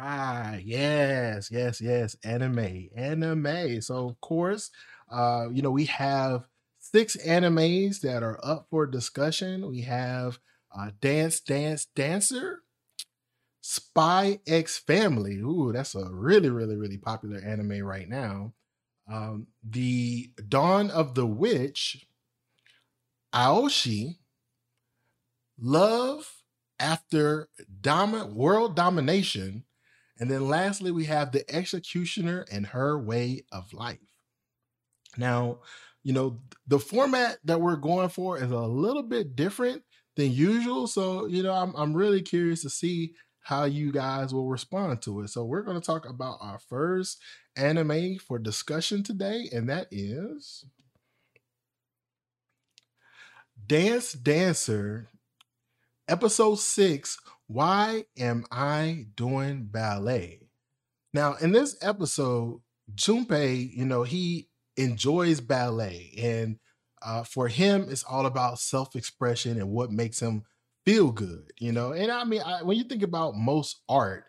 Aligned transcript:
Right. 0.00 0.62
Yes, 0.64 1.50
yes, 1.50 1.80
yes. 1.80 2.16
Anime. 2.24 2.88
Anime. 2.96 3.82
So 3.82 4.08
of 4.08 4.20
course, 4.20 4.70
uh, 5.10 5.48
you 5.52 5.60
know, 5.62 5.70
we 5.70 5.84
have 5.86 6.44
six 6.78 7.16
animes 7.16 8.00
that 8.00 8.22
are 8.22 8.40
up 8.42 8.66
for 8.70 8.86
discussion. 8.86 9.68
We 9.68 9.82
have 9.82 10.38
uh 10.74 10.92
Dance 11.00 11.40
Dance 11.40 11.86
Danseur, 11.94 12.58
Spy 13.62 14.40
X 14.46 14.78
Family. 14.78 15.36
Ooh, 15.38 15.72
that's 15.72 15.94
a 15.94 16.10
really, 16.12 16.50
really, 16.50 16.76
really 16.76 16.98
popular 16.98 17.38
anime 17.38 17.82
right 17.82 18.08
now. 18.08 18.52
Um, 19.08 19.48
the 19.62 20.32
Dawn 20.48 20.90
of 20.90 21.14
the 21.14 21.26
Witch, 21.26 22.06
Aoashi, 23.32 24.18
Love 25.60 26.42
After 26.80 27.48
Dom- 27.80 28.34
World 28.34 28.74
Domination, 28.74 29.64
and 30.20 30.30
then 30.30 30.48
lastly, 30.48 30.90
we 30.90 31.06
have 31.06 31.32
The 31.32 31.50
Executioner 31.52 32.44
and 32.52 32.66
Her 32.66 32.98
Way 32.98 33.44
of 33.50 33.72
Life. 33.72 33.98
Now, 35.16 35.60
you 36.02 36.12
know, 36.12 36.40
the 36.66 36.78
format 36.78 37.38
that 37.44 37.60
we're 37.60 37.76
going 37.76 38.10
for 38.10 38.36
is 38.36 38.50
a 38.50 38.58
little 38.60 39.02
bit 39.02 39.34
different 39.34 39.82
than 40.16 40.30
usual. 40.30 40.86
So, 40.86 41.26
you 41.26 41.42
know, 41.42 41.52
I'm, 41.52 41.74
I'm 41.74 41.94
really 41.94 42.20
curious 42.20 42.62
to 42.62 42.70
see 42.70 43.14
how 43.40 43.64
you 43.64 43.92
guys 43.92 44.34
will 44.34 44.48
respond 44.48 45.00
to 45.02 45.22
it. 45.22 45.28
So, 45.28 45.44
we're 45.44 45.62
going 45.62 45.80
to 45.80 45.86
talk 45.86 46.06
about 46.06 46.36
our 46.42 46.58
first 46.58 47.18
anime 47.56 48.18
for 48.18 48.38
discussion 48.38 49.02
today, 49.02 49.48
and 49.52 49.70
that 49.70 49.88
is 49.90 50.66
Dance 53.66 54.14
Danseur, 54.14 55.06
episode 56.08 56.58
six 56.58 57.18
Why 57.52 58.04
Am 58.16 58.44
I 58.52 59.06
Doing 59.16 59.64
Ballet? 59.64 60.38
Now, 61.12 61.34
in 61.34 61.50
this 61.50 61.76
episode, 61.82 62.60
Junpei, 62.94 63.76
you 63.76 63.84
know, 63.84 64.04
he 64.04 64.48
enjoys 64.76 65.40
ballet, 65.40 66.14
and 66.16 66.60
uh, 67.02 67.24
for 67.24 67.48
him, 67.48 67.86
it's 67.88 68.04
all 68.04 68.26
about 68.26 68.60
self 68.60 68.94
expression 68.94 69.58
and 69.58 69.68
what 69.68 69.90
makes 69.90 70.20
him 70.20 70.44
feel 70.84 71.10
good, 71.10 71.50
you 71.58 71.72
know. 71.72 71.90
And 71.90 72.12
I 72.12 72.22
mean, 72.22 72.40
I, 72.40 72.62
when 72.62 72.78
you 72.78 72.84
think 72.84 73.02
about 73.02 73.34
most 73.34 73.80
art, 73.88 74.26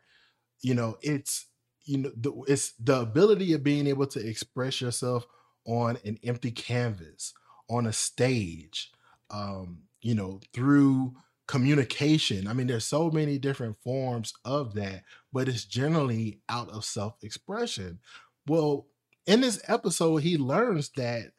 you 0.63 0.73
know, 0.73 0.97
it's 1.03 1.45
you 1.85 1.99
know, 1.99 2.11
the, 2.17 2.33
it's 2.47 2.73
the 2.79 3.01
ability 3.01 3.53
of 3.53 3.63
being 3.63 3.85
able 3.85 4.07
to 4.07 4.27
express 4.27 4.81
yourself 4.81 5.27
on 5.67 5.99
an 6.05 6.17
empty 6.23 6.49
canvas, 6.49 7.33
on 7.69 7.85
a 7.85 7.93
stage, 7.93 8.91
um, 9.29 9.83
you 10.01 10.15
know, 10.15 10.41
through 10.55 11.13
communication. 11.47 12.47
I 12.47 12.53
mean, 12.53 12.67
there's 12.67 12.85
so 12.85 13.09
many 13.11 13.37
different 13.37 13.77
forms 13.83 14.33
of 14.45 14.73
that, 14.75 15.03
but 15.33 15.47
it's 15.49 15.65
generally 15.65 16.39
out 16.49 16.69
of 16.69 16.85
self-expression. 16.85 17.99
Well, 18.47 18.87
in 19.25 19.41
this 19.41 19.61
episode, 19.67 20.17
he 20.17 20.37
learns 20.37 20.89
that 20.95 21.31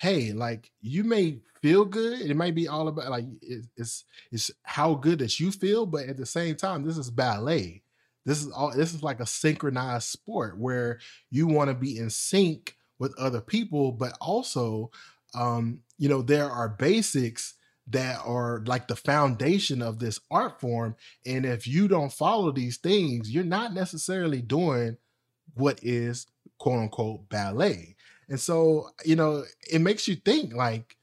hey, 0.00 0.32
like 0.32 0.70
you 0.80 1.02
may 1.02 1.40
feel 1.60 1.84
good. 1.84 2.20
It 2.20 2.36
might 2.36 2.54
be 2.54 2.68
all 2.68 2.86
about 2.88 3.10
like 3.10 3.24
it- 3.42 3.66
it's 3.76 4.04
it's 4.30 4.50
how 4.62 4.94
good 4.94 5.18
that 5.20 5.40
you 5.40 5.50
feel, 5.50 5.86
but 5.86 6.06
at 6.08 6.16
the 6.16 6.26
same 6.26 6.54
time, 6.56 6.84
this 6.84 6.96
is 6.96 7.10
ballet. 7.10 7.82
This 8.24 8.42
is 8.44 8.50
all 8.52 8.70
this 8.74 8.94
is 8.94 9.02
like 9.02 9.20
a 9.20 9.26
synchronized 9.26 10.08
sport 10.08 10.58
where 10.58 11.00
you 11.30 11.46
want 11.46 11.68
to 11.68 11.74
be 11.74 11.98
in 11.98 12.10
sync 12.10 12.76
with 12.98 13.16
other 13.18 13.40
people, 13.40 13.92
but 13.92 14.16
also 14.20 14.90
um, 15.34 15.80
you 15.98 16.08
know, 16.08 16.22
there 16.22 16.48
are 16.50 16.68
basics 16.68 17.54
that 17.90 18.20
are 18.24 18.62
like 18.66 18.88
the 18.88 18.96
foundation 18.96 19.80
of 19.82 19.98
this 19.98 20.20
art 20.30 20.60
form. 20.60 20.96
And 21.26 21.46
if 21.46 21.66
you 21.66 21.88
don't 21.88 22.12
follow 22.12 22.52
these 22.52 22.76
things, 22.76 23.30
you're 23.30 23.44
not 23.44 23.72
necessarily 23.72 24.42
doing 24.42 24.98
what 25.54 25.80
is 25.82 26.26
quote 26.58 26.80
unquote 26.80 27.28
ballet. 27.28 27.96
And 28.28 28.38
so, 28.38 28.90
you 29.04 29.16
know, 29.16 29.44
it 29.70 29.80
makes 29.80 30.06
you 30.06 30.16
think 30.16 30.54
like, 30.54 30.96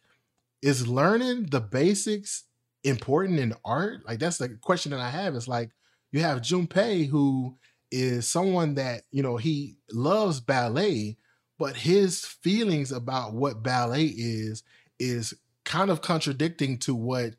is 0.61 0.87
learning 0.87 1.47
the 1.51 1.59
basics 1.59 2.43
important 2.83 3.39
in 3.39 3.53
art? 3.63 4.05
Like 4.07 4.19
that's 4.19 4.37
the 4.37 4.49
question 4.49 4.91
that 4.91 4.99
I 4.99 5.09
have. 5.09 5.35
It's 5.35 5.47
like 5.47 5.71
you 6.11 6.21
have 6.21 6.41
Junpei 6.41 7.07
who 7.07 7.57
is 7.91 8.27
someone 8.27 8.75
that, 8.75 9.03
you 9.11 9.23
know, 9.23 9.37
he 9.37 9.77
loves 9.91 10.39
ballet, 10.39 11.17
but 11.57 11.75
his 11.75 12.25
feelings 12.25 12.91
about 12.91 13.33
what 13.33 13.63
ballet 13.63 14.05
is 14.05 14.63
is 14.99 15.33
kind 15.65 15.89
of 15.89 16.01
contradicting 16.01 16.77
to 16.79 16.95
what 16.95 17.35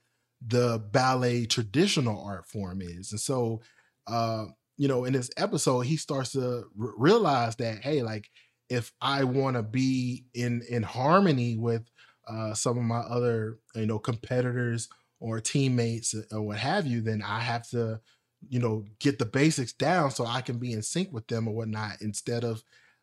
the 0.47 0.79
ballet 0.93 1.47
traditional 1.47 2.23
art 2.23 2.47
form 2.47 2.83
is. 2.83 3.13
And 3.13 3.21
so 3.21 3.63
uh 4.07 4.47
you 4.77 4.89
know, 4.89 5.05
in 5.05 5.13
this 5.13 5.31
episode, 5.37 5.81
he 5.81 5.97
starts 5.97 6.33
to 6.33 6.65
r- 6.81 6.93
realize 6.99 7.57
that, 7.57 7.83
hey, 7.83 8.03
like 8.03 8.29
if 8.69 8.93
I 9.01 9.25
want 9.25 9.57
to 9.57 9.63
be 9.63 10.27
in 10.35 10.63
in 10.69 10.83
harmony 10.83 11.57
with 11.57 11.89
uh, 12.29 12.55
some 12.55 12.77
of 12.77 12.85
my 12.85 12.99
other, 12.99 13.59
you 13.75 13.87
know, 13.87 13.99
competitors 13.99 14.89
or 15.21 15.41
teammates 15.41 16.15
or 16.33 16.43
what 16.43 16.59
have 16.59 16.87
you, 16.87 17.01
then 17.01 17.23
I 17.23 17.41
have 17.41 17.69
to, 17.71 18.01
you 18.49 18.59
know, 18.59 18.85
get 19.01 19.19
the 19.19 19.25
basics 19.25 19.73
down 19.73 20.11
so 20.11 20.27
I 20.27 20.41
can 20.41 20.59
be 20.59 20.73
in 20.73 20.83
sync 20.83 21.13
with 21.13 21.27
them 21.29 21.49
or 21.49 21.55
whatnot 21.55 22.03
instead 22.03 22.45
of, 22.45 22.63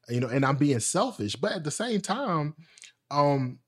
you 0.09 0.19
know, 0.19 0.27
and 0.27 0.45
I'm 0.45 0.57
being 0.57 0.79
selfish. 0.79 1.35
But 1.35 1.53
at 1.53 1.63
the 1.63 1.71
same 1.71 2.01
time, 2.01 2.55
um, 3.09 3.59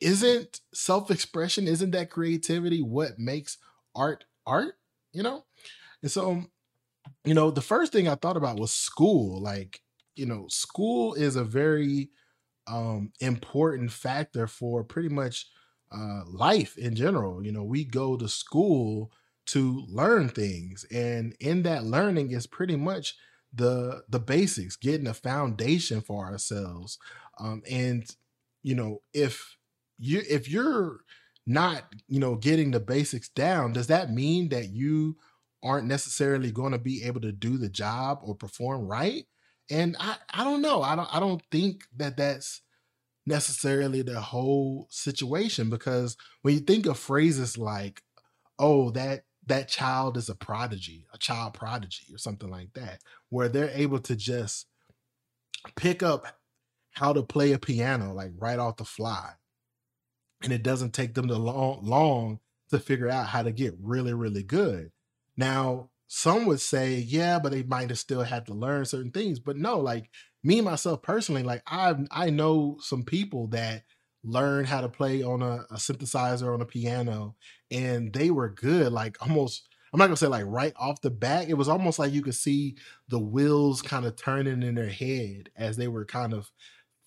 isn't 0.00 0.60
self-expression, 0.74 1.68
isn't 1.68 1.92
that 1.92 2.10
creativity 2.10 2.82
what 2.82 3.18
makes 3.18 3.58
art 3.94 4.24
art? 4.46 4.74
You 5.12 5.22
know? 5.22 5.44
And 6.02 6.10
so 6.10 6.44
you 7.24 7.34
know, 7.34 7.50
the 7.50 7.60
first 7.62 7.92
thing 7.92 8.08
I 8.08 8.14
thought 8.14 8.36
about 8.36 8.58
was 8.58 8.72
school. 8.72 9.40
Like, 9.40 9.80
you 10.16 10.26
know, 10.26 10.46
school 10.48 11.14
is 11.14 11.36
a 11.36 11.44
very 11.44 12.10
um 12.66 13.12
important 13.20 13.90
factor 13.90 14.46
for 14.46 14.84
pretty 14.84 15.08
much 15.08 15.48
uh 15.92 16.22
life 16.26 16.78
in 16.78 16.94
general. 16.94 17.44
You 17.44 17.52
know, 17.52 17.64
we 17.64 17.84
go 17.84 18.16
to 18.16 18.28
school 18.28 19.12
to 19.46 19.84
learn 19.88 20.28
things 20.28 20.84
and 20.92 21.34
in 21.40 21.62
that 21.62 21.84
learning 21.84 22.30
is 22.30 22.46
pretty 22.46 22.76
much 22.76 23.16
the 23.52 24.04
the 24.08 24.20
basics, 24.20 24.76
getting 24.76 25.08
a 25.08 25.14
foundation 25.14 26.00
for 26.00 26.24
ourselves. 26.26 26.98
Um 27.38 27.62
and 27.70 28.04
you 28.62 28.74
know, 28.74 29.02
if 29.14 29.56
you 30.00 30.22
if 30.28 30.48
you're 30.48 31.00
not, 31.46 31.84
you 32.08 32.20
know, 32.20 32.36
getting 32.36 32.70
the 32.70 32.80
basics 32.80 33.28
down, 33.28 33.72
does 33.72 33.88
that 33.88 34.10
mean 34.10 34.48
that 34.50 34.70
you 34.70 35.16
aren't 35.62 35.86
necessarily 35.86 36.50
going 36.50 36.72
to 36.72 36.78
be 36.78 37.04
able 37.04 37.20
to 37.20 37.32
do 37.32 37.58
the 37.58 37.68
job 37.68 38.20
or 38.22 38.34
perform 38.34 38.86
right? 38.86 39.26
And 39.70 39.96
I 40.00 40.16
I 40.32 40.44
don't 40.44 40.62
know. 40.62 40.82
I 40.82 40.96
don't 40.96 41.14
I 41.14 41.20
don't 41.20 41.42
think 41.50 41.84
that 41.96 42.16
that's 42.16 42.62
necessarily 43.26 44.02
the 44.02 44.20
whole 44.20 44.88
situation 44.90 45.70
because 45.70 46.16
when 46.42 46.54
you 46.54 46.60
think 46.60 46.86
of 46.86 46.98
phrases 46.98 47.58
like 47.58 48.02
oh 48.58 48.90
that 48.90 49.22
that 49.46 49.68
child 49.68 50.16
is 50.16 50.28
a 50.28 50.34
prodigy 50.34 51.06
a 51.12 51.18
child 51.18 51.54
prodigy 51.54 52.06
or 52.14 52.18
something 52.18 52.50
like 52.50 52.72
that 52.72 53.00
where 53.28 53.48
they're 53.48 53.70
able 53.74 53.98
to 53.98 54.16
just 54.16 54.66
pick 55.76 56.02
up 56.02 56.26
how 56.92 57.12
to 57.12 57.22
play 57.22 57.52
a 57.52 57.58
piano 57.58 58.12
like 58.14 58.32
right 58.38 58.58
off 58.58 58.76
the 58.78 58.84
fly 58.84 59.30
and 60.42 60.52
it 60.52 60.62
doesn't 60.62 60.94
take 60.94 61.14
them 61.14 61.28
the 61.28 61.38
long 61.38 61.80
long 61.82 62.40
to 62.70 62.78
figure 62.78 63.08
out 63.10 63.26
how 63.28 63.42
to 63.42 63.52
get 63.52 63.74
really 63.80 64.14
really 64.14 64.42
good. 64.42 64.90
Now 65.36 65.90
some 66.12 66.44
would 66.44 66.60
say 66.60 66.96
yeah 66.96 67.38
but 67.38 67.52
they 67.52 67.62
might 67.62 67.88
have 67.88 67.98
still 67.98 68.22
had 68.22 68.44
to 68.44 68.52
learn 68.52 68.84
certain 68.84 69.12
things 69.12 69.38
but 69.38 69.56
no 69.56 69.78
like 69.78 70.10
me 70.42 70.60
myself 70.60 71.00
personally 71.02 71.44
like 71.44 71.62
i 71.68 71.94
i 72.10 72.28
know 72.28 72.76
some 72.80 73.04
people 73.04 73.46
that 73.46 73.84
learn 74.24 74.64
how 74.64 74.80
to 74.80 74.88
play 74.88 75.22
on 75.22 75.40
a, 75.40 75.64
a 75.70 75.76
synthesizer 75.76 76.52
on 76.52 76.60
a 76.60 76.66
piano 76.66 77.36
and 77.70 78.12
they 78.12 78.28
were 78.28 78.48
good 78.50 78.92
like 78.92 79.16
almost 79.22 79.68
i'm 79.92 79.98
not 79.98 80.06
gonna 80.06 80.16
say 80.16 80.26
like 80.26 80.44
right 80.48 80.72
off 80.74 81.00
the 81.00 81.10
bat 81.10 81.48
it 81.48 81.54
was 81.54 81.68
almost 81.68 82.00
like 82.00 82.12
you 82.12 82.22
could 82.22 82.34
see 82.34 82.74
the 83.08 83.18
wheels 83.20 83.80
kind 83.80 84.04
of 84.04 84.16
turning 84.16 84.64
in 84.64 84.74
their 84.74 84.90
head 84.90 85.48
as 85.54 85.76
they 85.76 85.86
were 85.86 86.04
kind 86.04 86.34
of 86.34 86.50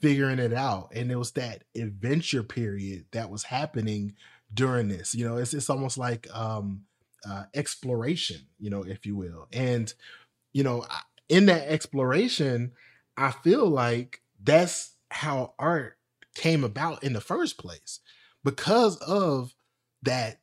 figuring 0.04 0.40
it 0.40 0.54
out. 0.54 0.92
And 0.96 1.12
it 1.12 1.18
was 1.18 1.34
that 1.34 1.66
adventure 1.78 2.44
period 2.44 3.08
that 3.14 3.32
was 3.32 3.46
happening 3.46 4.16
during 4.54 4.90
this. 4.90 5.16
You 5.16 5.28
know, 5.28 5.38
it's 5.38 5.56
it's 5.56 5.72
almost 5.72 5.98
like 6.00 6.28
um 6.36 6.84
uh 7.30 7.46
exploration, 7.56 8.42
you 8.60 8.72
know, 8.72 8.84
if 8.84 9.08
you 9.08 9.18
will. 9.18 9.48
And 9.54 9.94
you 10.54 10.64
know, 10.64 10.86
in 11.30 11.46
that 11.48 11.68
exploration, 11.68 12.74
I 13.18 13.32
feel 13.32 13.68
like 13.68 14.22
that's 14.42 14.96
how 15.12 15.54
art 15.60 15.98
came 16.36 16.64
about 16.64 17.04
in 17.04 17.14
the 17.14 17.22
first 17.22 17.58
place 17.58 18.00
because 18.44 18.98
of 18.98 19.54
that, 20.04 20.40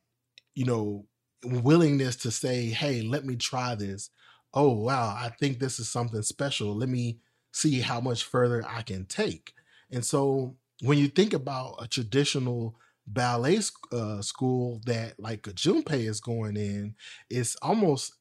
you 0.55 0.65
know, 0.65 1.05
willingness 1.43 2.15
to 2.17 2.31
say, 2.31 2.67
"Hey, 2.69 3.01
let 3.01 3.25
me 3.25 3.35
try 3.35 3.75
this. 3.75 4.09
Oh, 4.53 4.71
wow, 4.71 5.15
I 5.17 5.29
think 5.39 5.59
this 5.59 5.79
is 5.79 5.89
something 5.89 6.21
special. 6.23 6.75
Let 6.75 6.89
me 6.89 7.19
see 7.51 7.81
how 7.81 7.99
much 8.01 8.23
further 8.23 8.63
I 8.67 8.81
can 8.81 9.05
take." 9.05 9.53
And 9.91 10.05
so, 10.05 10.55
when 10.81 10.97
you 10.97 11.07
think 11.07 11.33
about 11.33 11.75
a 11.81 11.87
traditional 11.87 12.75
ballet 13.07 13.59
uh, 13.91 14.21
school 14.21 14.81
that 14.85 15.19
like 15.19 15.47
a 15.47 15.51
Junpei 15.51 16.07
is 16.07 16.19
going 16.21 16.57
in, 16.57 16.95
it's 17.29 17.55
almost 17.61 18.13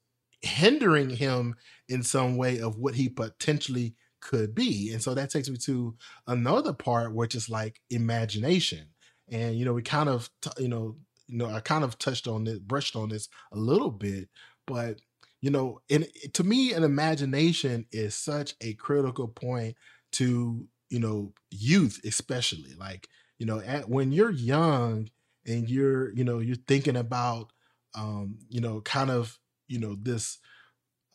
hindering 0.43 1.11
him 1.11 1.55
in 1.89 2.03
some 2.03 2.37
way 2.37 2.61
of 2.61 2.79
what 2.79 2.95
he 2.95 3.09
potentially 3.09 3.95
could 4.21 4.55
be. 4.55 4.93
And 4.93 5.03
so 5.03 5.15
that 5.15 5.31
takes 5.31 5.49
me 5.49 5.57
to 5.59 5.97
another 6.27 6.73
part, 6.73 7.15
which 7.15 7.35
is 7.35 7.49
like 7.49 7.81
imagination. 7.91 8.89
And 9.29 9.59
you 9.59 9.65
know, 9.65 9.73
we 9.73 9.83
kind 9.83 10.09
of 10.09 10.31
you 10.59 10.69
know, 10.69 10.97
you 11.27 11.39
know, 11.39 11.47
I 11.47 11.61
kind 11.61 11.85
of 11.85 11.99
touched 11.99 12.27
on 12.27 12.45
this, 12.45 12.59
brushed 12.59 12.97
on 12.97 13.09
this 13.09 13.29
a 13.53 13.57
little 13.57 13.91
bit, 13.91 14.29
but 14.67 15.01
you 15.41 15.51
know, 15.51 15.81
and 15.91 16.07
to 16.35 16.45
me, 16.45 16.73
an 16.73 16.85
imagination 16.85 17.87
is 17.93 18.15
such 18.15 18.55
a 18.61 18.75
critical 18.75 19.29
point 19.29 19.77
to 20.13 20.67
you 20.91 21.01
know 21.01 21.33
youth, 21.51 22.01
especially 22.05 22.75
like 22.79 23.09
you 23.39 23.47
know, 23.47 23.61
at, 23.61 23.89
when 23.89 24.13
you're 24.13 24.31
young 24.31 25.09
and 25.47 25.69
you're 25.71 26.13
you 26.15 26.25
know 26.25 26.39
you're 26.41 26.57
thinking 26.69 26.97
about 26.97 27.53
um, 27.97 28.39
you 28.49 28.61
know, 28.61 28.81
kind 28.83 29.11
of 29.11 29.39
you 29.69 29.79
know 29.79 29.97
this 30.01 30.39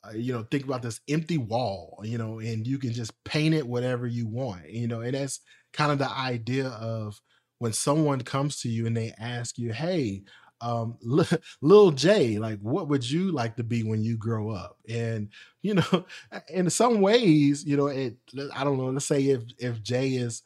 uh, 0.03 0.11
you 0.11 0.33
know 0.33 0.43
think 0.43 0.63
about 0.63 0.81
this 0.81 0.99
empty 1.09 1.37
wall 1.37 2.01
you 2.03 2.17
know 2.17 2.39
and 2.39 2.67
you 2.67 2.77
can 2.77 2.93
just 2.93 3.11
paint 3.23 3.55
it 3.55 3.67
whatever 3.67 4.05
you 4.07 4.27
want 4.27 4.69
you 4.69 4.87
know 4.87 5.01
and 5.01 5.13
that's 5.15 5.39
kind 5.73 5.91
of 5.91 5.97
the 5.97 6.09
idea 6.09 6.67
of 6.67 7.19
when 7.59 7.73
someone 7.73 8.21
comes 8.21 8.59
to 8.59 8.69
you 8.69 8.85
and 8.85 8.95
they 8.95 9.13
ask 9.19 9.57
you 9.57 9.73
hey 9.73 10.23
um 10.65 10.97
lil 11.61 11.91
j 11.91 12.39
like 12.39 12.59
what 12.61 12.87
would 12.87 13.07
you 13.07 13.31
like 13.31 13.55
to 13.55 13.63
be 13.63 13.83
when 13.83 14.03
you 14.03 14.17
grow 14.17 14.49
up 14.49 14.77
and 14.89 15.29
you 15.61 15.75
know 15.75 16.05
in 16.49 16.69
some 16.69 17.01
ways 17.01 17.63
you 17.63 17.77
know 17.77 17.87
it 17.87 18.17
i 18.55 18.63
don't 18.63 18.77
know 18.77 18.87
let's 18.87 19.05
say 19.05 19.21
if 19.25 19.43
if 19.59 19.83
jay 19.83 20.09
is 20.09 20.41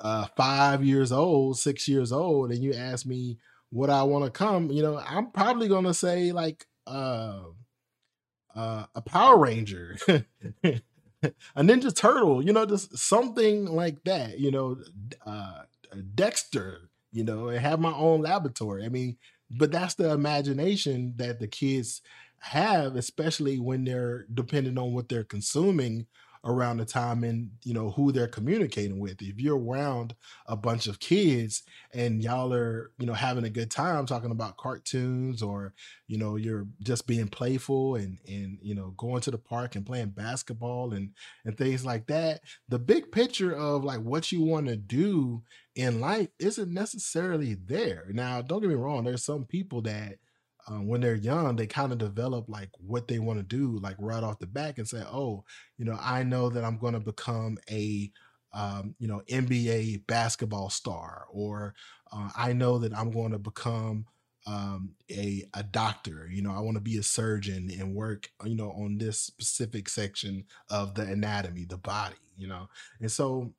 uh 0.00 0.26
five 0.36 0.84
years 0.84 1.12
old 1.12 1.58
six 1.58 1.86
years 1.86 2.12
old 2.12 2.50
and 2.50 2.62
you 2.62 2.74
ask 2.74 3.06
me 3.06 3.38
what 3.70 3.90
i 3.90 4.02
want 4.02 4.24
to 4.24 4.30
come 4.30 4.70
you 4.70 4.82
know 4.82 4.98
i'm 5.06 5.30
probably 5.30 5.68
gonna 5.68 5.94
say 5.94 6.32
like 6.32 6.66
uh 6.86 7.38
uh, 8.54 8.86
a 8.94 9.02
Power 9.02 9.38
Ranger, 9.38 9.96
a 10.08 10.80
Ninja 11.58 11.94
Turtle, 11.94 12.44
you 12.44 12.52
know, 12.52 12.64
just 12.66 12.96
something 12.96 13.66
like 13.66 14.02
that, 14.04 14.38
you 14.38 14.50
know, 14.50 14.78
uh, 15.26 15.62
Dexter, 16.14 16.90
you 17.12 17.24
know, 17.24 17.48
and 17.48 17.60
have 17.60 17.80
my 17.80 17.92
own 17.92 18.22
laboratory. 18.22 18.84
I 18.84 18.88
mean, 18.88 19.16
but 19.50 19.72
that's 19.72 19.94
the 19.94 20.10
imagination 20.10 21.14
that 21.16 21.38
the 21.40 21.48
kids 21.48 22.02
have, 22.40 22.96
especially 22.96 23.58
when 23.58 23.84
they're 23.84 24.26
depending 24.34 24.78
on 24.78 24.92
what 24.92 25.08
they're 25.08 25.24
consuming 25.24 26.06
around 26.44 26.78
the 26.78 26.84
time 26.84 27.24
and 27.24 27.50
you 27.64 27.74
know 27.74 27.90
who 27.90 28.12
they're 28.12 28.28
communicating 28.28 28.98
with. 28.98 29.20
If 29.22 29.40
you're 29.40 29.58
around 29.58 30.14
a 30.46 30.56
bunch 30.56 30.86
of 30.86 31.00
kids 31.00 31.62
and 31.92 32.22
y'all 32.22 32.52
are 32.52 32.90
you 32.98 33.06
know 33.06 33.14
having 33.14 33.44
a 33.44 33.50
good 33.50 33.70
time 33.70 34.06
talking 34.06 34.30
about 34.30 34.56
cartoons 34.56 35.42
or 35.42 35.74
you 36.06 36.18
know 36.18 36.36
you're 36.36 36.66
just 36.82 37.06
being 37.06 37.28
playful 37.28 37.96
and 37.96 38.18
and 38.28 38.58
you 38.62 38.74
know 38.74 38.94
going 38.96 39.20
to 39.22 39.30
the 39.30 39.38
park 39.38 39.76
and 39.76 39.86
playing 39.86 40.10
basketball 40.10 40.92
and 40.92 41.10
and 41.44 41.56
things 41.56 41.84
like 41.84 42.06
that 42.06 42.40
the 42.68 42.78
big 42.78 43.10
picture 43.10 43.54
of 43.54 43.84
like 43.84 44.00
what 44.00 44.30
you 44.32 44.42
want 44.42 44.66
to 44.66 44.76
do 44.76 45.42
in 45.74 46.00
life 46.00 46.28
isn't 46.38 46.72
necessarily 46.72 47.54
there. 47.54 48.06
Now 48.10 48.42
don't 48.42 48.60
get 48.60 48.68
me 48.68 48.74
wrong 48.74 49.04
there's 49.04 49.24
some 49.24 49.44
people 49.44 49.82
that 49.82 50.16
um, 50.68 50.86
when 50.88 51.00
they're 51.00 51.14
young, 51.14 51.56
they 51.56 51.66
kind 51.66 51.92
of 51.92 51.98
develop 51.98 52.48
like 52.48 52.70
what 52.78 53.06
they 53.08 53.18
want 53.18 53.38
to 53.38 53.44
do, 53.44 53.78
like 53.80 53.96
right 53.98 54.22
off 54.22 54.38
the 54.38 54.46
back, 54.46 54.78
and 54.78 54.88
say, 54.88 55.02
"Oh, 55.06 55.44
you 55.78 55.84
know, 55.84 55.98
I 56.00 56.22
know 56.24 56.48
that 56.50 56.64
I'm 56.64 56.78
going 56.78 56.94
to 56.94 57.00
become 57.00 57.58
a, 57.70 58.10
um, 58.52 58.94
you 58.98 59.06
know, 59.06 59.22
NBA 59.28 59.98
basketball 60.08 60.70
star, 60.70 61.26
or 61.30 61.74
uh, 62.12 62.30
I 62.36 62.52
know 62.52 62.78
that 62.78 62.96
I'm 62.96 63.10
going 63.10 63.32
to 63.32 63.38
become 63.38 64.06
um, 64.46 64.94
a 65.10 65.44
a 65.54 65.62
doctor. 65.62 66.28
You 66.30 66.42
know, 66.42 66.52
I 66.52 66.60
want 66.60 66.76
to 66.76 66.80
be 66.82 66.96
a 66.98 67.02
surgeon 67.02 67.70
and 67.78 67.94
work, 67.94 68.30
you 68.44 68.56
know, 68.56 68.70
on 68.72 68.98
this 68.98 69.20
specific 69.20 69.88
section 69.88 70.44
of 70.70 70.94
the 70.94 71.02
anatomy, 71.02 71.64
the 71.64 71.78
body. 71.78 72.16
You 72.36 72.48
know, 72.48 72.68
and 73.00 73.10
so, 73.10 73.52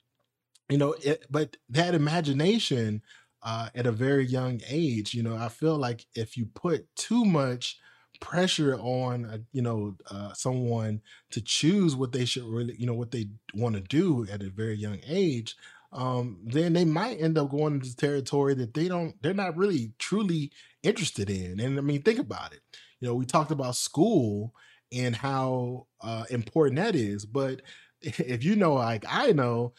you 0.69 0.77
know, 0.77 0.95
it, 1.03 1.25
but 1.29 1.57
that 1.69 1.95
imagination 1.95 3.01
uh, 3.43 3.69
at 3.75 3.85
a 3.85 3.91
very 3.91 4.25
young 4.25 4.61
age. 4.67 5.13
You 5.13 5.23
know, 5.23 5.35
I 5.35 5.49
feel 5.49 5.77
like 5.77 6.05
if 6.15 6.37
you 6.37 6.45
put 6.45 6.87
too 6.95 7.25
much 7.25 7.77
pressure 8.19 8.75
on, 8.75 9.25
uh, 9.25 9.37
you 9.51 9.61
know, 9.61 9.95
uh, 10.09 10.33
someone 10.33 11.01
to 11.31 11.41
choose 11.41 11.95
what 11.95 12.11
they 12.11 12.25
should 12.25 12.45
really, 12.45 12.75
you 12.77 12.85
know, 12.85 12.93
what 12.93 13.11
they 13.11 13.27
want 13.53 13.75
to 13.75 13.81
do 13.81 14.25
at 14.31 14.41
a 14.41 14.49
very 14.49 14.75
young 14.75 14.99
age, 15.07 15.55
um, 15.93 16.39
then 16.43 16.73
they 16.73 16.85
might 16.85 17.21
end 17.21 17.37
up 17.37 17.51
going 17.51 17.75
into 17.75 17.95
territory 17.95 18.53
that 18.55 18.73
they 18.73 18.87
don't, 18.87 19.15
they're 19.21 19.33
not 19.33 19.55
really 19.55 19.93
truly 19.99 20.51
interested 20.83 21.29
in. 21.29 21.59
And 21.59 21.77
I 21.77 21.81
mean, 21.81 22.01
think 22.01 22.19
about 22.19 22.53
it. 22.53 22.61
You 22.99 23.07
know, 23.07 23.15
we 23.15 23.25
talked 23.25 23.51
about 23.51 23.75
school 23.75 24.53
and 24.91 25.15
how 25.15 25.87
uh, 26.01 26.25
important 26.29 26.77
that 26.77 26.95
is, 26.95 27.25
but 27.25 27.61
if 28.01 28.43
you 28.43 28.55
know, 28.55 28.73
like 28.73 29.05
I 29.07 29.31
know, 29.31 29.73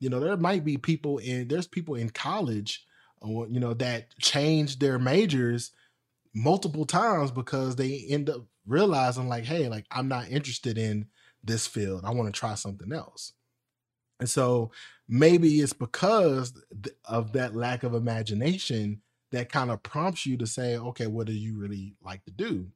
you 0.00 0.08
know, 0.08 0.20
there 0.20 0.36
might 0.36 0.64
be 0.64 0.76
people 0.76 1.18
in, 1.18 1.48
there's 1.48 1.66
people 1.66 1.94
in 1.94 2.10
college 2.10 2.84
you 3.24 3.60
know 3.60 3.74
that 3.74 4.16
changed 4.18 4.80
their 4.80 4.98
majors 4.98 5.72
multiple 6.34 6.84
times 6.84 7.30
because 7.30 7.76
they 7.76 8.04
end 8.08 8.30
up 8.30 8.44
realizing 8.66 9.28
like 9.28 9.44
hey 9.44 9.68
like 9.68 9.84
i'm 9.90 10.08
not 10.08 10.30
interested 10.30 10.78
in 10.78 11.06
this 11.44 11.66
field. 11.66 12.02
I 12.04 12.10
want 12.10 12.32
to 12.32 12.38
try 12.38 12.54
something 12.54 12.92
else. 12.92 13.32
And 14.20 14.30
so 14.30 14.70
maybe 15.08 15.60
it's 15.60 15.72
because 15.72 16.52
of 17.04 17.32
that 17.32 17.54
lack 17.54 17.82
of 17.82 17.94
imagination 17.94 19.02
that 19.32 19.50
kind 19.50 19.70
of 19.70 19.82
prompts 19.82 20.26
you 20.26 20.36
to 20.36 20.46
say 20.46 20.76
okay 20.76 21.06
what 21.06 21.26
do 21.26 21.32
you 21.32 21.58
really 21.58 21.94
like 22.02 22.24
to 22.26 22.30
do? 22.30 22.68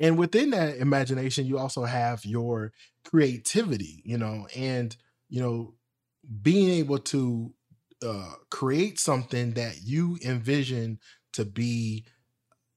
And 0.00 0.18
within 0.18 0.50
that 0.50 0.78
imagination 0.78 1.46
you 1.46 1.58
also 1.58 1.84
have 1.84 2.24
your 2.24 2.72
creativity 3.04 4.02
you 4.04 4.18
know 4.18 4.46
and 4.56 4.96
you 5.28 5.40
know 5.40 5.74
being 6.42 6.70
able 6.70 6.98
to 6.98 7.52
uh, 8.02 8.34
create 8.50 8.98
something 8.98 9.52
that 9.52 9.82
you 9.82 10.18
envision 10.24 10.98
to 11.32 11.44
be 11.44 12.04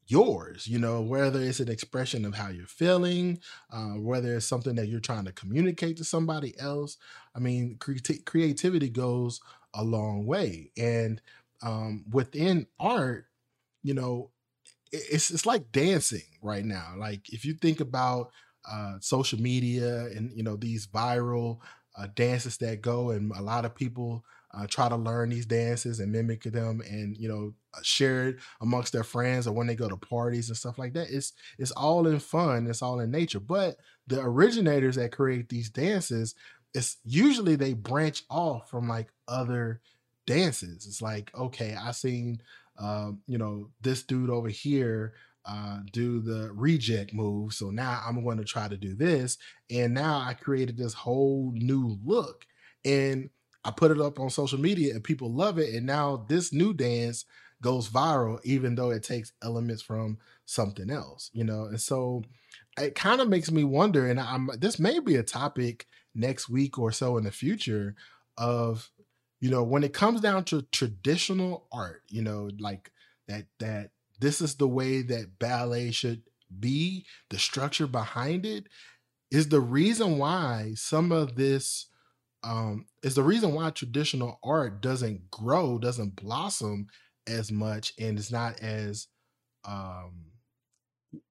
yours 0.07 0.67
you 0.67 0.77
know 0.77 1.01
whether 1.01 1.41
it's 1.41 1.59
an 1.59 1.69
expression 1.69 2.25
of 2.25 2.35
how 2.35 2.49
you're 2.49 2.67
feeling 2.67 3.39
uh, 3.71 3.93
whether 3.93 4.35
it's 4.35 4.45
something 4.45 4.75
that 4.75 4.87
you're 4.87 4.99
trying 4.99 5.25
to 5.25 5.31
communicate 5.31 5.97
to 5.97 6.03
somebody 6.03 6.53
else. 6.59 6.97
I 7.35 7.39
mean 7.39 7.77
cre- 7.79 7.93
creativity 8.25 8.89
goes 8.89 9.41
a 9.73 9.83
long 9.83 10.25
way. 10.25 10.71
And 10.77 11.21
um, 11.63 12.05
within 12.11 12.67
art 12.79 13.25
you 13.83 13.93
know 13.93 14.31
it's 14.91 15.31
it's 15.31 15.45
like 15.45 15.71
dancing 15.71 16.23
right 16.41 16.65
now. 16.65 16.93
Like 16.97 17.31
if 17.33 17.45
you 17.45 17.53
think 17.53 17.79
about 17.79 18.31
uh, 18.69 18.95
social 18.99 19.39
media 19.41 20.05
and 20.07 20.31
you 20.35 20.43
know 20.43 20.55
these 20.55 20.87
viral 20.87 21.59
uh, 21.97 22.07
dances 22.15 22.57
that 22.57 22.81
go 22.81 23.11
and 23.11 23.31
a 23.33 23.41
lot 23.41 23.65
of 23.65 23.75
people 23.75 24.23
uh, 24.55 24.65
try 24.67 24.87
to 24.87 24.95
learn 24.95 25.29
these 25.29 25.45
dances 25.45 25.99
and 25.99 26.11
mimic 26.11 26.43
them 26.43 26.81
and 26.89 27.17
you 27.17 27.27
know 27.27 27.53
share 27.83 28.29
it 28.29 28.37
amongst 28.61 28.93
their 28.93 29.03
friends 29.03 29.47
or 29.47 29.53
when 29.53 29.67
they 29.67 29.75
go 29.75 29.89
to 29.89 29.97
parties 29.97 30.47
and 30.49 30.57
stuff 30.57 30.79
like 30.79 30.93
that. 30.93 31.09
It's 31.09 31.33
it's 31.57 31.71
all 31.71 32.07
in 32.07 32.19
fun 32.19 32.67
it's 32.67 32.81
all 32.81 32.99
in 32.99 33.11
nature 33.11 33.39
but 33.39 33.77
the 34.07 34.21
originators 34.21 34.95
that 34.95 35.11
create 35.11 35.49
these 35.49 35.69
dances 35.69 36.35
it's 36.73 36.97
usually 37.05 37.55
they 37.55 37.73
branch 37.73 38.23
off 38.29 38.69
from 38.69 38.87
like 38.87 39.09
other 39.27 39.81
dances. 40.25 40.85
It's 40.87 41.01
like 41.01 41.31
okay 41.35 41.75
i 41.79 41.91
seen 41.91 42.41
um, 42.77 43.21
you 43.27 43.37
know 43.37 43.69
this 43.81 44.03
dude 44.03 44.29
over 44.29 44.49
here 44.49 45.13
uh, 45.45 45.79
do 45.91 46.19
the 46.21 46.51
reject 46.53 47.13
move 47.13 47.53
so 47.53 47.69
now 47.69 48.01
i'm 48.05 48.23
going 48.23 48.37
to 48.37 48.45
try 48.45 48.67
to 48.67 48.77
do 48.77 48.95
this. 48.95 49.37
And 49.69 49.93
now 49.93 50.19
i 50.19 50.33
created 50.33 50.77
this 50.77 50.93
whole 50.93 51.51
new 51.53 51.97
look. 52.05 52.45
And 52.85 53.29
I 53.65 53.71
put 53.71 53.91
it 53.91 53.99
up 53.99 54.19
on 54.19 54.29
social 54.29 54.59
media 54.59 54.93
and 54.93 55.03
people 55.03 55.33
love 55.33 55.57
it. 55.59 55.73
And 55.73 55.85
now 55.85 56.25
this 56.29 56.53
new 56.53 56.73
dance 56.73 57.25
goes 57.61 57.89
viral, 57.89 58.39
even 58.43 58.75
though 58.75 58.91
it 58.91 59.03
takes 59.03 59.33
elements 59.43 59.81
from 59.81 60.19
something 60.45 60.89
else, 60.91 61.31
you 61.33 61.43
know? 61.43 61.65
And 61.65 61.81
so 61.81 62.23
it 62.77 62.95
kind 62.95 63.21
of 63.21 63.27
makes 63.27 63.51
me 63.51 63.63
wonder, 63.63 64.07
and 64.07 64.19
I'm 64.19 64.49
this 64.59 64.79
may 64.79 64.99
be 64.99 65.15
a 65.15 65.23
topic 65.23 65.87
next 66.13 66.47
week 66.47 66.77
or 66.77 66.91
so 66.91 67.17
in 67.17 67.23
the 67.23 67.31
future 67.31 67.95
of, 68.37 68.91
you 69.41 69.49
know, 69.49 69.63
when 69.63 69.83
it 69.83 69.93
comes 69.93 70.21
down 70.21 70.43
to 70.45 70.61
traditional 70.71 71.67
art, 71.71 72.03
you 72.07 72.21
know, 72.21 72.49
like 72.59 72.91
that 73.27 73.45
that 73.59 73.91
this 74.19 74.41
is 74.41 74.55
the 74.55 74.67
way 74.67 75.01
that 75.01 75.39
ballet 75.39 75.91
should 75.91 76.21
be, 76.59 77.05
the 77.29 77.39
structure 77.39 77.87
behind 77.87 78.45
it 78.45 78.67
is 79.31 79.49
the 79.49 79.59
reason 79.59 80.17
why 80.17 80.73
some 80.75 81.11
of 81.11 81.35
this 81.35 81.87
um, 82.45 82.85
is 83.03 83.15
the 83.15 83.23
reason 83.23 83.53
why 83.53 83.71
traditional 83.71 84.39
art 84.43 84.81
doesn't 84.81 85.31
grow, 85.31 85.79
doesn't 85.79 86.15
blossom 86.15 86.87
as 87.27 87.51
much, 87.51 87.93
and 87.99 88.19
it's 88.19 88.31
not 88.31 88.59
as 88.61 89.07
um, 89.67 90.25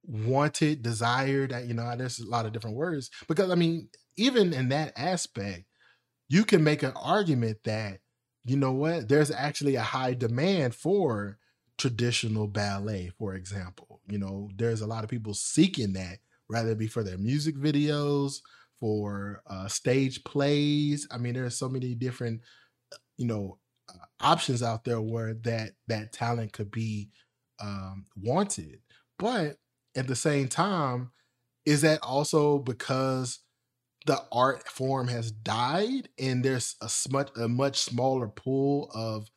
wanted, 0.03 0.83
desired. 0.83 1.55
You 1.67 1.75
know, 1.75 1.95
there's 1.97 2.19
a 2.19 2.29
lot 2.29 2.47
of 2.47 2.53
different 2.53 2.77
words 2.77 3.11
because 3.29 3.51
I 3.51 3.55
mean, 3.55 3.89
even 4.17 4.53
in 4.53 4.69
that 4.71 4.93
aspect, 4.97 5.65
you 6.29 6.45
can 6.45 6.65
make 6.65 6.83
an 6.83 6.93
argument 6.97 7.59
that 7.65 8.01
you 8.45 8.57
know 8.57 8.73
what, 8.73 9.09
there's 9.09 9.31
actually 9.31 9.77
a 9.77 9.83
high 9.83 10.15
demand 10.15 10.75
for 10.75 11.39
traditional 11.79 12.47
ballet, 12.47 13.11
for 13.19 13.35
example. 13.35 14.01
You 14.09 14.19
know, 14.19 14.51
there's 14.57 14.81
a 14.81 14.87
lot 14.87 15.05
of 15.05 15.11
people 15.11 15.33
seeking 15.33 15.95
that 15.95 16.19
rather 16.49 16.75
be 16.75 16.87
for 16.87 17.03
their 17.03 17.17
music 17.17 17.57
videos, 17.57 18.41
for 18.81 19.43
uh, 19.47 19.69
stage 19.69 20.25
plays. 20.25 21.07
I 21.11 21.19
mean, 21.19 21.35
there's 21.35 21.57
so 21.59 21.69
many 21.69 21.95
different, 21.95 22.43
uh, 22.93 22.97
you 23.17 23.27
know, 23.27 23.59
uh, 23.89 24.05
options 24.21 24.63
out 24.63 24.85
there 24.85 25.01
where 25.01 25.35
that 25.43 25.73
that 25.89 26.13
talent 26.13 26.53
could 26.53 26.71
be 26.71 27.11
um, 27.61 28.07
wanted. 28.17 28.81
But 29.19 29.57
at 29.97 30.07
the 30.07 30.17
same 30.17 30.49
time, 30.49 31.11
is 31.65 31.83
that 31.83 32.01
also 32.03 32.59
because 32.59 33.41
the 34.07 34.23
art 34.31 34.69
form 34.69 35.09
has 35.09 35.31
died 35.31 36.09
and 36.19 36.45
there's 36.45 36.77
a 36.83 36.91
much 37.11 37.31
a 37.37 37.49
much 37.49 37.79
smaller 37.79 38.29
pool 38.29 38.91
of 38.95 39.29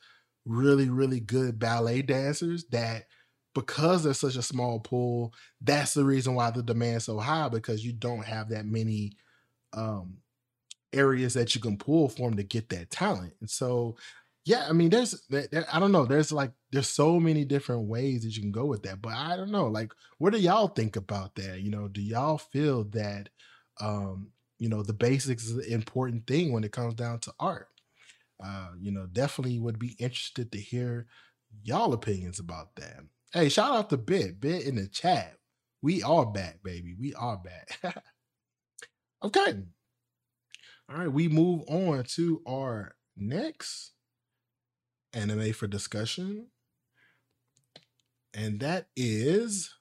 really 0.45 0.89
really 0.89 1.19
good 1.19 1.59
ballet 1.59 2.01
dancers 2.01 2.65
that 2.71 3.05
because 3.53 4.03
there's 4.03 4.19
such 4.19 4.35
a 4.35 4.41
small 4.41 4.79
pool 4.79 5.33
that's 5.61 5.93
the 5.93 6.03
reason 6.03 6.35
why 6.35 6.51
the 6.51 6.63
demand's 6.63 7.05
so 7.05 7.17
high 7.17 7.49
because 7.49 7.83
you 7.83 7.93
don't 7.93 8.25
have 8.25 8.49
that 8.49 8.65
many 8.65 9.13
um 9.77 10.17
areas 10.93 11.33
that 11.35 11.55
you 11.55 11.61
can 11.61 11.77
pull 11.77 12.09
from 12.09 12.35
to 12.35 12.43
get 12.43 12.69
that 12.69 12.89
talent. 12.89 13.33
And 13.41 13.49
so 13.49 13.97
yeah 14.47 14.65
i 14.69 14.71
mean 14.71 14.89
there's 14.89 15.23
there, 15.29 15.65
i 15.73 15.79
don't 15.79 15.91
know 15.91 16.05
there's 16.05 16.31
like 16.31 16.51
there's 16.71 16.87
so 16.87 17.19
many 17.19 17.43
different 17.43 17.89
ways 17.89 18.23
that 18.23 18.33
you 18.35 18.41
can 18.41 18.51
go 18.51 18.65
with 18.65 18.81
that 18.81 19.01
but 19.01 19.13
i 19.13 19.35
don't 19.35 19.51
know 19.51 19.67
like 19.67 19.91
what 20.19 20.33
do 20.33 20.39
y'all 20.39 20.69
think 20.69 20.95
about 20.95 21.35
that? 21.35 21.61
You 21.61 21.69
know 21.69 21.87
do 21.87 22.01
y'all 22.01 22.37
feel 22.37 22.85
that 22.85 23.29
um 23.79 24.29
you 24.57 24.69
know 24.69 24.81
the 24.81 24.93
basics 24.93 25.45
is 25.45 25.67
an 25.67 25.71
important 25.71 26.25
thing 26.25 26.51
when 26.51 26.63
it 26.63 26.71
comes 26.71 26.95
down 26.95 27.19
to 27.19 27.33
art? 27.39 27.67
Uh 28.43 28.69
you 28.79 28.91
know 28.91 29.05
definitely 29.05 29.59
would 29.59 29.79
be 29.79 29.95
interested 29.99 30.51
to 30.51 30.57
hear 30.59 31.07
y'all 31.63 31.93
opinions 31.93 32.39
about 32.39 32.75
that. 32.77 32.99
Hey 33.33 33.49
shout 33.49 33.75
out 33.75 33.89
to 33.89 33.97
bit. 33.97 34.39
Bit 34.39 34.65
in 34.65 34.75
the 34.75 34.87
chat. 34.87 35.37
We 35.81 36.01
are 36.03 36.25
back 36.25 36.63
baby. 36.63 36.95
We 36.99 37.13
are 37.15 37.37
back 37.37 37.79
okay 39.23 39.53
mm. 39.53 39.65
all 40.89 40.97
right 40.97 41.11
we 41.11 41.27
move 41.27 41.63
on 41.67 42.03
to 42.03 42.41
our 42.47 42.95
next 43.15 43.91
anime 45.13 45.53
for 45.53 45.67
discussion 45.67 46.47
and 48.33 48.59
that 48.59 48.87
is 48.95 49.73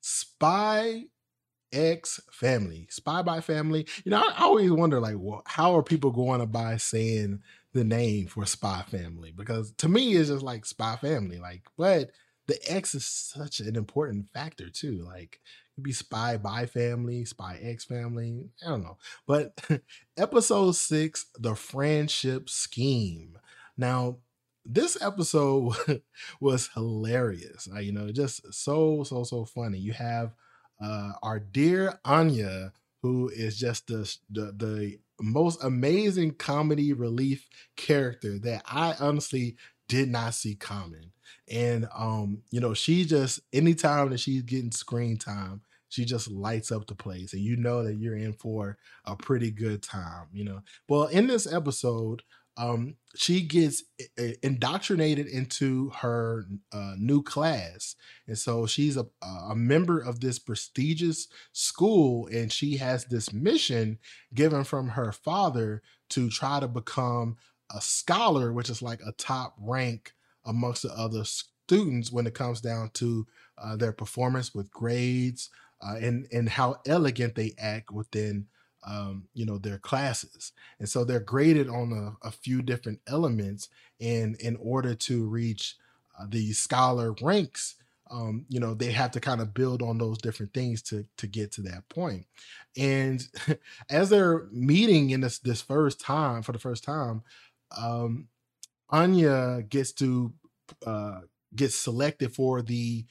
spy 0.00 1.04
X 1.72 2.20
Family, 2.30 2.86
Spy 2.90 3.22
by 3.22 3.40
Family. 3.40 3.86
You 4.04 4.10
know, 4.10 4.18
I, 4.18 4.44
always 4.44 4.70
wonder, 4.70 5.00
like, 5.00 5.16
well, 5.18 5.42
how 5.46 5.76
are 5.76 5.82
people 5.82 6.10
going 6.10 6.40
to 6.40 6.46
by 6.46 6.76
saying 6.76 7.40
the 7.72 7.84
name 7.84 8.26
for 8.26 8.46
Spy 8.46 8.82
Family? 8.88 9.32
Because 9.32 9.72
to 9.78 9.88
me, 9.88 10.14
it's 10.14 10.28
just 10.30 10.42
like 10.42 10.64
Spy 10.64 10.96
Family. 10.96 11.38
Like, 11.38 11.62
but 11.76 12.10
the 12.46 12.58
X 12.70 12.94
is 12.94 13.04
such 13.04 13.60
an 13.60 13.76
important 13.76 14.28
factor 14.30 14.70
too. 14.70 15.04
Like, 15.04 15.40
it 15.76 15.82
be 15.82 15.92
Spy 15.92 16.36
by 16.36 16.66
Family, 16.66 17.24
Spy 17.24 17.58
X 17.62 17.84
Family. 17.84 18.48
I 18.64 18.70
don't 18.70 18.82
know. 18.82 18.98
But 19.26 19.58
episode 20.16 20.72
six, 20.72 21.26
the 21.38 21.54
friendship 21.54 22.48
scheme. 22.48 23.38
Now, 23.76 24.18
this 24.64 25.00
episode 25.00 26.02
was 26.40 26.70
hilarious. 26.74 27.68
You 27.80 27.92
know, 27.92 28.10
just 28.10 28.52
so 28.52 29.04
so 29.04 29.24
so 29.24 29.44
funny. 29.44 29.78
You 29.78 29.92
have 29.92 30.32
uh, 30.82 31.12
our 31.22 31.38
dear 31.38 32.00
Anya, 32.04 32.72
who 33.02 33.28
is 33.28 33.58
just 33.58 33.86
the, 33.86 34.16
the 34.30 34.52
the 34.52 34.98
most 35.20 35.62
amazing 35.62 36.32
comedy 36.32 36.92
relief 36.92 37.48
character 37.76 38.38
that 38.40 38.62
I 38.66 38.94
honestly 39.00 39.56
did 39.88 40.08
not 40.08 40.34
see 40.34 40.54
coming. 40.54 41.12
And 41.48 41.88
um, 41.96 42.42
you 42.50 42.60
know, 42.60 42.74
she 42.74 43.04
just 43.04 43.40
anytime 43.52 44.10
that 44.10 44.20
she's 44.20 44.42
getting 44.42 44.72
screen 44.72 45.16
time, 45.16 45.62
she 45.88 46.04
just 46.04 46.30
lights 46.30 46.72
up 46.72 46.86
the 46.86 46.94
place, 46.94 47.32
and 47.32 47.42
you 47.42 47.56
know 47.56 47.82
that 47.84 47.96
you're 47.96 48.16
in 48.16 48.32
for 48.32 48.78
a 49.04 49.16
pretty 49.16 49.50
good 49.50 49.82
time. 49.82 50.26
You 50.32 50.44
know, 50.44 50.60
well, 50.88 51.06
in 51.06 51.26
this 51.26 51.50
episode, 51.50 52.22
um, 52.58 52.96
she 53.14 53.42
gets 53.42 53.82
indoctrinated 54.42 55.26
into 55.26 55.90
her 55.90 56.46
uh, 56.72 56.94
new 56.96 57.22
class. 57.22 57.96
And 58.26 58.38
so 58.38 58.66
she's 58.66 58.96
a, 58.96 59.06
a 59.22 59.54
member 59.54 59.98
of 59.98 60.20
this 60.20 60.38
prestigious 60.38 61.28
school, 61.52 62.28
and 62.28 62.50
she 62.50 62.78
has 62.78 63.04
this 63.04 63.32
mission 63.32 63.98
given 64.32 64.64
from 64.64 64.90
her 64.90 65.12
father 65.12 65.82
to 66.10 66.30
try 66.30 66.60
to 66.60 66.68
become 66.68 67.36
a 67.74 67.80
scholar, 67.80 68.52
which 68.52 68.70
is 68.70 68.80
like 68.80 69.00
a 69.06 69.12
top 69.12 69.54
rank 69.60 70.12
amongst 70.44 70.82
the 70.82 70.92
other 70.96 71.24
students 71.24 72.10
when 72.10 72.26
it 72.26 72.34
comes 72.34 72.60
down 72.60 72.90
to 72.94 73.26
uh, 73.58 73.76
their 73.76 73.92
performance 73.92 74.54
with 74.54 74.70
grades 74.70 75.50
uh, 75.80 75.96
and, 76.00 76.26
and 76.32 76.48
how 76.48 76.80
elegant 76.86 77.34
they 77.34 77.54
act 77.58 77.90
within 77.90 78.46
um, 78.86 79.24
you 79.34 79.44
know 79.44 79.58
their 79.58 79.78
classes. 79.78 80.52
And 80.78 80.88
so 80.88 81.04
they're 81.04 81.18
graded 81.18 81.68
on 81.68 81.92
a, 82.22 82.26
a 82.28 82.30
few 82.30 82.62
different 82.62 83.00
elements 83.06 83.68
and 84.00 84.36
in 84.36 84.56
order 84.56 84.94
to 84.94 85.26
reach 85.26 85.76
uh, 86.18 86.26
the 86.28 86.52
scholar 86.52 87.14
ranks 87.20 87.74
um, 88.10 88.44
you 88.48 88.60
know 88.60 88.74
they 88.74 88.92
have 88.92 89.10
to 89.12 89.20
kind 89.20 89.40
of 89.40 89.54
build 89.54 89.82
on 89.82 89.98
those 89.98 90.18
different 90.18 90.54
things 90.54 90.82
to 90.82 91.06
to 91.16 91.26
get 91.26 91.52
to 91.52 91.62
that 91.62 91.88
point. 91.88 92.26
And 92.76 93.26
as 93.90 94.10
they're 94.10 94.46
meeting 94.52 95.10
in 95.10 95.20
this 95.20 95.38
this 95.38 95.62
first 95.62 96.00
time 96.00 96.42
for 96.42 96.52
the 96.52 96.58
first 96.58 96.84
time 96.84 97.22
um, 97.76 98.28
anya 98.90 99.62
gets 99.68 99.92
to 99.92 100.32
uh, 100.86 101.20
selected 101.68 102.34
for 102.34 102.62
the 102.62 103.04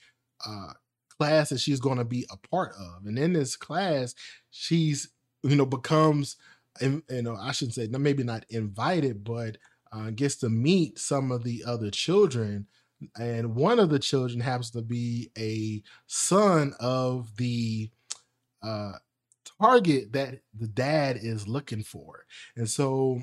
uh, 0.48 0.74
class 1.19 1.50
that 1.50 1.60
she's 1.60 1.79
going 1.79 1.98
to 1.98 2.05
be 2.05 2.25
a 2.31 2.38
part 2.50 2.74
of 2.79 3.05
and 3.05 3.17
in 3.17 3.34
this 3.34 3.55
class 3.55 4.13
she's 4.51 5.10
you 5.45 5.55
know, 5.55 5.65
becomes, 5.65 6.38
you 6.81 7.03
know, 7.10 7.36
I 7.36 7.51
shouldn't 7.51 7.75
say 7.75 7.88
maybe 7.88 8.24
not 8.24 8.45
invited, 8.50 9.24
but 9.24 9.57
uh, 9.91 10.10
gets 10.10 10.36
to 10.38 10.50
meet 10.50 10.98
some 10.98 11.31
of 11.31 11.43
the 11.43 11.63
other 11.65 11.91
children. 11.91 12.67
And 13.17 13.55
one 13.55 13.79
of 13.79 13.89
the 13.89 14.00
children 14.00 14.39
happens 14.39 14.72
to 14.72 14.81
be 14.81 15.29
a 15.38 15.84
son 16.07 16.74
of 16.79 17.36
the 17.38 17.91
uh, 18.63 18.93
target 19.62 20.13
that 20.13 20.39
the 20.57 20.67
dad 20.67 21.19
is 21.22 21.48
looking 21.48 21.84
for. 21.84 22.25
And 22.55 22.69
so 22.69 23.22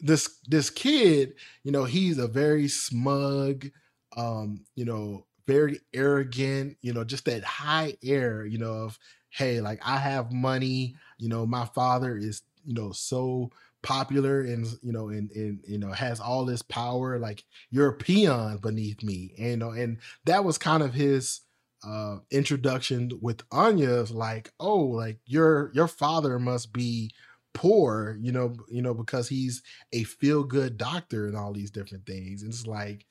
this 0.00 0.38
this 0.48 0.70
kid, 0.70 1.34
you 1.62 1.70
know, 1.70 1.84
he's 1.84 2.18
a 2.18 2.26
very 2.26 2.66
smug, 2.66 3.68
um, 4.16 4.64
you 4.74 4.84
know, 4.84 5.26
very 5.48 5.80
arrogant, 5.94 6.76
you 6.82 6.92
know, 6.92 7.02
just 7.02 7.24
that 7.24 7.42
high 7.42 7.96
air, 8.04 8.44
you 8.44 8.58
know, 8.58 8.74
of 8.84 8.98
hey, 9.30 9.60
like 9.60 9.80
I 9.84 9.96
have 9.96 10.30
money, 10.30 10.94
you 11.18 11.28
know, 11.28 11.46
my 11.46 11.64
father 11.74 12.16
is, 12.16 12.42
you 12.64 12.74
know, 12.74 12.92
so 12.92 13.50
popular 13.82 14.42
and 14.42 14.66
you 14.82 14.92
know 14.92 15.08
and 15.08 15.30
and 15.32 15.60
you 15.66 15.78
know 15.78 15.92
has 15.92 16.18
all 16.18 16.44
this 16.44 16.62
power 16.62 17.16
like 17.18 17.44
you're 17.70 17.90
a 17.90 17.96
peon 17.96 18.58
beneath 18.58 19.04
me 19.04 19.32
and 19.38 19.50
you 19.50 19.56
know 19.56 19.70
and 19.70 19.98
that 20.24 20.44
was 20.44 20.58
kind 20.58 20.82
of 20.82 20.92
his 20.92 21.42
uh 21.86 22.16
introduction 22.32 23.08
with 23.22 23.42
Anya 23.52 24.04
like 24.10 24.50
oh 24.58 24.78
like 24.78 25.20
your 25.26 25.70
your 25.74 25.86
father 25.86 26.40
must 26.40 26.72
be 26.72 27.12
poor 27.54 28.18
you 28.20 28.32
know 28.32 28.56
you 28.68 28.82
know 28.82 28.94
because 28.94 29.28
he's 29.28 29.62
a 29.92 30.02
feel 30.02 30.42
good 30.42 30.76
doctor 30.76 31.28
and 31.28 31.36
all 31.36 31.52
these 31.52 31.70
different 31.70 32.04
things 32.04 32.42
and 32.42 32.52
it's 32.52 32.66
like 32.66 33.06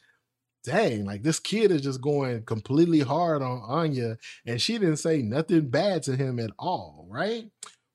dang, 0.68 1.06
like 1.06 1.24
this 1.24 1.40
kid 1.40 1.72
is 1.72 1.82
just 1.82 2.02
going 2.02 2.44
completely 2.44 3.00
hard 3.00 3.42
on 3.42 3.62
Anya, 3.66 4.18
and 4.46 4.62
she 4.62 4.74
didn't 4.74 4.98
say 4.98 5.22
nothing 5.22 5.70
bad 5.70 6.04
to 6.04 6.16
him 6.16 6.40
at 6.40 6.52
all, 6.60 7.08
right? 7.10 7.46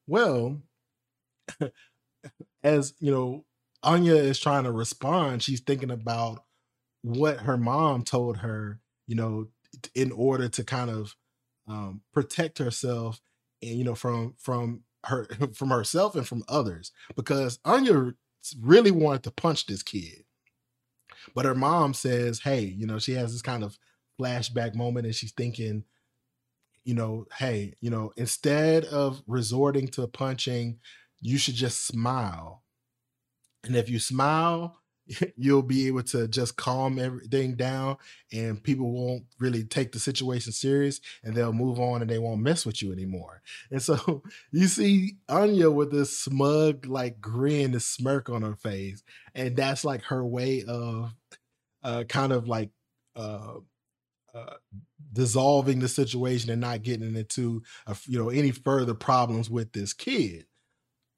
Well, 0.06 0.62
as 2.64 2.94
you 2.98 3.10
know, 3.10 3.44
Anya 3.82 4.14
is 4.14 4.40
trying 4.40 4.64
to 4.64 4.72
respond, 4.72 5.42
she's 5.42 5.60
thinking 5.60 5.90
about 5.90 6.44
what 7.02 7.40
her 7.40 7.58
mom 7.58 8.04
told 8.04 8.38
her, 8.38 8.80
you 9.06 9.16
know, 9.16 9.48
in 9.94 10.10
order 10.12 10.48
to 10.48 10.64
kind 10.64 10.90
of 10.90 11.14
um, 11.68 12.00
protect 12.14 12.58
herself 12.58 13.20
and 13.62 13.78
you 13.78 13.84
know 13.84 13.94
from 13.94 14.34
from 14.38 14.82
her 15.04 15.26
from 15.54 15.70
herself 15.70 16.14
and 16.16 16.26
from 16.26 16.42
others 16.48 16.92
because 17.16 17.58
Anya 17.64 18.14
really 18.60 18.90
wanted 18.90 19.22
to 19.24 19.30
punch 19.30 19.66
this 19.66 19.82
kid 19.82 20.24
but 21.34 21.44
her 21.44 21.54
mom 21.54 21.94
says, 21.94 22.40
hey, 22.40 22.60
you 22.60 22.86
know, 22.86 22.98
she 22.98 23.12
has 23.12 23.32
this 23.32 23.42
kind 23.42 23.64
of 23.64 23.78
flashback 24.20 24.74
moment 24.74 25.06
and 25.06 25.14
she's 25.14 25.32
thinking, 25.32 25.84
you 26.84 26.94
know, 26.94 27.26
hey, 27.38 27.74
you 27.80 27.90
know, 27.90 28.12
instead 28.16 28.84
of 28.86 29.22
resorting 29.26 29.88
to 29.88 30.06
punching, 30.06 30.78
you 31.20 31.38
should 31.38 31.54
just 31.54 31.86
smile. 31.86 32.62
And 33.64 33.76
if 33.76 33.88
you 33.88 33.98
smile, 33.98 34.81
you'll 35.36 35.62
be 35.62 35.86
able 35.86 36.02
to 36.02 36.28
just 36.28 36.56
calm 36.56 36.98
everything 36.98 37.54
down 37.54 37.96
and 38.32 38.62
people 38.62 38.90
won't 38.90 39.24
really 39.38 39.64
take 39.64 39.92
the 39.92 39.98
situation 39.98 40.52
serious 40.52 41.00
and 41.22 41.34
they'll 41.34 41.52
move 41.52 41.78
on 41.78 42.02
and 42.02 42.10
they 42.10 42.18
won't 42.18 42.40
mess 42.40 42.64
with 42.66 42.82
you 42.82 42.92
anymore. 42.92 43.42
And 43.70 43.82
so 43.82 44.22
you 44.52 44.66
see 44.66 45.16
Anya 45.28 45.70
with 45.70 45.92
this 45.92 46.18
smug 46.18 46.86
like 46.86 47.20
grin, 47.20 47.72
this 47.72 47.86
smirk 47.86 48.28
on 48.28 48.42
her 48.42 48.56
face. 48.56 49.02
And 49.34 49.56
that's 49.56 49.84
like 49.84 50.02
her 50.04 50.24
way 50.24 50.64
of 50.66 51.14
uh 51.84 52.04
kind 52.08 52.32
of 52.32 52.46
like 52.46 52.70
uh 53.16 53.54
uh, 54.34 54.54
dissolving 55.12 55.80
the 55.80 55.88
situation 55.88 56.50
and 56.50 56.60
not 56.60 56.82
getting 56.82 57.14
into 57.14 57.62
a, 57.86 57.94
you 58.06 58.18
know 58.18 58.30
any 58.30 58.50
further 58.50 58.94
problems 58.94 59.50
with 59.50 59.72
this 59.72 59.92
kid. 59.92 60.46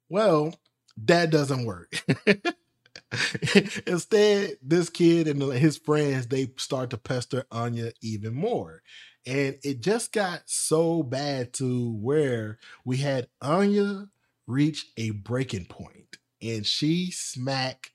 Well, 0.09 0.53
that 0.97 1.29
doesn't 1.29 1.65
work. 1.65 1.93
Instead, 3.87 4.57
this 4.61 4.89
kid 4.89 5.27
and 5.27 5.41
his 5.53 5.77
friends 5.77 6.27
they 6.27 6.51
start 6.57 6.89
to 6.89 6.97
pester 6.97 7.45
Anya 7.51 7.91
even 8.01 8.33
more. 8.33 8.81
And 9.25 9.57
it 9.63 9.81
just 9.81 10.11
got 10.11 10.43
so 10.45 11.01
bad 11.01 11.53
to 11.53 11.93
where 11.95 12.59
we 12.83 12.97
had 12.97 13.27
Anya 13.41 14.07
reach 14.47 14.85
a 14.97 15.11
breaking 15.11 15.65
point 15.65 16.17
and 16.41 16.65
she 16.65 17.11
smacked 17.11 17.91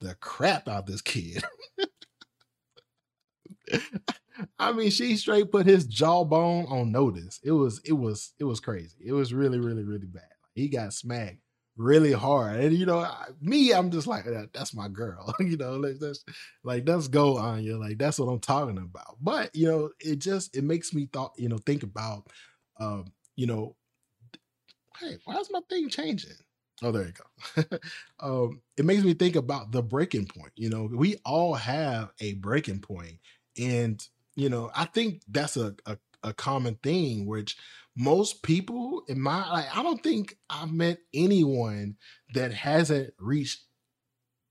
the 0.00 0.14
crap 0.14 0.68
out 0.68 0.86
this 0.86 1.02
kid. 1.02 1.44
I 4.58 4.72
mean, 4.72 4.90
she 4.90 5.16
straight 5.16 5.52
put 5.52 5.66
his 5.66 5.84
jawbone 5.86 6.64
on 6.66 6.92
notice. 6.92 7.40
It 7.44 7.52
was, 7.52 7.80
it 7.84 7.92
was, 7.92 8.32
it 8.38 8.44
was 8.44 8.60
crazy. 8.60 8.96
It 9.04 9.12
was 9.12 9.34
really, 9.34 9.58
really, 9.58 9.84
really 9.84 10.06
bad. 10.06 10.22
He 10.54 10.68
got 10.68 10.94
smacked 10.94 11.40
really 11.80 12.12
hard, 12.12 12.60
and 12.60 12.76
you 12.76 12.86
know, 12.86 13.08
me, 13.40 13.72
I'm 13.72 13.90
just 13.90 14.06
like, 14.06 14.24
that's 14.52 14.74
my 14.74 14.88
girl. 14.88 15.34
you 15.40 15.56
know, 15.56 15.76
like 15.76 15.98
that's 15.98 16.24
like 16.62 16.86
let's 16.88 17.08
go 17.08 17.38
Anya. 17.38 17.76
Like 17.78 17.98
that's 17.98 18.18
what 18.18 18.26
I'm 18.28 18.40
talking 18.40 18.78
about. 18.78 19.16
But 19.20 19.54
you 19.54 19.66
know, 19.68 19.90
it 20.00 20.18
just 20.18 20.56
it 20.56 20.64
makes 20.64 20.94
me 20.94 21.08
thought, 21.12 21.32
you 21.36 21.48
know, 21.48 21.58
think 21.58 21.82
about, 21.82 22.28
um, 22.78 23.12
you 23.36 23.46
know, 23.46 23.76
hey, 24.98 25.18
why 25.24 25.36
is 25.36 25.50
my 25.50 25.60
thing 25.68 25.88
changing? 25.88 26.36
Oh, 26.82 26.92
there 26.92 27.06
you 27.06 27.12
go. 27.12 27.78
um, 28.20 28.62
it 28.76 28.84
makes 28.84 29.02
me 29.04 29.14
think 29.14 29.36
about 29.36 29.70
the 29.70 29.82
breaking 29.82 30.26
point. 30.26 30.52
You 30.56 30.70
know, 30.70 30.88
we 30.92 31.16
all 31.24 31.54
have 31.54 32.10
a 32.20 32.34
breaking 32.34 32.80
point, 32.80 33.18
and 33.58 34.06
you 34.34 34.48
know, 34.48 34.70
I 34.74 34.86
think 34.86 35.22
that's 35.28 35.56
a, 35.56 35.74
a, 35.86 35.98
a 36.22 36.32
common 36.32 36.76
thing, 36.76 37.26
which 37.26 37.56
most 37.96 38.42
people 38.42 39.02
in 39.08 39.20
my 39.20 39.48
like, 39.50 39.76
I 39.76 39.82
don't 39.82 40.02
think 40.02 40.36
I've 40.48 40.72
met 40.72 40.98
anyone 41.12 41.96
that 42.34 42.52
hasn't 42.52 43.12
reached 43.18 43.64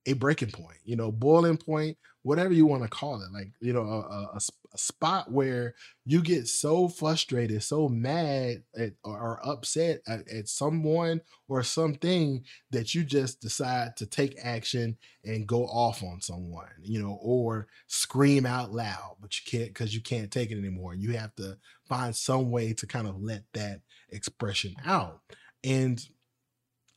a 0.05 0.13
breaking 0.13 0.51
point, 0.51 0.77
you 0.84 0.96
know, 0.96 1.12
boiling 1.12 1.58
point, 1.58 1.98
whatever 2.24 2.54
you 2.54 2.66
want 2.66 2.84
to 2.84 2.90
call 2.90 3.22
it. 3.22 3.32
Like, 3.32 3.52
you 3.62 3.74
know, 3.74 3.82
a, 3.82 4.36
a, 4.36 4.40
a 4.74 4.78
spot 4.78 5.32
where 5.32 5.76
you 6.06 6.22
get 6.22 6.48
so 6.48 6.88
frustrated, 6.88 7.64
so 7.64 7.88
mad 7.88 8.64
at, 8.78 8.94
or 9.04 9.40
upset 9.44 10.02
at, 10.08 10.28
at, 10.28 10.48
someone 10.48 11.22
or 11.48 11.64
something 11.64 12.44
that 12.72 12.94
you 12.94 13.04
just 13.04 13.42
decide 13.42 13.96
to 13.98 14.06
take 14.06 14.38
action 14.44 14.98
and 15.24 15.48
go 15.48 15.66
off 15.66 16.04
on 16.04 16.22
someone, 16.22 16.68
you 16.82 17.02
know, 17.02 17.18
or 17.22 17.68
scream 17.88 18.46
out 18.46 18.72
loud, 18.72 19.16
but 19.22 19.34
you 19.40 19.60
can't 19.60 19.70
because 19.70 19.96
you 19.96 20.02
can't 20.02 20.32
take 20.32 20.52
it 20.52 20.58
anymore. 20.58 20.94
You 20.94 21.14
have 21.14 21.36
to 21.36 21.58
find 21.88 22.16
some 22.16 22.52
way 22.52 22.74
to 22.74 22.88
kind 22.88 23.08
of 23.08 23.22
let 23.22 23.44
that 23.54 23.82
expression 24.10 24.76
out. 24.86 25.22
And 25.64 26.04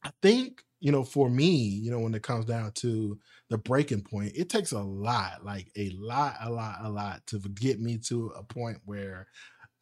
I 0.04 0.10
think 0.20 0.64
you 0.82 0.90
know, 0.90 1.04
for 1.04 1.30
me, 1.30 1.54
you 1.54 1.92
know, 1.92 2.00
when 2.00 2.12
it 2.12 2.24
comes 2.24 2.44
down 2.44 2.72
to 2.72 3.16
the 3.52 3.58
breaking 3.58 4.02
point, 4.02 4.32
it 4.36 4.50
takes 4.50 4.72
a 4.72 4.80
lot, 4.80 5.44
like 5.44 5.70
a 5.76 5.90
lot, 5.92 6.36
a 6.42 6.50
lot, 6.50 6.80
a 6.82 6.90
lot 6.90 7.26
to 7.28 7.38
get 7.40 7.80
me 7.80 7.98
to 8.08 8.28
a 8.36 8.44
point 8.44 8.78
where 8.86 9.28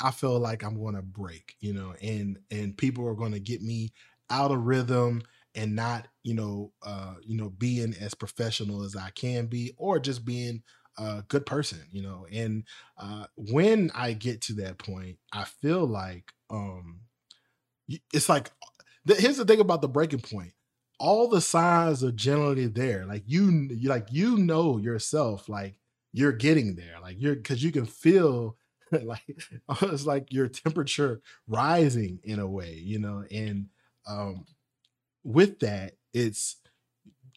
I 0.01 0.11
feel 0.11 0.39
like 0.39 0.63
I'm 0.65 0.81
going 0.81 0.95
to 0.95 1.03
break, 1.03 1.55
you 1.61 1.73
know, 1.75 1.95
and 2.03 2.39
and 2.51 2.77
people 2.77 3.07
are 3.07 3.15
going 3.15 3.33
to 3.33 3.41
get 3.41 3.63
me 3.63 3.93
out 4.31 4.51
of 4.51 4.65
rhythm 4.65 5.23
and 5.55 5.75
not, 5.77 6.09
you 6.23 6.35
know, 6.35 6.73
uh, 6.83 7.15
you 7.23 7.37
know, 7.37 7.51
being 7.51 7.95
as 8.01 8.15
professional 8.15 8.83
as 8.85 8.97
I 8.97 9.11
can 9.11 9.47
be 9.47 9.73
or 9.77 9.99
just 9.99 10.25
being 10.25 10.63
a 10.99 11.23
good 11.29 11.45
person, 11.47 11.81
you 11.91 12.03
know. 12.03 12.27
And 12.33 12.65
uh 12.99 13.27
when 13.37 13.91
I 13.95 14.13
get 14.15 14.43
to 14.43 14.55
that 14.55 14.79
point, 14.79 15.19
I 15.33 15.45
feel 15.45 15.87
like 15.87 16.33
um 16.51 17.01
it's 18.13 18.29
like 18.29 18.51
here's 19.07 19.37
the 19.39 19.45
thing 19.45 19.61
about 19.61 19.83
the 19.83 19.89
breaking 19.89 20.21
point 20.21 20.53
all 21.01 21.29
the 21.29 21.41
signs 21.41 22.05
are 22.05 22.13
generally 22.13 22.67
there. 22.67 23.07
Like 23.07 23.25
you, 23.27 23.69
like 23.85 24.09
you 24.13 24.37
know 24.37 24.79
yourself, 24.79 25.49
like 25.49 25.77
you're 26.13 26.33
getting 26.33 26.77
there. 26.77 26.97
Like 27.03 27.17
you're 27.19 27.35
because 27.35 27.65
you 27.65 27.73
can 27.73 27.87
feel 27.87 28.57
like 28.93 29.23
it's 29.83 30.07
like 30.07 30.33
your 30.33 30.49
temperature 30.49 31.23
rising 31.49 32.21
in 32.23 32.39
a 32.39 32.47
way, 32.47 32.75
you 32.75 32.99
know. 33.01 33.25
And 33.33 33.69
um 34.07 34.45
with 35.25 35.61
that, 35.61 35.95
it's 36.13 36.57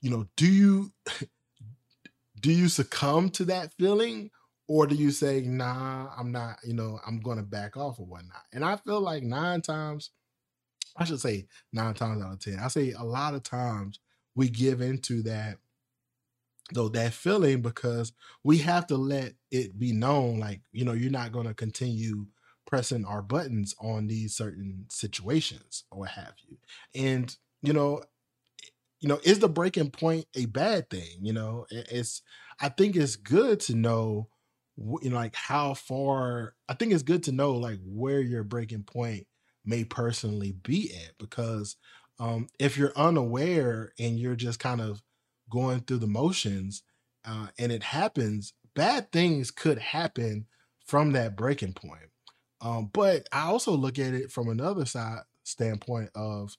you 0.01 0.09
know, 0.09 0.27
do 0.35 0.47
you 0.47 0.91
do 2.41 2.51
you 2.51 2.67
succumb 2.67 3.29
to 3.31 3.45
that 3.45 3.73
feeling? 3.73 4.29
Or 4.67 4.87
do 4.87 4.95
you 4.95 5.11
say, 5.11 5.41
nah, 5.41 6.09
I'm 6.17 6.31
not, 6.31 6.57
you 6.63 6.73
know, 6.73 6.99
I'm 7.05 7.19
gonna 7.19 7.43
back 7.43 7.77
off 7.77 7.99
or 7.99 8.05
whatnot? 8.05 8.43
And 8.53 8.63
I 8.63 8.77
feel 8.77 9.01
like 9.01 9.23
nine 9.23 9.61
times 9.61 10.11
I 10.95 11.05
should 11.05 11.19
say 11.19 11.47
nine 11.71 11.93
times 11.93 12.23
out 12.23 12.33
of 12.33 12.39
10. 12.39 12.59
I 12.59 12.67
say 12.67 12.91
a 12.91 13.03
lot 13.03 13.33
of 13.33 13.43
times 13.43 13.99
we 14.35 14.49
give 14.49 14.81
into 14.81 15.23
that 15.23 15.57
though 16.71 16.89
that 16.89 17.13
feeling 17.13 17.61
because 17.61 18.13
we 18.43 18.57
have 18.59 18.87
to 18.87 18.95
let 18.95 19.33
it 19.51 19.77
be 19.77 19.91
known 19.91 20.39
like 20.39 20.61
you 20.71 20.85
know 20.85 20.93
you're 20.93 21.11
not 21.11 21.31
going 21.31 21.47
to 21.47 21.53
continue 21.53 22.25
pressing 22.65 23.05
our 23.05 23.21
buttons 23.21 23.75
on 23.81 24.07
these 24.07 24.35
certain 24.35 24.85
situations 24.89 25.83
or 25.91 25.99
what 25.99 26.09
have 26.09 26.33
you 26.47 26.57
and 26.95 27.37
you 27.61 27.73
know 27.73 28.01
you 29.01 29.09
know 29.09 29.19
is 29.23 29.39
the 29.39 29.49
breaking 29.49 29.89
point 29.89 30.25
a 30.35 30.45
bad 30.45 30.89
thing 30.89 31.17
you 31.21 31.33
know 31.33 31.65
it's 31.69 32.21
i 32.61 32.69
think 32.69 32.95
it's 32.95 33.17
good 33.17 33.59
to 33.59 33.75
know 33.75 34.29
you 35.01 35.09
know 35.09 35.17
like 35.17 35.35
how 35.35 35.73
far 35.73 36.55
i 36.69 36.73
think 36.73 36.93
it's 36.93 37.03
good 37.03 37.23
to 37.23 37.31
know 37.31 37.53
like 37.55 37.79
where 37.85 38.21
your 38.21 38.43
breaking 38.43 38.83
point 38.83 39.27
may 39.65 39.83
personally 39.83 40.51
be 40.63 40.93
at 40.95 41.17
because 41.17 41.75
um, 42.19 42.47
if 42.59 42.77
you're 42.77 42.93
unaware 42.95 43.93
and 43.99 44.19
you're 44.19 44.35
just 44.35 44.59
kind 44.59 44.81
of 44.81 45.01
going 45.49 45.81
through 45.81 45.97
the 45.97 46.07
motions 46.07 46.83
uh, 47.25 47.47
and 47.57 47.71
it 47.71 47.83
happens 47.83 48.53
bad 48.75 49.11
things 49.11 49.51
could 49.51 49.77
happen 49.77 50.45
from 50.85 51.11
that 51.13 51.35
breaking 51.35 51.73
point. 51.73 52.09
Um, 52.61 52.89
but 52.93 53.27
i 53.33 53.41
also 53.47 53.73
look 53.73 53.99
at 53.99 54.13
it 54.13 54.31
from 54.31 54.47
another 54.47 54.85
side 54.85 55.19
standpoint 55.43 56.09
of 56.15 56.55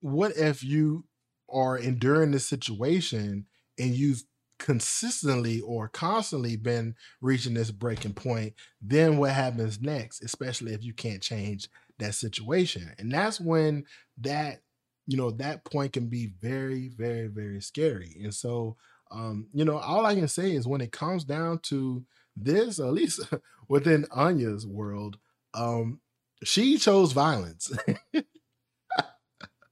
what 0.00 0.36
if 0.36 0.62
you 0.62 1.04
are 1.50 1.76
enduring 1.76 2.30
this 2.30 2.46
situation 2.46 3.46
and 3.78 3.94
you've 3.94 4.22
consistently 4.58 5.60
or 5.60 5.88
constantly 5.88 6.56
been 6.56 6.94
reaching 7.20 7.54
this 7.54 7.70
breaking 7.70 8.14
point, 8.14 8.54
then 8.80 9.16
what 9.16 9.30
happens 9.30 9.80
next, 9.80 10.22
especially 10.22 10.74
if 10.74 10.84
you 10.84 10.92
can't 10.92 11.22
change 11.22 11.68
that 11.98 12.14
situation? 12.14 12.92
And 12.98 13.12
that's 13.12 13.40
when 13.40 13.84
that, 14.20 14.60
you 15.06 15.16
know, 15.16 15.30
that 15.32 15.64
point 15.64 15.92
can 15.92 16.06
be 16.06 16.32
very, 16.40 16.88
very, 16.88 17.28
very 17.28 17.60
scary. 17.60 18.16
And 18.22 18.34
so, 18.34 18.76
um, 19.10 19.48
you 19.52 19.64
know, 19.64 19.78
all 19.78 20.04
I 20.04 20.14
can 20.14 20.28
say 20.28 20.52
is 20.52 20.66
when 20.66 20.80
it 20.80 20.92
comes 20.92 21.24
down 21.24 21.60
to 21.64 22.04
this, 22.36 22.78
at 22.78 22.92
least 22.92 23.20
within 23.68 24.06
Anya's 24.10 24.66
world, 24.66 25.18
um, 25.54 26.00
she 26.44 26.78
chose 26.78 27.12
violence. 27.12 27.72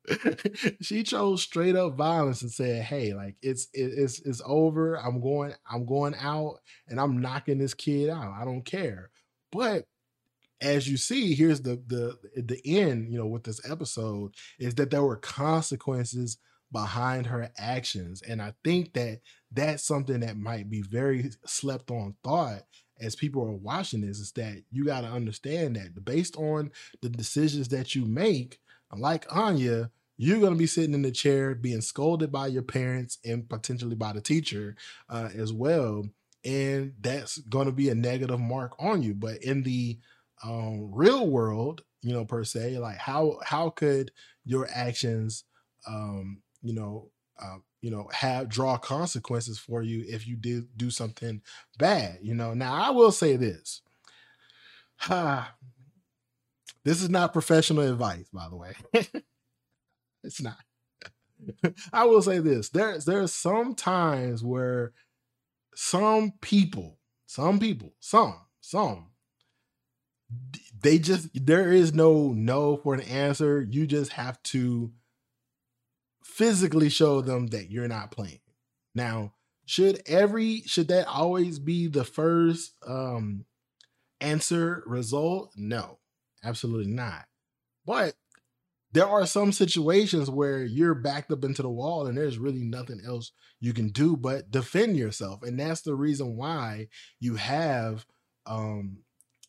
she 0.80 1.02
chose 1.02 1.42
straight 1.42 1.76
up 1.76 1.96
violence 1.96 2.42
and 2.42 2.50
said, 2.50 2.82
"Hey, 2.82 3.14
like 3.14 3.36
it's 3.42 3.68
it's 3.72 4.20
it's 4.20 4.42
over. 4.44 4.96
I'm 4.96 5.20
going 5.20 5.54
I'm 5.70 5.86
going 5.86 6.14
out 6.20 6.60
and 6.88 7.00
I'm 7.00 7.20
knocking 7.20 7.58
this 7.58 7.74
kid 7.74 8.10
out. 8.10 8.34
I 8.40 8.44
don't 8.44 8.64
care." 8.64 9.10
But 9.52 9.84
as 10.60 10.88
you 10.88 10.96
see, 10.96 11.34
here's 11.34 11.62
the 11.62 11.82
the 11.86 12.18
the 12.36 12.60
end. 12.64 13.12
You 13.12 13.18
know, 13.18 13.26
with 13.26 13.44
this 13.44 13.60
episode 13.68 14.34
is 14.58 14.74
that 14.76 14.90
there 14.90 15.02
were 15.02 15.16
consequences 15.16 16.38
behind 16.72 17.26
her 17.26 17.50
actions, 17.58 18.22
and 18.22 18.40
I 18.42 18.54
think 18.64 18.94
that 18.94 19.20
that's 19.52 19.84
something 19.84 20.20
that 20.20 20.36
might 20.36 20.68
be 20.68 20.82
very 20.82 21.30
slept 21.44 21.90
on 21.90 22.14
thought 22.22 22.62
as 23.00 23.14
people 23.14 23.42
are 23.42 23.52
watching 23.52 24.00
this 24.00 24.18
is 24.18 24.32
that 24.32 24.62
you 24.70 24.84
got 24.84 25.02
to 25.02 25.08
understand 25.08 25.76
that 25.76 26.04
based 26.04 26.36
on 26.36 26.70
the 27.02 27.08
decisions 27.08 27.68
that 27.68 27.94
you 27.94 28.06
make 28.06 28.58
like 28.94 29.26
Anya, 29.34 29.90
you're 30.16 30.40
going 30.40 30.52
to 30.52 30.58
be 30.58 30.66
sitting 30.66 30.94
in 30.94 31.02
the 31.02 31.10
chair 31.10 31.54
being 31.54 31.80
scolded 31.80 32.32
by 32.32 32.46
your 32.46 32.62
parents 32.62 33.18
and 33.24 33.48
potentially 33.48 33.96
by 33.96 34.12
the 34.12 34.20
teacher 34.20 34.76
uh, 35.08 35.28
as 35.34 35.52
well. 35.52 36.08
And 36.44 36.94
that's 37.00 37.38
going 37.38 37.66
to 37.66 37.72
be 37.72 37.88
a 37.88 37.94
negative 37.94 38.40
mark 38.40 38.74
on 38.78 39.02
you. 39.02 39.14
But 39.14 39.42
in 39.42 39.62
the 39.62 39.98
um, 40.44 40.90
real 40.94 41.28
world, 41.28 41.82
you 42.02 42.12
know, 42.12 42.24
per 42.24 42.44
se, 42.44 42.78
like 42.78 42.98
how 42.98 43.40
how 43.44 43.70
could 43.70 44.12
your 44.44 44.68
actions, 44.72 45.44
um, 45.88 46.40
you 46.62 46.72
know, 46.72 47.10
uh, 47.42 47.56
you 47.80 47.90
know, 47.90 48.08
have 48.12 48.48
draw 48.48 48.78
consequences 48.78 49.58
for 49.58 49.82
you 49.82 50.04
if 50.08 50.26
you 50.26 50.36
did 50.36 50.68
do 50.76 50.90
something 50.90 51.42
bad? 51.78 52.18
You 52.22 52.34
know, 52.34 52.54
now 52.54 52.74
I 52.74 52.90
will 52.90 53.12
say 53.12 53.36
this. 53.36 53.82
This 56.86 57.02
is 57.02 57.10
not 57.10 57.32
professional 57.32 57.82
advice, 57.82 58.28
by 58.32 58.48
the 58.48 58.54
way. 58.54 58.72
it's 60.22 60.40
not. 60.40 60.56
I 61.92 62.04
will 62.04 62.22
say 62.22 62.38
this: 62.38 62.68
there's 62.68 63.04
there's 63.04 63.34
some 63.34 63.74
times 63.74 64.44
where 64.44 64.92
some 65.74 66.34
people, 66.40 67.00
some 67.26 67.58
people, 67.58 67.94
some, 67.98 68.36
some, 68.60 69.08
they 70.80 71.00
just 71.00 71.28
there 71.34 71.72
is 71.72 71.92
no 71.92 72.32
no 72.32 72.76
for 72.76 72.94
an 72.94 73.00
answer. 73.00 73.66
You 73.68 73.88
just 73.88 74.12
have 74.12 74.40
to 74.44 74.92
physically 76.22 76.88
show 76.88 77.20
them 77.20 77.48
that 77.48 77.68
you're 77.68 77.88
not 77.88 78.12
playing. 78.12 78.38
Now, 78.94 79.34
should 79.64 80.02
every 80.06 80.62
should 80.66 80.86
that 80.86 81.08
always 81.08 81.58
be 81.58 81.88
the 81.88 82.04
first 82.04 82.74
um 82.86 83.44
answer 84.20 84.84
result? 84.86 85.50
No, 85.56 85.98
absolutely 86.46 86.92
not. 86.92 87.26
But 87.84 88.14
there 88.92 89.06
are 89.06 89.26
some 89.26 89.52
situations 89.52 90.30
where 90.30 90.64
you're 90.64 90.94
backed 90.94 91.30
up 91.30 91.44
into 91.44 91.62
the 91.62 91.68
wall 91.68 92.06
and 92.06 92.16
there's 92.16 92.38
really 92.38 92.64
nothing 92.64 93.00
else 93.06 93.32
you 93.60 93.72
can 93.72 93.88
do 93.88 94.16
but 94.16 94.50
defend 94.50 94.96
yourself. 94.96 95.42
And 95.42 95.58
that's 95.58 95.82
the 95.82 95.94
reason 95.94 96.36
why 96.36 96.88
you 97.20 97.36
have 97.36 98.06
um 98.46 98.98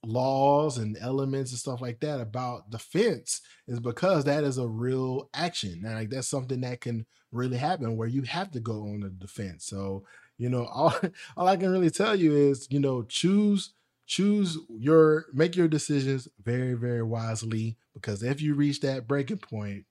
laws 0.05 0.77
and 0.77 0.97
elements 1.01 1.51
and 1.51 1.59
stuff 1.59 1.81
like 1.81 1.99
that 1.99 2.19
about 2.19 2.69
defense 2.69 3.41
is 3.67 3.79
because 3.79 4.23
that 4.25 4.43
is 4.43 4.57
a 4.57 4.67
real 4.67 5.29
action. 5.33 5.83
And 5.85 5.95
like 5.95 6.09
that's 6.09 6.27
something 6.27 6.61
that 6.61 6.81
can 6.81 7.05
really 7.31 7.57
happen 7.57 7.97
where 7.97 8.07
you 8.07 8.23
have 8.23 8.51
to 8.51 8.59
go 8.59 8.81
on 8.83 9.01
the 9.01 9.09
defense. 9.09 9.65
So, 9.65 10.05
you 10.37 10.49
know, 10.49 10.65
all, 10.73 10.93
all 11.35 11.47
I 11.47 11.57
can 11.57 11.71
really 11.71 11.89
tell 11.89 12.15
you 12.15 12.35
is, 12.35 12.67
you 12.69 12.79
know, 12.79 13.03
choose 13.03 13.73
choose 14.07 14.57
your 14.69 15.27
make 15.33 15.55
your 15.55 15.69
decisions 15.69 16.27
very, 16.43 16.75
very 16.75 17.03
wisely 17.03 17.77
because 17.93 18.23
if 18.23 18.41
you 18.41 18.55
reach 18.55 18.81
that 18.81 19.07
breaking 19.07 19.39
point, 19.39 19.85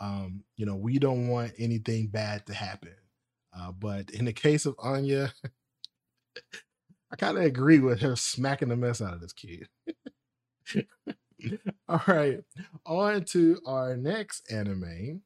um, 0.00 0.44
you 0.56 0.66
know, 0.66 0.76
we 0.76 0.98
don't 0.98 1.28
want 1.28 1.52
anything 1.58 2.08
bad 2.08 2.46
to 2.46 2.54
happen. 2.54 2.94
Uh, 3.58 3.72
but 3.72 4.10
in 4.10 4.24
the 4.26 4.32
case 4.32 4.66
of 4.66 4.74
Anya, 4.78 5.32
I 7.12 7.16
kind 7.16 7.38
of 7.38 7.44
agree 7.44 7.78
with 7.78 8.00
her 8.00 8.16
smacking 8.16 8.68
the 8.68 8.76
mess 8.76 9.00
out 9.00 9.14
of 9.14 9.20
this 9.20 9.32
kid. 9.32 9.68
All 11.88 12.02
right, 12.06 12.40
on 12.86 13.24
to 13.26 13.60
our 13.66 13.96
next 13.96 14.50
anime 14.50 15.22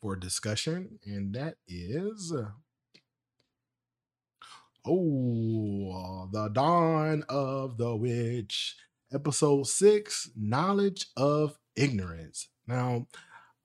for 0.00 0.16
discussion, 0.16 0.98
and 1.06 1.34
that 1.34 1.56
is 1.68 2.32
oh, 4.86 6.28
the 6.32 6.48
Dawn 6.48 7.24
of 7.28 7.78
the 7.78 7.94
Witch, 7.96 8.76
episode 9.12 9.66
six, 9.66 10.30
knowledge 10.36 11.06
of 11.16 11.58
ignorance. 11.76 12.48
Now, 12.66 13.06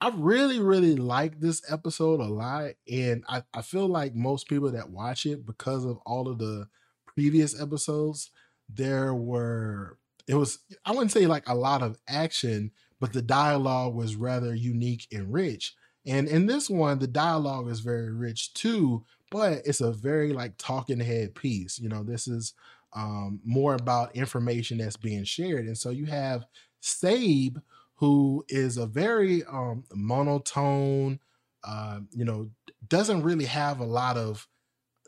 I 0.01 0.12
really, 0.15 0.60
really 0.60 0.95
like 0.95 1.39
this 1.39 1.62
episode 1.69 2.21
a 2.21 2.25
lot, 2.25 2.71
and 2.89 3.23
I, 3.27 3.43
I 3.53 3.62
feel 3.62 3.88
like 3.88 4.15
most 4.15 4.47
people 4.47 4.71
that 4.71 4.91
watch 4.91 5.25
it 5.25 5.45
because 5.45 5.84
of 5.84 5.97
all 6.05 6.29
of 6.29 6.38
the 6.38 6.67
previous 7.05 7.60
episodes, 7.60 8.32
there 8.69 9.13
were 9.13 9.97
it 10.27 10.36
was 10.36 10.60
I 10.86 10.91
wouldn't 10.91 11.12
say 11.12 11.25
like 11.25 11.49
a 11.49 11.55
lot 11.55 11.82
of 11.82 11.97
action, 12.08 12.71
but 12.99 13.13
the 13.13 13.21
dialogue 13.21 13.95
was 13.95 14.15
rather 14.15 14.53
unique 14.53 15.08
and 15.12 15.34
rich. 15.34 15.73
And 16.05 16.27
in 16.27 16.45
this 16.45 16.69
one, 16.69 16.99
the 16.99 17.08
dialogue 17.08 17.67
is 17.67 17.82
very 17.82 18.12
rich 18.12 18.53
too, 18.53 19.05
but 19.31 19.61
it's 19.65 19.81
a 19.81 19.91
very 19.91 20.33
like 20.33 20.53
talking 20.57 20.99
head 20.99 21.35
piece. 21.35 21.79
You 21.79 21.89
know, 21.89 22.03
this 22.03 22.27
is 22.27 22.53
um, 22.93 23.39
more 23.45 23.75
about 23.75 24.15
information 24.15 24.77
that's 24.79 24.97
being 24.97 25.23
shared. 25.23 25.65
And 25.65 25.77
so 25.77 25.89
you 25.89 26.05
have 26.05 26.45
Sabe, 26.81 27.57
who 27.95 28.45
is 28.47 28.77
a 28.77 28.85
very 28.85 29.43
um, 29.45 29.83
monotone, 29.93 31.19
uh, 31.63 31.99
you 32.11 32.25
know, 32.25 32.49
doesn't 32.87 33.23
really 33.23 33.45
have 33.45 33.79
a 33.79 33.85
lot 33.85 34.17
of 34.17 34.47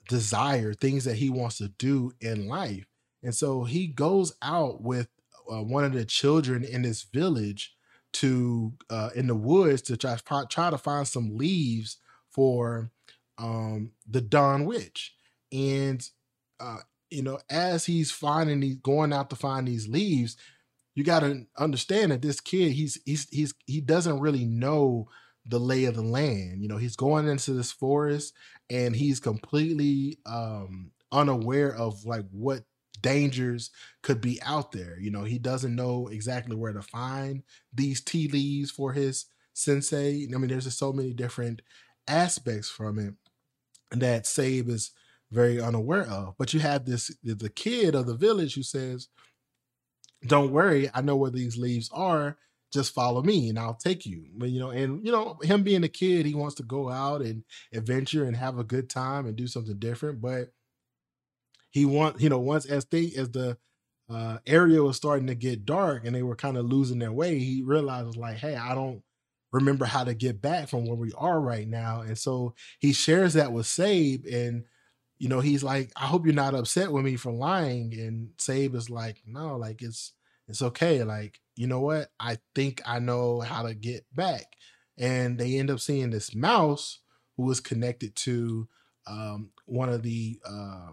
desire, 0.10 0.74
things 0.74 1.06
that 1.06 1.16
he 1.16 1.30
wants 1.30 1.58
to 1.58 1.70
do 1.70 2.12
in 2.20 2.48
life. 2.48 2.86
And 3.24 3.34
so 3.34 3.64
he 3.64 3.88
goes 3.88 4.34
out 4.42 4.82
with 4.82 5.08
uh, 5.52 5.64
one 5.64 5.84
of 5.84 5.94
the 5.94 6.06
children 6.06 6.64
in 6.64 6.82
this 6.82 7.04
village 7.04 7.74
to 8.14 8.74
uh, 8.90 9.10
in 9.16 9.28
the 9.28 9.36
woods 9.36 9.82
to 9.84 9.96
try 9.96 10.18
try 10.50 10.70
to 10.70 10.78
find 10.78 11.08
some 11.08 11.38
leaves 11.38 11.98
for 12.30 12.92
um, 13.42 13.92
the 14.10 14.22
Dawn 14.22 14.66
Witch. 14.66 15.14
And 15.52 16.08
uh, 16.60 16.78
you 17.10 17.24
know, 17.24 17.40
as 17.50 17.86
he's 17.86 18.12
finding 18.12 18.62
these 18.62 18.78
going 18.78 19.12
out 19.12 19.30
to 19.32 19.36
find 19.36 19.68
these 19.68 19.88
leaves, 19.88 20.38
you 20.96 21.04
got 21.04 21.22
to 21.22 21.46
understand 21.58 22.12
that 22.12 22.22
this 22.22 22.40
kid 22.40 22.72
he's 22.72 23.00
he's 23.06 23.28
he's 23.30 23.54
he 23.66 23.82
doesn't 23.82 24.20
really 24.20 24.46
know 24.46 25.08
the 25.46 25.60
lay 25.60 25.86
of 25.86 25.96
the 25.96 26.04
land. 26.04 26.62
You 26.62 26.68
know, 26.68 26.78
he's 26.78 26.96
going 26.96 27.28
into 27.28 27.54
this 27.54 27.72
forest 27.72 28.34
and 28.70 28.96
he's 28.96 29.20
completely 29.20 30.20
um 30.26 30.92
unaware 31.12 31.76
of 31.76 32.06
like 32.06 32.26
what 32.32 32.64
dangers 33.02 33.72
could 34.04 34.22
be 34.22 34.40
out 34.44 34.72
there. 34.72 34.98
You 35.00 35.12
know, 35.12 35.24
he 35.24 35.40
doesn't 35.40 35.76
know 35.76 36.08
exactly 36.08 36.56
where 36.56 36.74
to 36.74 36.82
find 36.82 37.44
these 37.74 38.02
tea 38.02 38.28
leaves 38.28 38.72
for 38.72 38.94
his 38.94 39.26
sensei. 39.54 40.28
I 40.34 40.38
mean, 40.38 40.48
there's 40.48 40.66
just 40.66 40.78
so 40.78 40.94
many 40.94 41.14
different 41.14 41.62
aspects 42.08 42.70
from 42.70 43.00
it 43.00 43.14
that 43.92 44.26
Sabe 44.26 44.70
is 44.70 44.92
very 45.32 45.62
unaware 45.62 46.08
of. 46.08 46.36
But 46.38 46.54
you 46.54 46.60
have 46.60 46.86
this 46.86 47.16
the 47.24 47.50
kid 47.50 47.96
of 47.96 48.06
the 48.06 48.16
village 48.16 48.56
who 48.56 48.64
says, 48.64 49.08
Don't 50.26 50.52
worry, 50.52 50.90
I 50.94 51.02
know 51.02 51.16
where 51.16 51.32
these 51.32 51.58
leaves 51.58 51.90
are 51.94 52.38
just 52.72 52.94
follow 52.94 53.22
me 53.22 53.50
and 53.50 53.60
I'll 53.60 53.76
take 53.76 54.06
you. 54.06 54.26
But 54.34 54.50
you 54.50 54.60
know, 54.60 54.70
and 54.70 55.06
you 55.06 55.12
know, 55.12 55.38
him 55.44 55.64
being 55.64 55.84
a 55.84 55.90
kid, 55.90 56.26
he 56.26 56.34
wants 56.34 56.56
to 56.56 56.64
go 56.64 56.90
out 56.90 57.22
and 57.22 57.44
adventure 57.74 58.24
and 58.24 58.36
have 58.36 58.58
a 58.58 58.64
good 58.64 58.90
time 58.90 59.26
and 59.26 59.36
do 59.36 59.48
something 59.48 59.78
different. 59.78 60.22
But 60.22 60.52
he 61.70 61.86
want, 61.86 62.22
you 62.22 62.30
know, 62.30 62.40
once 62.40 62.66
as 62.66 62.86
they 62.86 63.12
as 63.18 63.32
the 63.32 63.58
uh, 64.10 64.38
area 64.48 64.82
was 64.82 64.98
starting 64.98 65.28
to 65.28 65.36
get 65.36 65.66
dark 65.66 66.06
and 66.06 66.16
they 66.16 66.24
were 66.24 66.36
kind 66.36 66.58
of 66.58 66.66
losing 66.66 67.00
their 67.00 67.12
way, 67.12 67.40
he 67.40 67.62
realized 67.62 68.16
like, 68.16 68.38
hey, 68.38 68.56
I 68.56 68.74
don't 68.74 69.02
remember 69.52 69.86
how 69.86 70.04
to 70.04 70.14
get 70.14 70.42
back 70.42 70.70
from 70.70 70.86
where 70.86 70.96
we 70.96 71.12
are 71.18 71.40
right 71.40 71.68
now. 71.68 72.02
And 72.02 72.18
so 72.18 72.56
he 72.80 72.94
shares 72.94 73.34
that 73.34 73.52
with 73.52 73.66
Sabe 73.66 74.26
and 74.32 74.66
you 75.22 75.30
know, 75.30 75.40
he's 75.40 75.64
like, 75.64 75.92
I 75.96 76.08
hope 76.08 76.26
you're 76.26 76.34
not 76.34 76.56
upset 76.56 76.92
with 76.92 77.06
me 77.06 77.16
for 77.16 77.32
lying. 77.32 77.94
And 77.94 78.30
Sabe 78.40 78.74
is 78.74 78.90
like, 78.90 79.22
no, 79.24 79.56
like 79.56 79.84
it's 79.84 80.14
it's 80.48 80.64
okay. 80.64 81.04
Like, 81.04 81.40
you 81.56 81.68
know 81.68 81.80
what? 81.80 82.10
I 82.20 82.40
think 82.56 82.82
I 82.88 82.98
know 82.98 83.40
how 83.40 83.62
to 83.62 83.76
get 83.76 84.04
back. 84.16 84.46
And 84.98 85.38
they 85.38 85.60
end 85.60 85.70
up 85.70 85.80
seeing 85.80 86.10
this 86.10 86.34
mouse 86.34 87.02
who 87.38 87.44
was 87.44 87.60
connected 87.60 88.16
to 88.16 88.68
um, 89.06 89.52
one 89.68 89.90
of 89.90 90.02
the 90.02 90.40
uh, 90.44 90.92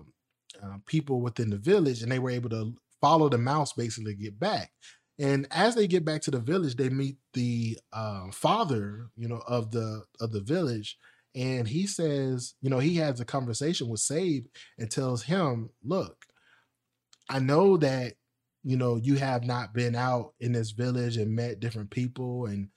uh, 0.62 0.76
people 0.84 1.22
within 1.22 1.48
the 1.48 1.56
village, 1.56 2.02
and 2.02 2.12
they 2.12 2.18
were 2.18 2.30
able 2.30 2.50
to 2.50 2.74
follow 3.00 3.30
the 3.30 3.38
mouse 3.38 3.72
basically 3.72 4.14
get 4.14 4.38
back. 4.38 4.72
And 5.18 5.46
as 5.50 5.74
they 5.74 5.86
get 5.88 6.04
back 6.04 6.22
to 6.22 6.30
the 6.30 6.38
village, 6.38 6.76
they 6.76 6.90
meet 6.90 7.16
the 7.34 7.78
uh, 7.92 8.30
father, 8.30 9.08
you 9.16 9.28
know, 9.28 9.42
of 9.46 9.72
the 9.72 10.04
of 10.20 10.32
the 10.32 10.40
village, 10.40 10.96
and 11.34 11.68
he 11.68 11.86
says, 11.86 12.54
you 12.60 12.70
know, 12.70 12.78
he 12.78 12.96
has 12.96 13.20
a 13.20 13.24
conversation 13.24 13.88
with 13.88 14.00
Sabe 14.00 14.46
and 14.78 14.90
tells 14.90 15.24
him, 15.24 15.70
"Look, 15.84 16.24
I 17.28 17.38
know 17.40 17.76
that 17.78 18.14
you 18.64 18.76
know 18.76 18.96
you 18.96 19.16
have 19.16 19.44
not 19.44 19.74
been 19.74 19.94
out 19.94 20.34
in 20.40 20.52
this 20.52 20.70
village 20.70 21.16
and 21.16 21.34
met 21.34 21.60
different 21.60 21.90
people 21.90 22.46
and 22.46 22.68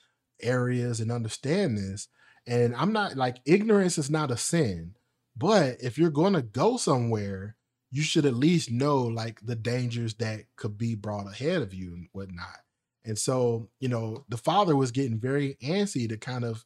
areas 0.41 0.99
and 0.99 1.12
understand 1.12 1.77
this. 1.77 2.08
And 2.47 2.75
i'm 2.75 2.91
not 2.91 3.15
like 3.15 3.38
ignorance 3.45 3.97
is 3.97 4.10
not 4.10 4.32
a 4.32 4.38
sin. 4.38 4.95
But 5.36 5.77
if 5.82 5.97
you're 5.97 6.10
going 6.10 6.34
to 6.34 6.41
go 6.41 6.77
somewhere 6.77 7.56
you 7.91 8.04
should 8.04 8.25
at 8.25 8.36
least 8.36 8.71
know 8.71 8.99
like 8.99 9.39
the 9.45 9.56
dangers 9.56 10.13
that 10.15 10.41
could 10.56 10.77
be 10.77 10.95
brought 10.95 11.27
ahead 11.27 11.62
of 11.62 11.73
you 11.73 11.93
and 11.93 12.08
whatnot 12.13 12.60
and 13.06 13.17
so 13.17 13.69
you 13.80 13.89
know 13.89 14.25
the 14.30 14.38
father 14.38 14.75
was 14.75 14.91
getting 14.91 15.19
very 15.19 15.58
antsy 15.63 16.08
to 16.08 16.17
kind 16.17 16.43
of 16.43 16.65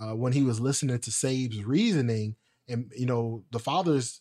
uh, 0.00 0.14
when 0.14 0.32
he 0.32 0.42
was 0.42 0.60
listening 0.60 0.98
to 0.98 1.10
Sabe's 1.10 1.64
reasoning 1.64 2.36
and 2.68 2.90
you 2.96 3.06
know 3.06 3.44
the 3.50 3.58
father's 3.58 4.20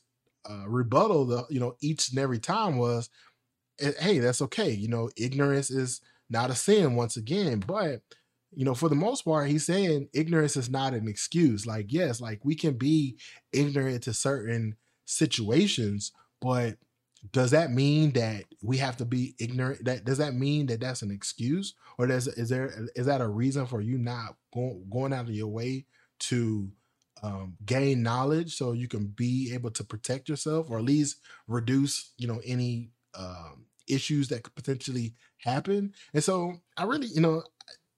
uh, 0.49 0.67
rebuttal 0.67 1.25
the 1.25 1.45
you 1.49 1.59
know 1.59 1.75
each 1.81 2.09
and 2.09 2.19
every 2.19 2.39
time 2.39 2.77
was 2.77 3.09
hey, 3.79 4.19
that's 4.19 4.41
okay. 4.41 4.71
You 4.71 4.87
know, 4.87 5.09
ignorance 5.17 5.69
is 5.69 6.01
not 6.29 6.49
a 6.49 6.55
sin 6.55 6.95
once 6.95 7.17
again, 7.17 7.63
but 7.65 8.01
you 8.51 8.65
know, 8.65 8.73
for 8.73 8.89
the 8.89 8.95
most 8.95 9.23
part, 9.23 9.47
he's 9.47 9.65
saying 9.65 10.09
ignorance 10.11 10.57
is 10.57 10.69
not 10.69 10.93
an 10.93 11.07
excuse. 11.07 11.67
Like, 11.67 11.93
yes, 11.93 12.19
like 12.19 12.43
we 12.43 12.55
can 12.55 12.73
be 12.73 13.17
ignorant 13.53 14.03
to 14.03 14.13
certain 14.13 14.75
situations, 15.05 16.11
but 16.41 16.77
does 17.31 17.51
that 17.51 17.71
mean 17.71 18.11
that 18.13 18.45
we 18.61 18.77
have 18.77 18.97
to 18.97 19.05
be 19.05 19.35
ignorant? 19.39 19.85
That 19.85 20.05
does 20.05 20.19
that 20.19 20.33
mean 20.33 20.67
that 20.67 20.79
that's 20.79 21.01
an 21.01 21.11
excuse, 21.11 21.73
or 21.97 22.07
does 22.07 22.27
is 22.27 22.49
there 22.49 22.71
is 22.95 23.05
that 23.07 23.21
a 23.21 23.27
reason 23.27 23.65
for 23.65 23.81
you 23.81 23.97
not 23.97 24.35
going 24.53 24.85
going 24.91 25.13
out 25.13 25.27
of 25.27 25.35
your 25.35 25.47
way 25.47 25.85
to 26.19 26.71
um, 27.21 27.57
gain 27.65 28.01
knowledge 28.01 28.55
so 28.55 28.71
you 28.71 28.87
can 28.87 29.07
be 29.07 29.51
able 29.53 29.71
to 29.71 29.83
protect 29.83 30.29
yourself, 30.29 30.69
or 30.69 30.77
at 30.77 30.85
least 30.85 31.17
reduce 31.47 32.13
you 32.17 32.27
know 32.27 32.41
any 32.45 32.91
um, 33.15 33.65
issues 33.89 34.29
that 34.29 34.43
could 34.43 34.55
potentially 34.55 35.15
happen. 35.39 35.93
And 36.13 36.23
so 36.23 36.53
I 36.77 36.83
really, 36.83 37.07
you 37.07 37.21
know, 37.21 37.43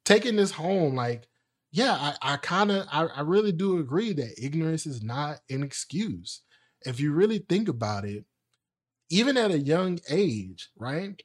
taking 0.06 0.36
this 0.36 0.52
home, 0.52 0.96
like, 0.96 1.28
yeah, 1.72 1.94
I, 1.94 2.34
I 2.34 2.38
kind 2.38 2.72
of, 2.72 2.88
I, 2.92 3.06
I 3.06 3.22
really 3.22 3.52
do 3.52 3.80
agree 3.80 4.14
that 4.14 4.42
ignorance 4.42 4.86
is 4.86 5.04
not 5.04 5.40
an 5.50 5.64
excuse. 5.64 6.42
If 6.82 7.00
you 7.00 7.14
really 7.14 7.40
think 7.40 7.68
about 7.70 8.06
it, 8.06 8.26
even 9.12 9.38
at 9.38 9.52
a 9.52 9.60
young 9.60 10.00
age, 10.10 10.70
right? 10.78 11.22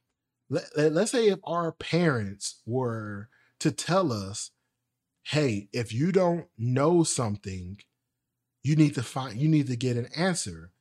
Let, 0.50 0.64
let's 0.92 1.12
say 1.12 1.28
if 1.28 1.38
our 1.44 1.72
parents 1.72 2.60
were 2.66 3.28
to 3.60 3.70
tell 3.70 4.12
us, 4.12 4.50
hey, 5.22 5.68
if 5.72 5.92
you 5.92 6.12
don't 6.12 6.46
know 6.58 7.04
something, 7.04 7.78
you 8.62 8.76
need 8.76 8.94
to 8.96 9.02
find 9.02 9.38
you 9.38 9.48
need 9.48 9.68
to 9.68 9.76
get 9.76 9.96
an 9.96 10.08
answer. 10.16 10.72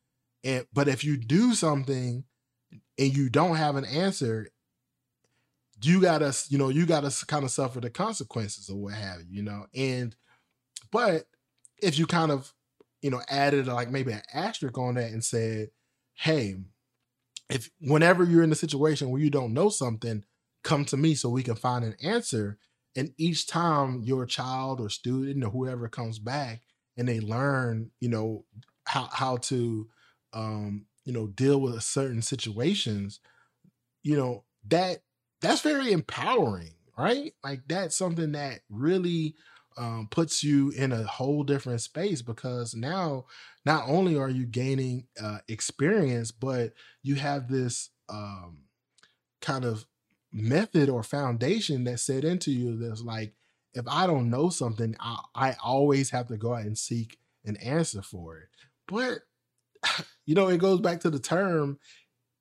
And 0.44 0.66
but 0.74 0.88
if 0.88 1.04
you 1.04 1.18
do 1.18 1.54
something 1.54 2.24
and 2.98 3.18
you 3.18 3.30
don't 3.30 3.56
have 3.56 3.76
an 3.76 3.86
answer, 3.86 4.50
you 5.82 6.02
gotta, 6.02 6.36
you 6.50 6.58
know, 6.58 6.70
you 6.70 6.86
gotta 6.86 7.14
kind 7.28 7.44
of 7.46 7.52
suffer 7.52 7.80
the 7.80 7.90
consequences 7.92 8.70
or 8.70 8.78
what 8.78 8.94
have 8.96 9.20
you, 9.22 9.38
you 9.38 9.44
know. 9.44 9.68
And 9.76 10.16
but 10.92 11.26
if 11.82 12.00
you 12.00 12.08
kind 12.08 12.32
of, 12.32 12.52
you 13.02 13.12
know, 13.12 13.22
added 13.30 13.68
like 13.68 13.92
maybe 13.92 14.12
an 14.12 14.24
asterisk 14.34 14.78
on 14.78 14.96
that 14.96 15.12
and 15.12 15.24
said, 15.24 15.70
hey, 16.16 16.56
if 17.50 17.70
whenever 17.80 18.24
you're 18.24 18.44
in 18.44 18.52
a 18.52 18.56
situation 18.56 19.10
where 19.10 19.22
you 19.22 19.30
don't 19.30 19.54
know 19.54 19.70
something, 19.70 20.24
come 20.64 20.86
to 20.86 20.98
me 20.98 21.16
so 21.16 21.30
we 21.30 21.44
can 21.44 21.56
find 21.56 21.84
an 21.84 21.96
answer. 22.04 22.58
And 22.96 23.12
each 23.18 23.48
time 23.48 24.02
your 24.04 24.26
child 24.26 24.80
or 24.80 24.90
student 24.90 25.44
or 25.44 25.50
whoever 25.50 25.88
comes 25.88 26.18
back 26.18 26.62
and 26.98 27.08
they 27.08 27.20
learn, 27.20 27.92
you 28.00 28.10
know, 28.10 28.46
how 28.86 29.10
how 29.12 29.38
to 29.38 29.88
um, 30.34 30.86
you 31.06 31.14
know, 31.14 31.28
deal 31.28 31.62
with 31.62 31.82
certain 31.84 32.22
situations, 32.22 33.20
you 34.04 34.18
know, 34.18 34.44
that 34.68 35.00
that's 35.42 35.62
very 35.62 35.92
empowering, 35.92 36.74
right? 36.98 37.34
Like 37.44 37.62
that's 37.68 37.96
something 37.96 38.34
that 38.34 38.62
really 38.70 39.36
um, 39.78 40.08
puts 40.10 40.44
you 40.44 40.70
in 40.70 40.92
a 40.92 41.04
whole 41.04 41.44
different 41.44 41.82
space 41.82 42.22
because 42.22 42.76
now 42.76 43.26
not 43.66 43.86
only 43.88 44.18
are 44.18 44.30
you 44.30 44.46
gaining 44.46 45.08
uh, 45.22 45.40
experience, 45.48 46.32
but 46.32 46.74
you 47.04 47.16
have 47.16 47.50
this 47.50 47.90
um, 48.10 48.64
kind 49.42 49.66
of 49.66 49.86
method 50.32 50.90
or 50.90 51.04
foundation 51.04 51.84
that's 51.84 52.04
set 52.04 52.24
into 52.24 52.52
you 52.52 52.78
that's 52.78 53.02
like, 53.02 53.34
if 53.74 53.86
I 53.88 54.08
don't 54.08 54.30
know 54.30 54.50
something, 54.50 54.96
I, 55.00 55.20
I 55.34 55.56
always 55.64 56.10
have 56.12 56.28
to 56.28 56.38
go 56.38 56.54
out 56.54 56.62
and 56.62 56.78
seek 56.78 57.18
an 57.44 57.58
answer 57.58 58.02
for 58.02 58.38
it. 58.38 58.48
But, 58.88 59.20
you 60.26 60.36
know, 60.36 60.48
it 60.48 60.60
goes 60.60 60.80
back 60.80 61.02
to 61.02 61.10
the 61.10 61.20
term 61.20 61.80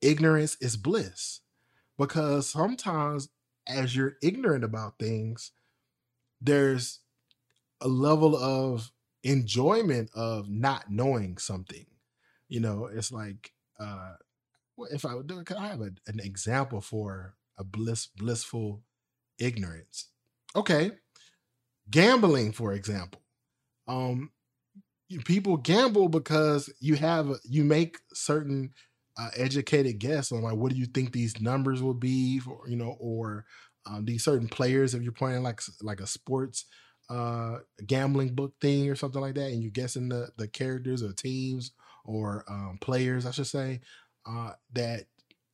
ignorance 0.00 0.56
is 0.60 0.76
bliss 0.76 1.40
because 1.98 2.48
sometimes 2.48 3.28
as 3.66 3.96
you're 3.96 4.16
ignorant 4.22 4.64
about 4.64 4.98
things, 4.98 5.52
there's 6.40 7.00
a 7.84 7.88
level 7.88 8.36
of 8.36 8.92
enjoyment 9.24 10.10
of 10.14 10.50
not 10.50 10.90
knowing 10.90 11.38
something. 11.38 11.86
You 12.48 12.60
know, 12.60 12.86
it's 12.86 13.12
like 13.12 13.52
uh 13.80 14.14
if 14.90 15.04
I 15.06 15.14
would 15.14 15.26
do 15.26 15.38
it, 15.40 15.46
could 15.46 15.56
I 15.58 15.68
have 15.68 15.80
a, 15.82 15.92
an 16.06 16.20
example 16.20 16.80
for 16.80 17.36
a 17.58 17.64
bliss 17.64 18.08
blissful 18.08 18.82
ignorance? 19.38 20.10
Okay. 20.56 20.92
Gambling, 21.90 22.52
for 22.52 22.72
example. 22.72 23.22
Um 23.88 24.32
people 25.24 25.56
gamble 25.56 26.08
because 26.08 26.72
you 26.80 26.96
have 26.96 27.30
you 27.44 27.64
make 27.64 27.98
certain 28.14 28.72
uh, 29.18 29.30
educated 29.36 29.98
guess 29.98 30.32
on 30.32 30.42
like 30.42 30.56
what 30.56 30.72
do 30.72 30.78
you 30.78 30.86
think 30.86 31.12
these 31.12 31.40
numbers 31.40 31.82
will 31.82 31.94
be 31.94 32.38
for 32.40 32.68
you 32.68 32.76
know 32.76 32.96
or 32.98 33.44
um, 33.86 34.04
these 34.04 34.24
certain 34.24 34.48
players 34.48 34.94
if 34.94 35.02
you're 35.02 35.12
playing 35.12 35.42
like 35.42 35.60
like 35.82 36.00
a 36.00 36.06
sports 36.06 36.66
uh 37.10 37.58
gambling 37.86 38.34
book 38.34 38.54
thing 38.60 38.88
or 38.88 38.94
something 38.96 39.20
like 39.20 39.34
that 39.34 39.50
and 39.50 39.62
you're 39.62 39.70
guessing 39.70 40.08
the 40.08 40.28
the 40.38 40.48
characters 40.48 41.02
or 41.02 41.12
teams 41.12 41.72
or 42.04 42.44
um, 42.48 42.78
players 42.80 43.26
i 43.26 43.30
should 43.30 43.46
say 43.46 43.80
uh 44.26 44.52
that 44.72 45.04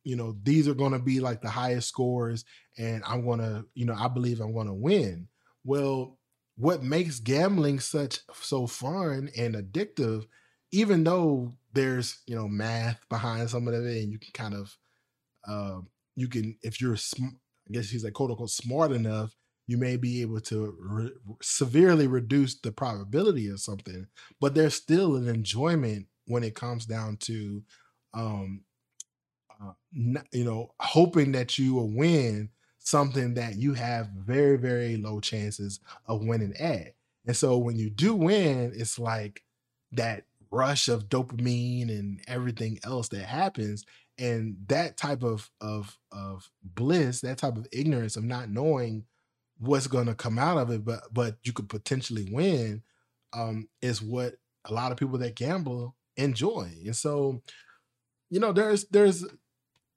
you 0.03 0.15
know 0.15 0.35
these 0.43 0.67
are 0.67 0.73
going 0.73 0.93
to 0.93 0.99
be 0.99 1.19
like 1.19 1.41
the 1.41 1.49
highest 1.49 1.89
scores 1.89 2.45
and 2.77 3.03
i'm 3.05 3.25
going 3.25 3.39
to 3.39 3.65
you 3.73 3.85
know 3.85 3.95
i 3.95 4.07
believe 4.07 4.39
i'm 4.39 4.53
going 4.53 4.67
to 4.67 4.73
win. 4.73 5.27
Well 5.63 6.17
what 6.55 6.83
makes 6.83 7.19
gambling 7.19 7.79
such 7.79 8.19
so 8.33 8.67
fun 8.67 9.29
and 9.37 9.55
addictive 9.55 10.25
even 10.71 11.03
though 11.03 11.53
there's 11.73 12.19
you 12.27 12.35
know 12.35 12.47
math 12.47 12.99
behind 13.09 13.49
some 13.49 13.67
of 13.67 13.73
it 13.73 14.03
and 14.03 14.11
you 14.11 14.19
can 14.19 14.31
kind 14.33 14.53
of 14.53 14.75
uh, 15.47 15.79
you 16.15 16.27
can 16.27 16.57
if 16.61 16.81
you're 16.81 16.95
sm- 16.95 17.37
i 17.67 17.71
guess 17.71 17.89
he's 17.89 18.03
like 18.03 18.13
quote 18.13 18.31
unquote 18.31 18.49
smart 18.49 18.91
enough 18.91 19.35
you 19.71 19.77
may 19.77 19.95
be 19.95 20.21
able 20.21 20.41
to 20.41 20.75
re- 20.77 21.11
severely 21.41 22.05
reduce 22.05 22.59
the 22.59 22.73
probability 22.73 23.47
of 23.47 23.61
something, 23.61 24.05
but 24.41 24.53
there's 24.53 24.75
still 24.75 25.15
an 25.15 25.29
enjoyment 25.29 26.07
when 26.25 26.43
it 26.43 26.55
comes 26.55 26.85
down 26.85 27.15
to, 27.15 27.63
um, 28.13 28.65
uh, 29.63 29.71
you 30.33 30.43
know, 30.43 30.73
hoping 30.81 31.31
that 31.31 31.57
you 31.57 31.75
will 31.75 31.89
win 31.89 32.49
something 32.79 33.35
that 33.35 33.55
you 33.55 33.73
have 33.73 34.09
very, 34.09 34.57
very 34.57 34.97
low 34.97 35.21
chances 35.21 35.79
of 36.05 36.25
winning 36.25 36.53
at. 36.57 36.95
And 37.25 37.37
so 37.37 37.57
when 37.57 37.77
you 37.77 37.89
do 37.89 38.13
win, 38.13 38.73
it's 38.75 38.99
like 38.99 39.41
that 39.93 40.25
rush 40.51 40.89
of 40.89 41.07
dopamine 41.07 41.87
and 41.87 42.19
everything 42.27 42.77
else 42.83 43.07
that 43.07 43.23
happens 43.23 43.85
and 44.17 44.57
that 44.67 44.97
type 44.97 45.23
of 45.23 45.49
of 45.61 45.97
of 46.11 46.49
bliss 46.61 47.21
that 47.21 47.37
type 47.37 47.55
of 47.55 47.65
ignorance 47.71 48.17
of 48.17 48.25
not 48.25 48.49
knowing 48.49 49.05
what's 49.61 49.87
going 49.87 50.07
to 50.07 50.15
come 50.15 50.39
out 50.39 50.57
of 50.57 50.71
it, 50.71 50.83
but 50.83 51.03
but 51.13 51.37
you 51.43 51.53
could 51.53 51.69
potentially 51.69 52.27
win, 52.31 52.83
um, 53.33 53.69
is 53.81 54.01
what 54.01 54.35
a 54.65 54.73
lot 54.73 54.91
of 54.91 54.97
people 54.97 55.17
that 55.19 55.35
gamble 55.35 55.95
enjoy. 56.17 56.71
And 56.85 56.95
so, 56.95 57.41
you 58.29 58.39
know, 58.39 58.53
there's 58.53 58.85
there's 58.89 59.25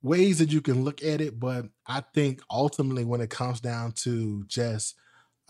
ways 0.03 0.39
that 0.39 0.53
you 0.53 0.61
can 0.61 0.85
look 0.85 1.03
at 1.05 1.21
it, 1.21 1.41
but 1.41 1.67
I 1.87 2.03
think 2.15 2.43
ultimately 2.51 3.05
when 3.05 3.21
it 3.21 3.31
comes 3.31 3.61
down 3.61 3.93
to 4.05 4.45
just 4.47 4.97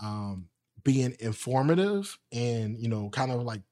um 0.03 0.49
being 0.85 1.17
informative 1.21 2.19
and 2.33 2.79
you 2.79 2.89
know, 2.89 3.11
kind 3.11 3.33
of 3.33 3.43
like 3.43 3.63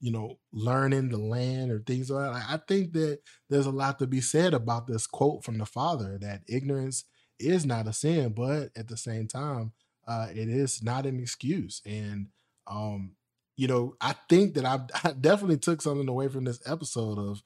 you 0.00 0.12
know, 0.12 0.38
learning 0.52 1.08
the 1.08 1.18
land 1.18 1.70
or 1.70 1.78
things 1.80 2.10
like 2.10 2.30
that. 2.32 2.46
I 2.50 2.58
think 2.68 2.92
that 2.92 3.20
there's 3.48 3.66
a 3.66 3.70
lot 3.70 3.98
to 4.00 4.06
be 4.06 4.20
said 4.20 4.52
about 4.52 4.86
this 4.86 5.06
quote 5.06 5.44
from 5.44 5.56
the 5.58 5.66
father 5.66 6.18
that 6.20 6.42
ignorance 6.46 7.04
is 7.38 7.66
not 7.66 7.88
a 7.88 7.92
sin, 7.92 8.32
but 8.32 8.70
at 8.76 8.88
the 8.88 8.96
same 8.96 9.26
time, 9.26 9.72
uh, 10.06 10.28
it 10.30 10.48
is 10.48 10.82
not 10.82 11.06
an 11.06 11.18
excuse. 11.18 11.82
And 11.86 12.28
um, 12.66 13.12
you 13.56 13.68
know, 13.68 13.96
I 14.00 14.14
think 14.28 14.54
that 14.54 14.64
I, 14.64 14.80
I 15.08 15.12
definitely 15.12 15.58
took 15.58 15.82
something 15.82 16.08
away 16.08 16.28
from 16.28 16.44
this 16.44 16.60
episode 16.66 17.18
of, 17.18 17.42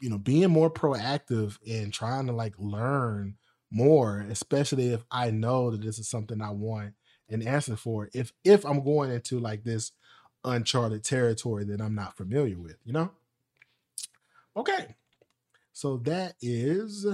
you 0.00 0.10
know, 0.10 0.18
being 0.18 0.50
more 0.50 0.70
proactive 0.70 1.58
and 1.68 1.92
trying 1.92 2.26
to 2.26 2.32
like 2.32 2.54
learn 2.58 3.36
more, 3.70 4.24
especially 4.30 4.88
if 4.88 5.04
I 5.10 5.30
know 5.30 5.70
that 5.70 5.82
this 5.82 5.98
is 5.98 6.08
something 6.08 6.40
I 6.40 6.50
want 6.50 6.94
an 7.28 7.46
answer 7.46 7.76
for. 7.76 8.08
If 8.14 8.32
if 8.44 8.64
I'm 8.64 8.84
going 8.84 9.10
into 9.10 9.38
like 9.38 9.64
this 9.64 9.92
uncharted 10.44 11.02
territory 11.04 11.64
that 11.64 11.80
I'm 11.80 11.94
not 11.94 12.16
familiar 12.16 12.58
with, 12.58 12.76
you 12.84 12.92
know? 12.92 13.10
Okay. 14.56 14.94
So 15.72 15.98
that 15.98 16.36
is 16.40 17.04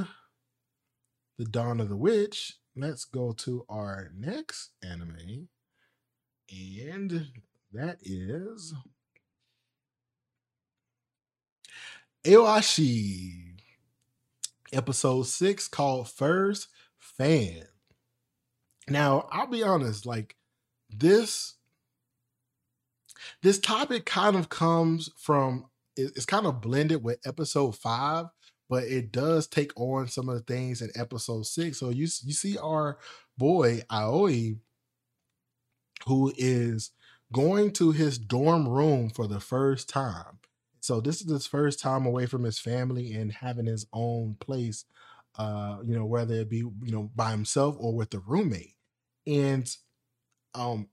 the 1.43 1.51
Dawn 1.51 1.81
of 1.81 1.89
the 1.89 1.97
Witch, 1.97 2.55
let's 2.77 3.05
go 3.05 3.33
to 3.33 3.67
our 3.69 4.13
next 4.17 4.71
anime. 4.81 5.49
And 6.49 7.27
that 7.73 7.99
is 8.03 8.73
Aoashi, 12.23 13.57
episode 14.73 15.25
six 15.25 15.67
called 15.67 16.09
First 16.09 16.69
Fan. 17.01 17.65
Now, 18.89 19.27
I'll 19.33 19.49
be 19.49 19.65
honest, 19.65 20.07
like 20.07 20.37
this 20.91 21.55
this 23.43 23.59
topic 23.59 24.07
kind 24.07 24.37
of 24.37 24.49
comes 24.49 25.11
from 25.17 25.67
it's 25.97 26.25
kind 26.25 26.47
of 26.47 26.61
blended 26.61 27.03
with 27.03 27.19
episode 27.27 27.77
five 27.77 28.27
but 28.73 28.85
it 28.85 29.13
does 29.13 29.47
take 29.47 29.71
on 29.79 30.09
some 30.09 30.31
of 30.31 30.35
the 30.35 30.41
things 30.51 30.81
in 30.81 30.89
episode 30.95 31.45
six. 31.45 31.79
So 31.79 31.91
you 31.91 32.05
you 32.25 32.33
see 32.33 32.57
our 32.57 32.97
boy 33.37 33.83
Aoi, 33.91 34.55
who 36.07 36.33
is 36.39 36.93
going 37.35 37.73
to 37.73 37.91
his 37.93 38.17
dorm 38.17 38.67
room 38.67 39.11
for 39.11 39.27
the 39.27 39.41
first 39.41 39.91
time. 39.91 40.39
So 40.81 41.03
this 41.03 41.21
is 41.21 41.31
his 41.31 41.47
first 41.47 41.81
time 41.81 42.07
away 42.07 42.25
from 42.25 42.45
his 42.45 42.59
family 42.59 43.13
and 43.13 43.31
having 43.31 43.67
his 43.67 43.85
own 43.93 44.37
place. 44.41 44.87
Uh, 45.37 45.81
you 45.85 45.95
know, 45.95 46.07
whether 46.07 46.37
it 46.37 46.49
be 46.49 46.61
you 46.61 46.93
know 46.93 47.11
by 47.15 47.31
himself 47.31 47.77
or 47.79 47.95
with 47.95 48.15
a 48.15 48.21
roommate, 48.21 48.77
and 49.27 49.71
um, 50.55 50.89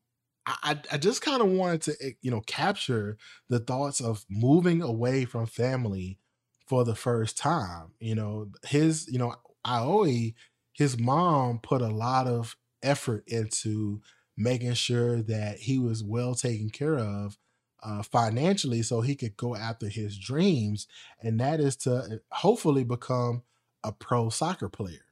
I, 0.45 0.77
I 0.91 0.97
just 0.97 1.21
kind 1.21 1.41
of 1.41 1.47
wanted 1.47 1.83
to 1.83 1.95
eh, 2.01 2.11
you 2.21 2.29
know 2.29 2.41
capture 2.41 3.17
the 3.47 3.59
thoughts 3.59 4.01
of 4.01 4.25
moving 4.29 4.81
away 4.81 5.23
from 5.23 5.45
family 5.45 6.19
for 6.69 6.85
the 6.85 6.95
first 6.95 7.35
time. 7.37 7.91
You 7.99 8.15
know, 8.15 8.49
his, 8.63 9.09
you 9.11 9.17
know, 9.17 9.35
Aoi, 9.65 10.35
his 10.71 10.97
mom 10.97 11.59
put 11.59 11.81
a 11.81 11.87
lot 11.87 12.27
of 12.27 12.55
effort 12.83 13.23
into 13.27 14.01
making 14.37 14.75
sure 14.75 15.21
that 15.23 15.57
he 15.57 15.79
was 15.79 16.03
well 16.03 16.35
taken 16.35 16.69
care 16.69 16.97
of 16.97 17.37
uh, 17.83 18.03
financially 18.03 18.83
so 18.83 19.01
he 19.01 19.15
could 19.15 19.35
go 19.35 19.55
after 19.55 19.89
his 19.89 20.17
dreams, 20.17 20.87
and 21.21 21.39
that 21.39 21.59
is 21.59 21.75
to 21.75 21.95
uh, 21.95 22.07
hopefully 22.31 22.83
become 22.83 23.41
a 23.83 23.91
pro 23.91 24.29
soccer 24.29 24.69
player. 24.69 25.05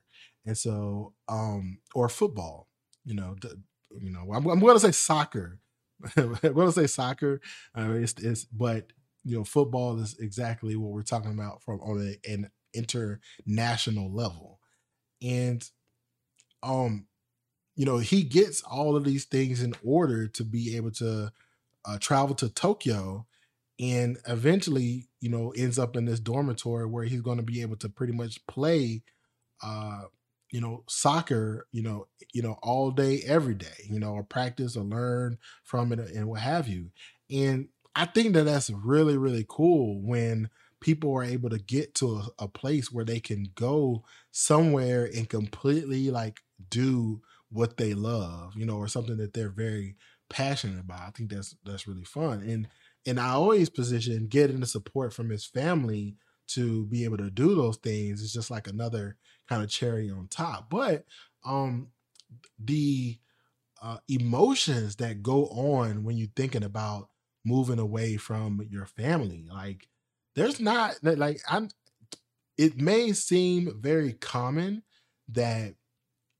And 0.45 0.57
so, 0.57 1.13
um, 1.27 1.79
or 1.95 2.07
football, 2.07 2.67
you 3.03 3.15
know, 3.15 3.35
you 3.99 4.11
know, 4.11 4.31
I'm, 4.33 4.45
I'm 4.47 4.59
going 4.59 4.75
to 4.75 4.79
say 4.79 4.91
soccer. 4.91 5.59
I'm 6.15 6.35
going 6.41 6.67
to 6.67 6.71
say 6.71 6.87
soccer. 6.87 7.41
Uh, 7.75 7.93
it's, 7.93 8.13
it's, 8.21 8.45
but 8.45 8.91
you 9.27 9.37
know, 9.37 9.43
football 9.43 9.99
is 9.99 10.17
exactly 10.19 10.77
what 10.77 10.91
we're 10.91 11.03
talking 11.03 11.33
about 11.33 11.61
from 11.61 11.81
on 11.81 12.15
a, 12.25 12.31
an 12.31 12.49
international 12.73 14.09
level. 14.13 14.61
And, 15.21 15.69
um, 16.63 17.07
you 17.75 17.85
know, 17.85 17.97
he 17.97 18.23
gets 18.23 18.61
all 18.61 18.95
of 18.95 19.03
these 19.03 19.25
things 19.25 19.61
in 19.61 19.73
order 19.83 20.27
to 20.29 20.43
be 20.45 20.77
able 20.77 20.91
to 20.91 21.31
uh, 21.85 21.97
travel 21.99 22.35
to 22.35 22.49
Tokyo 22.49 23.27
and 23.79 24.17
eventually, 24.27 25.09
you 25.19 25.29
know, 25.29 25.51
ends 25.57 25.77
up 25.77 25.97
in 25.97 26.05
this 26.05 26.21
dormitory 26.21 26.85
where 26.85 27.03
he's 27.03 27.21
going 27.21 27.37
to 27.37 27.43
be 27.43 27.61
able 27.61 27.75
to 27.77 27.89
pretty 27.89 28.13
much 28.13 28.45
play, 28.47 29.03
uh, 29.61 30.03
you 30.51 30.61
know, 30.61 30.83
soccer, 30.87 31.67
you 31.73 31.83
know, 31.83 32.07
you 32.33 32.41
know, 32.41 32.57
all 32.63 32.91
day, 32.91 33.21
every 33.27 33.55
day, 33.55 33.83
you 33.89 33.99
know, 33.99 34.13
or 34.13 34.23
practice 34.23 34.77
or 34.77 34.85
learn 34.85 35.37
from 35.63 35.91
it 35.91 35.99
and 35.99 36.27
what 36.27 36.39
have 36.39 36.67
you. 36.69 36.91
And 37.29 37.67
I 37.97 38.05
think 38.05 38.33
that 38.33 38.43
that's 38.43 38.69
really, 38.69 39.17
really 39.17 39.45
cool 39.47 40.01
when 40.01 40.49
people 40.81 41.13
are 41.15 41.23
able 41.23 41.49
to 41.49 41.57
get 41.57 41.95
to 41.95 42.17
a, 42.17 42.43
a 42.45 42.47
place 42.47 42.91
where 42.91 43.05
they 43.05 43.19
can 43.19 43.47
go 43.55 44.03
somewhere 44.31 45.09
and 45.15 45.29
completely 45.29 46.11
like 46.11 46.41
do 46.69 47.21
what 47.49 47.77
they 47.77 47.93
love, 47.93 48.55
you 48.55 48.65
know, 48.65 48.77
or 48.77 48.87
something 48.87 49.17
that 49.17 49.33
they're 49.33 49.49
very 49.49 49.95
passionate 50.29 50.79
about. 50.79 51.01
I 51.01 51.11
think 51.11 51.31
that's 51.31 51.55
that's 51.65 51.87
really 51.87 52.03
fun. 52.03 52.41
And 52.41 52.67
and 53.05 53.19
I 53.19 53.29
always 53.29 53.69
position 53.69 54.27
getting 54.27 54.59
the 54.59 54.67
support 54.67 55.13
from 55.13 55.29
his 55.29 55.45
family 55.45 56.17
to 56.49 56.85
be 56.87 57.03
able 57.03 57.17
to 57.17 57.31
do 57.31 57.55
those 57.55 57.77
things 57.77 58.21
is 58.21 58.33
just 58.33 58.51
like 58.51 58.67
another 58.67 59.17
kind 59.49 59.63
of 59.63 59.69
cherry 59.69 60.09
on 60.11 60.27
top. 60.27 60.69
But 60.69 61.05
um 61.45 61.89
the 62.59 63.19
uh, 63.81 63.97
emotions 64.09 64.95
that 64.97 65.23
go 65.23 65.47
on 65.47 66.03
when 66.03 66.17
you're 66.17 66.29
thinking 66.35 66.63
about 66.63 67.09
moving 67.47 67.79
away 67.79 68.17
from 68.17 68.61
your 68.69 68.85
family, 68.85 69.45
like 69.49 69.87
there's 70.35 70.59
not 70.59 70.95
like 71.03 71.41
I'm. 71.49 71.69
It 72.57 72.77
may 72.77 73.13
seem 73.13 73.79
very 73.79 74.13
common 74.13 74.83
that 75.29 75.75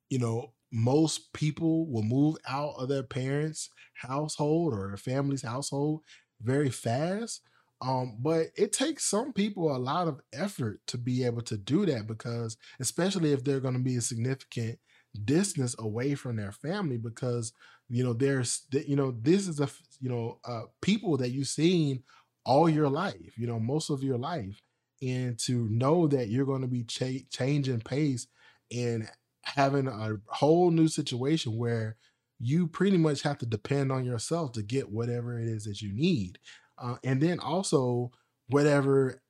you 0.10 0.20
know 0.20 0.54
most 0.72 1.32
people 1.34 1.88
will 1.88 2.04
move 2.04 2.36
out 2.48 2.76
of 2.78 2.90
their 2.90 3.04
parents' 3.04 3.70
household 3.94 4.74
or 4.74 4.88
their 4.90 4.98
family's 4.98 5.44
household 5.44 6.02
very 6.42 6.70
fast. 6.70 7.42
Um, 7.80 8.18
but 8.20 8.48
it 8.56 8.74
takes 8.74 9.06
some 9.06 9.34
people 9.34 9.76
a 9.76 9.78
lot 9.78 10.08
of 10.08 10.20
effort 10.34 10.82
to 10.88 10.98
be 10.98 11.24
able 11.24 11.44
to 11.44 11.58
do 11.58 11.86
that 11.86 12.08
because, 12.08 12.58
especially 12.80 13.34
if 13.34 13.44
they're 13.44 13.60
going 13.60 13.76
to 13.76 13.80
be 13.80 13.98
a 13.98 14.02
significant 14.02 14.80
distance 15.26 15.76
away 15.80 16.16
from 16.16 16.36
their 16.36 16.52
family, 16.52 16.98
because 16.98 17.54
you 17.90 18.04
know 18.04 18.14
there's 18.14 18.64
you 18.72 18.96
know 18.96 19.16
this 19.22 19.48
is 19.48 19.60
a 19.60 19.70
you 20.00 20.10
know 20.10 20.40
uh, 20.46 20.64
people 20.82 21.18
that 21.18 21.30
you've 21.30 21.48
seen 21.48 22.04
all 22.46 22.70
your 22.70 22.90
life, 22.90 23.38
you 23.38 23.48
know 23.48 23.60
most 23.60 23.90
of 23.90 24.04
your 24.04 24.18
life, 24.18 24.62
and 25.02 25.38
to 25.40 25.68
know 25.70 26.08
that 26.08 26.30
you're 26.30 26.46
going 26.46 26.62
to 26.62 26.68
be 26.68 26.84
cha- 26.84 27.26
changing 27.30 27.82
pace 27.82 28.28
and 28.72 29.10
having 29.44 29.88
a 29.88 30.18
whole 30.28 30.72
new 30.72 30.88
situation 30.88 31.58
where 31.58 31.98
you 32.40 32.68
pretty 32.68 32.98
much 32.98 33.24
have 33.24 33.38
to 33.40 33.46
depend 33.46 33.92
on 33.92 34.06
yourself 34.06 34.52
to 34.54 34.62
get 34.62 34.92
whatever 34.92 35.40
it 35.40 35.48
is 35.48 35.64
that 35.66 35.82
you 35.82 35.92
need. 35.94 36.38
Uh, 36.78 36.96
and 37.04 37.22
then 37.22 37.40
also, 37.40 38.12
whatever 38.50 39.22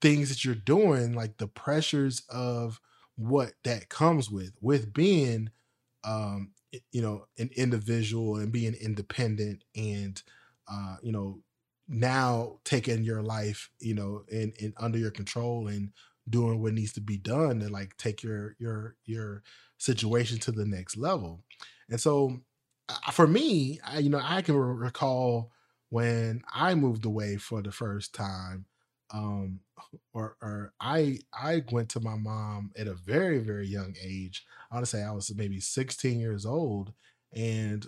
things 0.00 0.28
that 0.28 0.44
you're 0.44 0.54
doing, 0.54 1.12
like 1.12 1.36
the 1.36 1.48
pressures 1.48 2.22
of 2.30 2.80
what 3.16 3.52
that 3.64 3.88
comes 3.88 4.30
with, 4.30 4.52
with 4.60 4.92
being, 4.92 5.50
um, 6.04 6.52
you 6.92 7.02
know, 7.02 7.26
an 7.38 7.50
individual 7.56 8.36
and 8.36 8.52
being 8.52 8.74
independent 8.74 9.64
and, 9.74 10.22
uh, 10.70 10.96
you 11.02 11.12
know, 11.12 11.40
now 11.88 12.58
taking 12.64 13.04
your 13.04 13.22
life, 13.22 13.70
you 13.80 13.94
know, 13.94 14.24
and 14.30 14.52
in 14.58 14.74
under 14.78 14.98
your 14.98 15.10
control 15.10 15.68
and 15.68 15.90
doing 16.28 16.60
what 16.60 16.72
needs 16.72 16.92
to 16.94 17.00
be 17.00 17.16
done 17.16 17.60
to 17.60 17.68
like 17.68 17.96
take 17.96 18.22
your 18.22 18.56
your 18.58 18.96
your 19.04 19.42
situation 19.78 20.38
to 20.38 20.50
the 20.50 20.66
next 20.66 20.96
level. 20.96 21.44
And 21.88 22.00
so 22.00 22.40
for 23.12 23.26
me, 23.26 23.78
I, 23.84 23.98
you 23.98 24.10
know, 24.10 24.20
I 24.22 24.42
can 24.42 24.56
recall 24.56 25.52
when 25.90 26.42
I 26.52 26.74
moved 26.74 27.04
away 27.04 27.36
for 27.36 27.62
the 27.62 27.72
first 27.72 28.14
time 28.14 28.66
um 29.12 29.60
or 30.14 30.36
or 30.42 30.72
I 30.80 31.20
I 31.32 31.64
went 31.70 31.90
to 31.90 32.00
my 32.00 32.16
mom 32.16 32.72
at 32.76 32.88
a 32.88 32.94
very 32.94 33.38
very 33.38 33.66
young 33.66 33.94
age. 34.02 34.44
I 34.70 34.74
want 34.76 34.86
to 34.86 34.90
say 34.90 35.02
I 35.02 35.12
was 35.12 35.34
maybe 35.34 35.60
16 35.60 36.20
years 36.20 36.46
old 36.46 36.92
and 37.34 37.86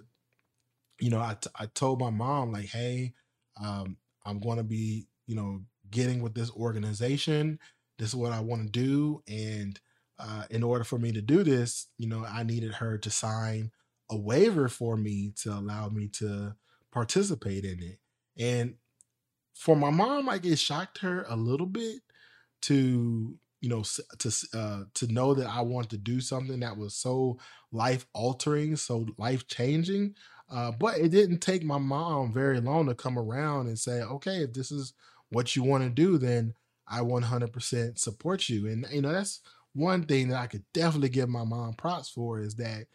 you 1.01 1.11
know, 1.11 1.21
I, 1.21 1.35
t- 1.41 1.51
I 1.55 1.67
told 1.67 2.01
my 2.01 2.11
mom 2.11 2.53
like, 2.53 2.67
"Hey, 2.67 3.15
um 3.63 3.97
I'm 4.25 4.41
going 4.41 4.59
to 4.59 4.65
be, 4.65 5.07
you 5.27 5.35
know, 5.37 5.63
getting 5.91 6.21
with 6.21 6.35
this 6.35 6.51
organization 6.51 7.59
this 7.99 8.11
is 8.11 8.15
what 8.15 8.31
I 8.33 8.39
want 8.41 8.63
to 8.63 8.69
do. 8.69 9.23
And 9.27 9.81
uh, 10.21 10.45
in 10.51 10.63
order 10.63 10.85
for 10.85 10.99
me 11.01 11.11
to 11.13 11.21
do 11.21 11.43
this, 11.43 11.89
you 11.99 12.07
know, 12.09 12.25
I 12.25 12.45
needed 12.45 12.75
her 12.75 12.97
to 12.99 13.11
sign 13.11 13.73
a 14.09 14.17
waiver 14.17 14.69
for 14.69 14.97
me 14.97 15.33
to 15.43 15.51
allow 15.53 15.89
me 15.89 16.07
to 16.19 16.55
participate 16.93 17.65
in 17.65 17.83
it. 17.83 17.99
And 18.39 18.75
for 19.59 19.77
my 19.77 19.91
mom, 19.91 20.27
like 20.27 20.47
it 20.47 20.57
shocked 20.57 20.99
her 20.99 21.27
a 21.29 21.37
little 21.37 21.67
bit 21.67 22.01
to 22.63 23.37
you 23.61 23.69
know 23.69 23.83
to 24.19 24.33
uh, 24.55 24.83
to 24.95 25.13
know 25.13 25.35
that 25.35 25.49
I 25.49 25.63
wanted 25.63 25.91
to 25.91 25.99
do 25.99 26.21
something 26.21 26.61
that 26.61 26.77
was 26.77 26.95
so 26.95 27.39
life 27.73 28.07
altering, 28.15 28.77
so 28.77 29.07
life 29.19 29.47
changing. 29.49 30.15
Uh, 30.51 30.71
but 30.71 30.97
it 30.99 31.11
didn't 31.11 31.41
take 31.41 31.63
my 31.63 31.77
mom 31.77 32.33
very 32.33 32.61
long 32.61 32.87
to 32.87 32.95
come 32.95 33.19
around 33.19 33.67
and 33.67 33.79
say, 33.79 34.01
okay, 34.01 34.39
if 34.45 34.55
this 34.55 34.73
is 34.73 34.95
what 35.31 35.55
you 35.55 35.63
want 35.63 35.85
to 35.85 35.91
do, 35.91 36.17
then 36.17 36.55
I 36.87 37.01
100% 37.01 37.99
support 37.99 38.49
you. 38.49 38.67
And, 38.67 38.87
you 38.91 39.03
know, 39.03 39.13
that's 39.13 39.41
one 39.75 40.05
thing 40.05 40.29
that 40.29 40.41
I 40.41 40.47
could 40.47 40.65
definitely 40.73 41.11
give 41.11 41.29
my 41.29 41.45
mom 41.45 41.75
props 41.75 42.09
for 42.09 42.41
is 42.41 42.55
that 42.55 42.87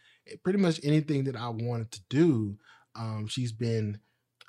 pretty 0.42 0.58
much 0.58 0.80
anything 0.82 1.24
that 1.24 1.36
I 1.36 1.48
wanted 1.48 1.92
to 1.92 2.00
do, 2.10 2.56
um, 2.96 3.28
she's 3.28 3.52
been 3.52 4.00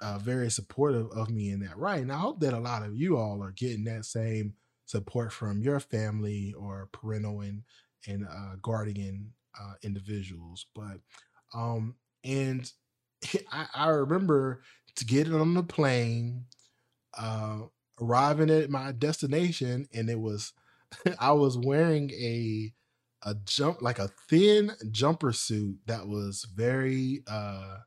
uh, 0.01 0.17
very 0.17 0.49
supportive 0.51 1.09
of 1.11 1.29
me 1.29 1.51
in 1.51 1.59
that 1.61 1.77
right. 1.77 2.01
And 2.01 2.11
I 2.11 2.17
hope 2.17 2.39
that 2.41 2.53
a 2.53 2.59
lot 2.59 2.83
of 2.83 2.95
you 2.95 3.17
all 3.17 3.43
are 3.43 3.51
getting 3.51 3.85
that 3.85 4.05
same 4.05 4.53
support 4.85 5.31
from 5.31 5.61
your 5.61 5.79
family 5.79 6.53
or 6.57 6.89
parental 6.91 7.41
and 7.41 7.63
and 8.07 8.27
uh, 8.27 8.55
guardian 8.61 9.33
uh, 9.59 9.73
individuals. 9.83 10.65
But 10.75 10.99
um, 11.53 11.95
and 12.23 12.71
I, 13.51 13.67
I 13.73 13.87
remember 13.89 14.61
to 14.95 15.05
get 15.05 15.31
on 15.31 15.53
the 15.53 15.63
plane, 15.63 16.45
uh, 17.17 17.61
arriving 18.01 18.49
at 18.49 18.69
my 18.69 18.91
destination 18.91 19.87
and 19.93 20.09
it 20.09 20.19
was 20.19 20.53
I 21.19 21.31
was 21.31 21.57
wearing 21.57 22.11
a 22.11 22.73
a 23.23 23.35
jump 23.45 23.81
like 23.81 23.99
a 23.99 24.09
thin 24.29 24.71
jumper 24.91 25.31
suit 25.31 25.77
that 25.87 26.07
was 26.07 26.45
very 26.53 27.23
uh 27.27 27.77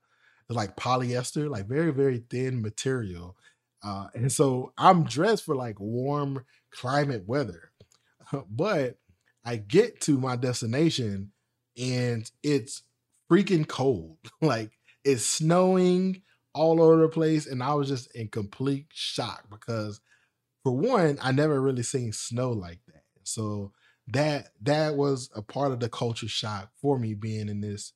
like 0.56 0.76
polyester, 0.76 1.50
like 1.50 1.66
very 1.66 1.92
very 1.92 2.24
thin 2.30 2.62
material. 2.62 3.36
Uh 3.82 4.08
and 4.14 4.32
so 4.32 4.72
I'm 4.78 5.04
dressed 5.04 5.44
for 5.44 5.54
like 5.54 5.78
warm 5.80 6.44
climate 6.70 7.24
weather. 7.26 7.70
but 8.50 8.98
I 9.44 9.56
get 9.56 10.00
to 10.02 10.18
my 10.18 10.36
destination 10.36 11.32
and 11.76 12.30
it's 12.42 12.82
freaking 13.30 13.66
cold. 13.66 14.18
like 14.42 14.72
it's 15.04 15.24
snowing 15.24 16.22
all 16.54 16.82
over 16.82 17.02
the 17.02 17.08
place. 17.08 17.46
And 17.46 17.62
I 17.62 17.74
was 17.74 17.88
just 17.88 18.14
in 18.14 18.28
complete 18.28 18.86
shock 18.92 19.44
because 19.50 20.00
for 20.62 20.72
one, 20.72 21.18
I 21.22 21.32
never 21.32 21.60
really 21.60 21.82
seen 21.82 22.12
snow 22.12 22.52
like 22.52 22.80
that. 22.88 23.02
So 23.22 23.72
that 24.08 24.48
that 24.62 24.96
was 24.96 25.30
a 25.34 25.42
part 25.42 25.72
of 25.72 25.80
the 25.80 25.88
culture 25.88 26.28
shock 26.28 26.70
for 26.80 26.98
me 26.98 27.14
being 27.14 27.48
in 27.48 27.60
this 27.60 27.92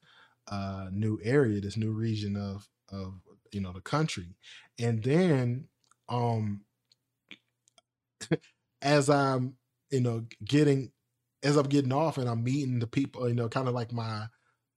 uh 0.49 0.88
new 0.93 1.18
area, 1.22 1.61
this 1.61 1.76
new 1.76 1.93
region 1.93 2.36
of 2.36 2.68
of 2.90 3.14
you 3.53 3.61
know 3.61 3.72
the 3.72 3.80
country. 3.80 4.36
And 4.78 5.03
then 5.03 5.68
um 6.09 6.62
as 8.82 9.09
I'm, 9.11 9.55
you 9.90 10.01
know, 10.01 10.24
getting 10.45 10.90
as 11.43 11.57
I'm 11.57 11.68
getting 11.68 11.93
off 11.93 12.18
and 12.18 12.28
I'm 12.28 12.45
meeting 12.45 12.78
the 12.78 12.86
people, 12.86 13.28
you 13.28 13.34
know, 13.34 13.49
kind 13.49 13.68
of 13.68 13.74
like 13.74 13.93
my 13.93 14.26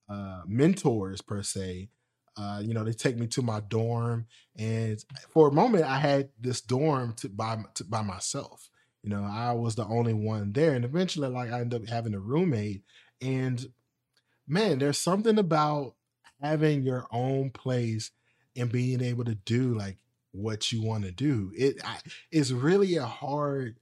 uh 0.10 0.42
mentors 0.48 1.22
per 1.22 1.44
se, 1.44 1.90
uh, 2.38 2.62
you 2.64 2.74
know, 2.74 2.84
they 2.84 2.94
take 2.94 3.18
me 3.18 3.28
to 3.28 3.42
my 3.44 3.62
dorm, 3.62 4.28
and 4.58 5.04
for 5.32 5.50
a 5.50 5.54
moment, 5.54 5.86
I 5.86 6.00
had 6.00 6.30
this 6.40 6.62
dorm 6.62 7.14
to 7.18 7.30
by 7.30 7.60
to, 7.76 7.84
by 7.86 8.02
myself. 8.04 8.70
You 9.04 9.12
know, 9.12 9.24
I 9.24 9.54
was 9.54 9.76
the 9.76 9.86
only 9.86 10.14
one 10.14 10.54
there, 10.54 10.74
and 10.76 10.86
eventually, 10.86 11.30
like, 11.30 11.52
I 11.52 11.62
ended 11.62 11.84
up 11.84 11.90
having 11.90 12.14
a 12.16 12.20
roommate. 12.20 12.84
And 13.22 13.66
man, 14.48 14.80
there's 14.80 14.98
something 14.98 15.38
about 15.38 15.96
having 16.42 16.84
your 16.84 17.08
own 17.12 17.50
place 17.50 18.12
and 18.56 18.72
being 18.72 19.02
able 19.02 19.24
to 19.26 19.36
do 19.36 19.78
like 19.78 19.98
what 20.32 20.72
you 20.72 20.82
want 20.82 21.04
to 21.06 21.12
do. 21.12 21.52
It 21.56 21.78
I, 21.84 21.98
it's 22.32 22.52
really 22.52 22.96
a 22.98 23.06
hard 23.06 23.78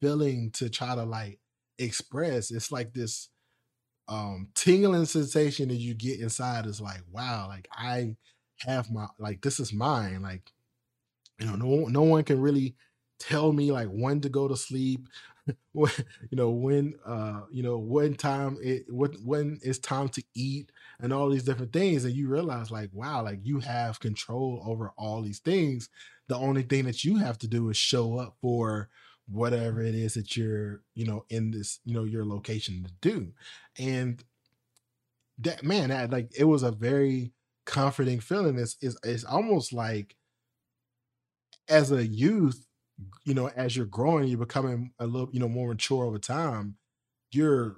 feeling 0.00 0.50
to 0.52 0.68
try 0.68 0.94
to 0.94 1.04
like 1.04 1.38
express. 1.78 2.50
It's 2.50 2.72
like 2.72 2.92
this 2.92 3.28
um 4.08 4.48
tingling 4.54 5.06
sensation 5.06 5.68
that 5.68 5.76
you 5.76 5.94
get 5.94 6.20
inside 6.20 6.66
is 6.66 6.80
like, 6.80 7.02
wow, 7.10 7.46
like 7.48 7.68
I 7.72 8.16
have 8.60 8.90
my 8.90 9.06
like 9.18 9.42
this 9.42 9.60
is 9.60 9.72
mine. 9.72 10.22
Like, 10.22 10.52
you 11.38 11.46
know, 11.46 11.56
no 11.56 11.86
no 11.88 12.02
one 12.02 12.24
can 12.24 12.40
really 12.40 12.76
tell 13.18 13.52
me 13.52 13.72
like 13.72 13.88
when 13.88 14.20
to 14.20 14.28
go 14.28 14.46
to 14.46 14.56
sleep 14.56 15.08
when 15.72 15.92
you 16.30 16.36
know 16.36 16.50
when 16.50 16.94
uh 17.06 17.42
you 17.50 17.62
know 17.62 17.78
when 17.78 18.14
time 18.14 18.56
it 18.62 18.84
what 18.88 19.14
when 19.24 19.58
it's 19.62 19.78
time 19.78 20.08
to 20.08 20.22
eat 20.34 20.72
and 21.00 21.12
all 21.12 21.28
these 21.28 21.44
different 21.44 21.72
things 21.72 22.04
and 22.04 22.14
you 22.14 22.28
realize 22.28 22.70
like 22.70 22.90
wow 22.92 23.22
like 23.22 23.40
you 23.42 23.60
have 23.60 24.00
control 24.00 24.62
over 24.66 24.92
all 24.96 25.22
these 25.22 25.40
things. 25.40 25.88
The 26.28 26.36
only 26.36 26.62
thing 26.62 26.84
that 26.86 27.04
you 27.04 27.18
have 27.18 27.38
to 27.38 27.48
do 27.48 27.68
is 27.70 27.76
show 27.76 28.18
up 28.18 28.36
for 28.40 28.88
whatever 29.28 29.82
it 29.82 29.94
is 29.94 30.14
that 30.14 30.36
you're 30.36 30.82
you 30.94 31.06
know 31.06 31.24
in 31.30 31.50
this 31.52 31.80
you 31.84 31.94
know 31.94 32.04
your 32.04 32.24
location 32.24 32.84
to 32.84 32.90
do. 33.00 33.32
And 33.78 34.22
that 35.38 35.62
man 35.62 35.90
that 35.90 36.10
like 36.10 36.30
it 36.36 36.44
was 36.44 36.62
a 36.62 36.70
very 36.72 37.32
comforting 37.64 38.20
feeling. 38.20 38.58
It's 38.58 38.76
it's, 38.80 38.96
it's 39.04 39.24
almost 39.24 39.72
like 39.72 40.16
as 41.68 41.90
a 41.92 42.06
youth 42.06 42.65
you 43.24 43.34
know, 43.34 43.48
as 43.56 43.76
you're 43.76 43.86
growing, 43.86 44.28
you're 44.28 44.38
becoming 44.38 44.92
a 44.98 45.06
little, 45.06 45.28
you 45.32 45.40
know, 45.40 45.48
more 45.48 45.68
mature 45.68 46.04
over 46.04 46.18
time, 46.18 46.76
you're 47.32 47.76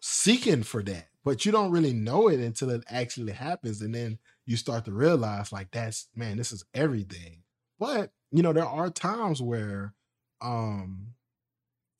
seeking 0.00 0.62
for 0.62 0.82
that, 0.84 1.08
but 1.24 1.44
you 1.44 1.52
don't 1.52 1.70
really 1.70 1.92
know 1.92 2.28
it 2.28 2.40
until 2.40 2.70
it 2.70 2.84
actually 2.88 3.32
happens. 3.32 3.82
And 3.82 3.94
then 3.94 4.18
you 4.46 4.56
start 4.56 4.84
to 4.86 4.92
realize, 4.92 5.52
like, 5.52 5.70
that's 5.72 6.08
man, 6.14 6.36
this 6.36 6.52
is 6.52 6.64
everything. 6.74 7.42
But 7.78 8.12
you 8.30 8.42
know, 8.42 8.52
there 8.52 8.66
are 8.66 8.90
times 8.90 9.42
where 9.42 9.94
um 10.40 11.14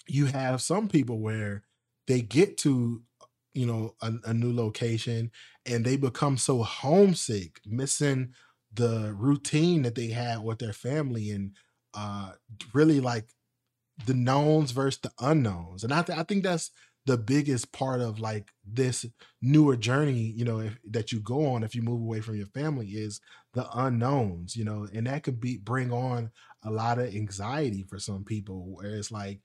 you 0.06 0.26
have 0.26 0.60
some 0.60 0.88
people 0.88 1.18
where 1.20 1.64
they 2.06 2.20
get 2.20 2.58
to 2.58 3.02
you 3.54 3.66
know 3.66 3.94
a, 4.02 4.12
a 4.24 4.34
new 4.34 4.52
location 4.52 5.30
and 5.66 5.84
they 5.84 5.96
become 5.96 6.36
so 6.36 6.62
homesick 6.62 7.60
missing 7.66 8.32
the 8.72 9.14
routine 9.16 9.82
that 9.82 9.94
they 9.94 10.08
had 10.08 10.42
with 10.42 10.58
their 10.58 10.72
family 10.72 11.30
and 11.30 11.52
uh 11.94 12.32
really 12.72 13.00
like 13.00 13.28
the 14.06 14.14
knowns 14.14 14.72
versus 14.72 15.00
the 15.00 15.12
unknowns. 15.20 15.84
And 15.84 15.92
i, 15.92 16.02
th- 16.02 16.18
I 16.18 16.22
think 16.22 16.42
that's 16.42 16.70
the 17.06 17.18
biggest 17.18 17.72
part 17.72 18.00
of 18.00 18.18
like 18.18 18.50
this 18.66 19.04
newer 19.42 19.76
journey 19.76 20.32
you 20.34 20.44
know 20.44 20.60
if, 20.60 20.78
that 20.90 21.12
you 21.12 21.20
go 21.20 21.46
on 21.52 21.62
if 21.62 21.74
you 21.74 21.82
move 21.82 22.00
away 22.00 22.20
from 22.20 22.36
your 22.36 22.46
family 22.46 22.86
is 22.88 23.20
the 23.52 23.68
unknowns 23.78 24.56
you 24.56 24.64
know 24.64 24.88
and 24.94 25.06
that 25.06 25.22
could 25.22 25.40
be 25.40 25.58
bring 25.58 25.92
on 25.92 26.30
a 26.64 26.70
lot 26.70 26.98
of 26.98 27.14
anxiety 27.14 27.82
for 27.82 27.98
some 27.98 28.24
people 28.24 28.64
where 28.74 28.96
it's 28.96 29.12
like 29.12 29.40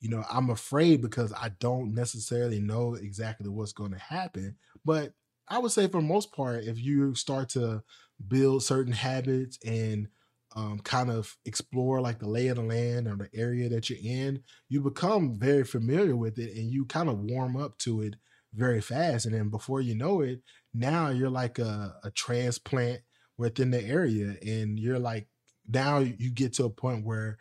you 0.00 0.10
know 0.10 0.22
i'm 0.30 0.50
afraid 0.50 1.00
because 1.00 1.32
i 1.32 1.48
don't 1.60 1.94
necessarily 1.94 2.60
know 2.60 2.94
exactly 2.94 3.48
what's 3.48 3.72
going 3.72 3.92
to 3.92 3.98
happen. 3.98 4.56
But 4.84 5.12
i 5.48 5.58
would 5.58 5.72
say 5.72 5.88
for 5.88 6.02
most 6.02 6.32
part 6.32 6.64
if 6.64 6.78
you 6.78 7.14
start 7.14 7.48
to 7.50 7.82
build 8.28 8.62
certain 8.62 8.92
habits 8.92 9.58
and 9.64 10.08
um, 10.54 10.78
kind 10.80 11.10
of 11.10 11.36
explore 11.44 12.00
like 12.00 12.18
the 12.18 12.28
lay 12.28 12.48
of 12.48 12.56
the 12.56 12.62
land 12.62 13.08
or 13.08 13.16
the 13.16 13.28
area 13.38 13.68
that 13.68 13.88
you're 13.88 13.98
in, 14.02 14.42
you 14.68 14.80
become 14.80 15.38
very 15.38 15.64
familiar 15.64 16.16
with 16.16 16.38
it 16.38 16.56
and 16.56 16.70
you 16.70 16.84
kind 16.84 17.08
of 17.08 17.18
warm 17.18 17.56
up 17.56 17.78
to 17.78 18.02
it 18.02 18.16
very 18.54 18.80
fast. 18.80 19.26
And 19.26 19.34
then 19.34 19.48
before 19.48 19.80
you 19.80 19.94
know 19.94 20.20
it, 20.20 20.42
now 20.74 21.08
you're 21.08 21.30
like 21.30 21.58
a, 21.58 21.94
a 22.04 22.10
transplant 22.10 23.00
within 23.38 23.70
the 23.70 23.82
area. 23.82 24.36
And 24.46 24.78
you're 24.78 24.98
like, 24.98 25.28
now 25.66 25.98
you 25.98 26.30
get 26.30 26.52
to 26.54 26.64
a 26.64 26.70
point 26.70 27.04
where, 27.04 27.38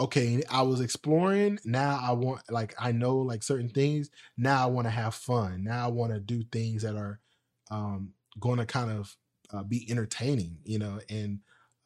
okay, 0.00 0.42
I 0.50 0.62
was 0.62 0.80
exploring. 0.80 1.58
Now 1.64 2.00
I 2.02 2.12
want, 2.12 2.42
like, 2.50 2.74
I 2.78 2.92
know 2.92 3.18
like 3.18 3.42
certain 3.42 3.68
things. 3.68 4.10
Now 4.36 4.62
I 4.62 4.66
want 4.66 4.86
to 4.86 4.90
have 4.90 5.14
fun. 5.14 5.64
Now 5.64 5.84
I 5.84 5.90
want 5.90 6.12
to 6.12 6.20
do 6.20 6.42
things 6.50 6.82
that 6.82 6.96
are 6.96 7.20
um, 7.70 8.14
going 8.40 8.58
to 8.58 8.66
kind 8.66 8.90
of 8.90 9.16
uh, 9.52 9.62
be 9.62 9.86
entertaining, 9.90 10.58
you 10.64 10.78
know, 10.78 10.98
and 11.10 11.40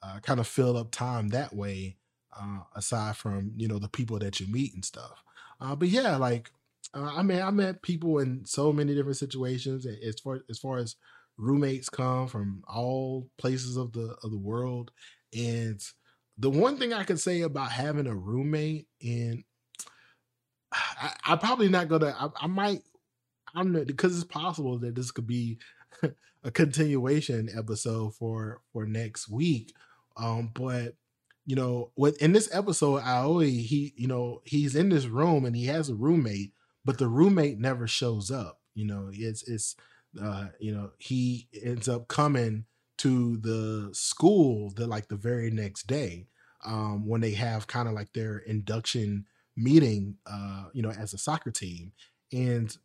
uh, 0.06 0.20
kind 0.20 0.40
of 0.40 0.46
fill 0.46 0.76
up 0.76 0.90
time 0.90 1.28
that 1.28 1.54
way. 1.54 1.96
Uh, 2.38 2.58
aside 2.74 3.16
from 3.16 3.52
you 3.56 3.66
know 3.66 3.78
the 3.78 3.88
people 3.88 4.18
that 4.18 4.40
you 4.40 4.46
meet 4.46 4.74
and 4.74 4.84
stuff, 4.84 5.22
uh, 5.58 5.74
but 5.74 5.88
yeah, 5.88 6.16
like 6.16 6.50
uh, 6.94 7.12
I 7.16 7.22
mean, 7.22 7.40
I 7.40 7.50
met 7.50 7.82
people 7.82 8.18
in 8.18 8.44
so 8.44 8.72
many 8.72 8.94
different 8.94 9.16
situations. 9.16 9.86
As 9.86 10.20
far 10.20 10.40
as 10.48 10.58
far 10.58 10.78
as 10.78 10.96
roommates 11.38 11.88
come 11.88 12.28
from 12.28 12.62
all 12.68 13.28
places 13.38 13.76
of 13.76 13.92
the 13.92 14.16
of 14.22 14.30
the 14.30 14.38
world, 14.38 14.90
and 15.36 15.80
the 16.38 16.50
one 16.50 16.76
thing 16.76 16.92
I 16.92 17.04
can 17.04 17.16
say 17.16 17.42
about 17.42 17.72
having 17.72 18.06
a 18.06 18.14
roommate, 18.14 18.86
and 19.02 19.44
I, 20.72 21.12
I'm 21.24 21.38
probably 21.38 21.68
not 21.68 21.88
gonna, 21.88 22.14
I, 22.18 22.44
I 22.44 22.46
might, 22.46 22.82
I'm 23.54 23.72
not, 23.72 23.86
because 23.86 24.14
it's 24.14 24.24
possible 24.24 24.78
that 24.78 24.94
this 24.94 25.10
could 25.10 25.26
be 25.26 25.58
a 26.44 26.50
continuation 26.50 27.48
episode 27.56 28.14
for 28.14 28.60
for 28.72 28.86
next 28.86 29.28
week. 29.28 29.74
Um, 30.16 30.50
but 30.54 30.94
you 31.44 31.54
know, 31.56 31.92
with 31.96 32.20
in 32.22 32.32
this 32.32 32.48
episode, 32.52 33.02
Aoi, 33.02 33.46
he, 33.50 33.92
you 33.96 34.08
know, 34.08 34.42
he's 34.44 34.74
in 34.74 34.88
this 34.88 35.06
room 35.06 35.44
and 35.44 35.54
he 35.54 35.66
has 35.66 35.88
a 35.88 35.94
roommate, 35.94 36.52
but 36.84 36.98
the 36.98 37.08
roommate 37.08 37.58
never 37.58 37.86
shows 37.86 38.30
up. 38.30 38.60
You 38.74 38.86
know, 38.86 39.10
it's 39.12 39.42
it's 39.48 39.76
uh, 40.20 40.46
you 40.58 40.72
know, 40.72 40.90
he 40.98 41.48
ends 41.62 41.88
up 41.88 42.08
coming 42.08 42.64
to 42.98 43.36
the 43.38 43.90
school 43.92 44.70
the 44.74 44.86
like 44.86 45.08
the 45.08 45.16
very 45.16 45.50
next 45.50 45.86
day 45.86 46.26
um 46.64 47.06
when 47.06 47.20
they 47.20 47.32
have 47.32 47.66
kind 47.66 47.88
of 47.88 47.94
like 47.94 48.10
their 48.14 48.38
induction 48.38 49.26
meeting 49.54 50.16
uh 50.26 50.64
you 50.72 50.80
know 50.80 50.90
as 50.92 51.12
a 51.12 51.18
soccer 51.18 51.50
team 51.50 51.92
and 52.32 52.78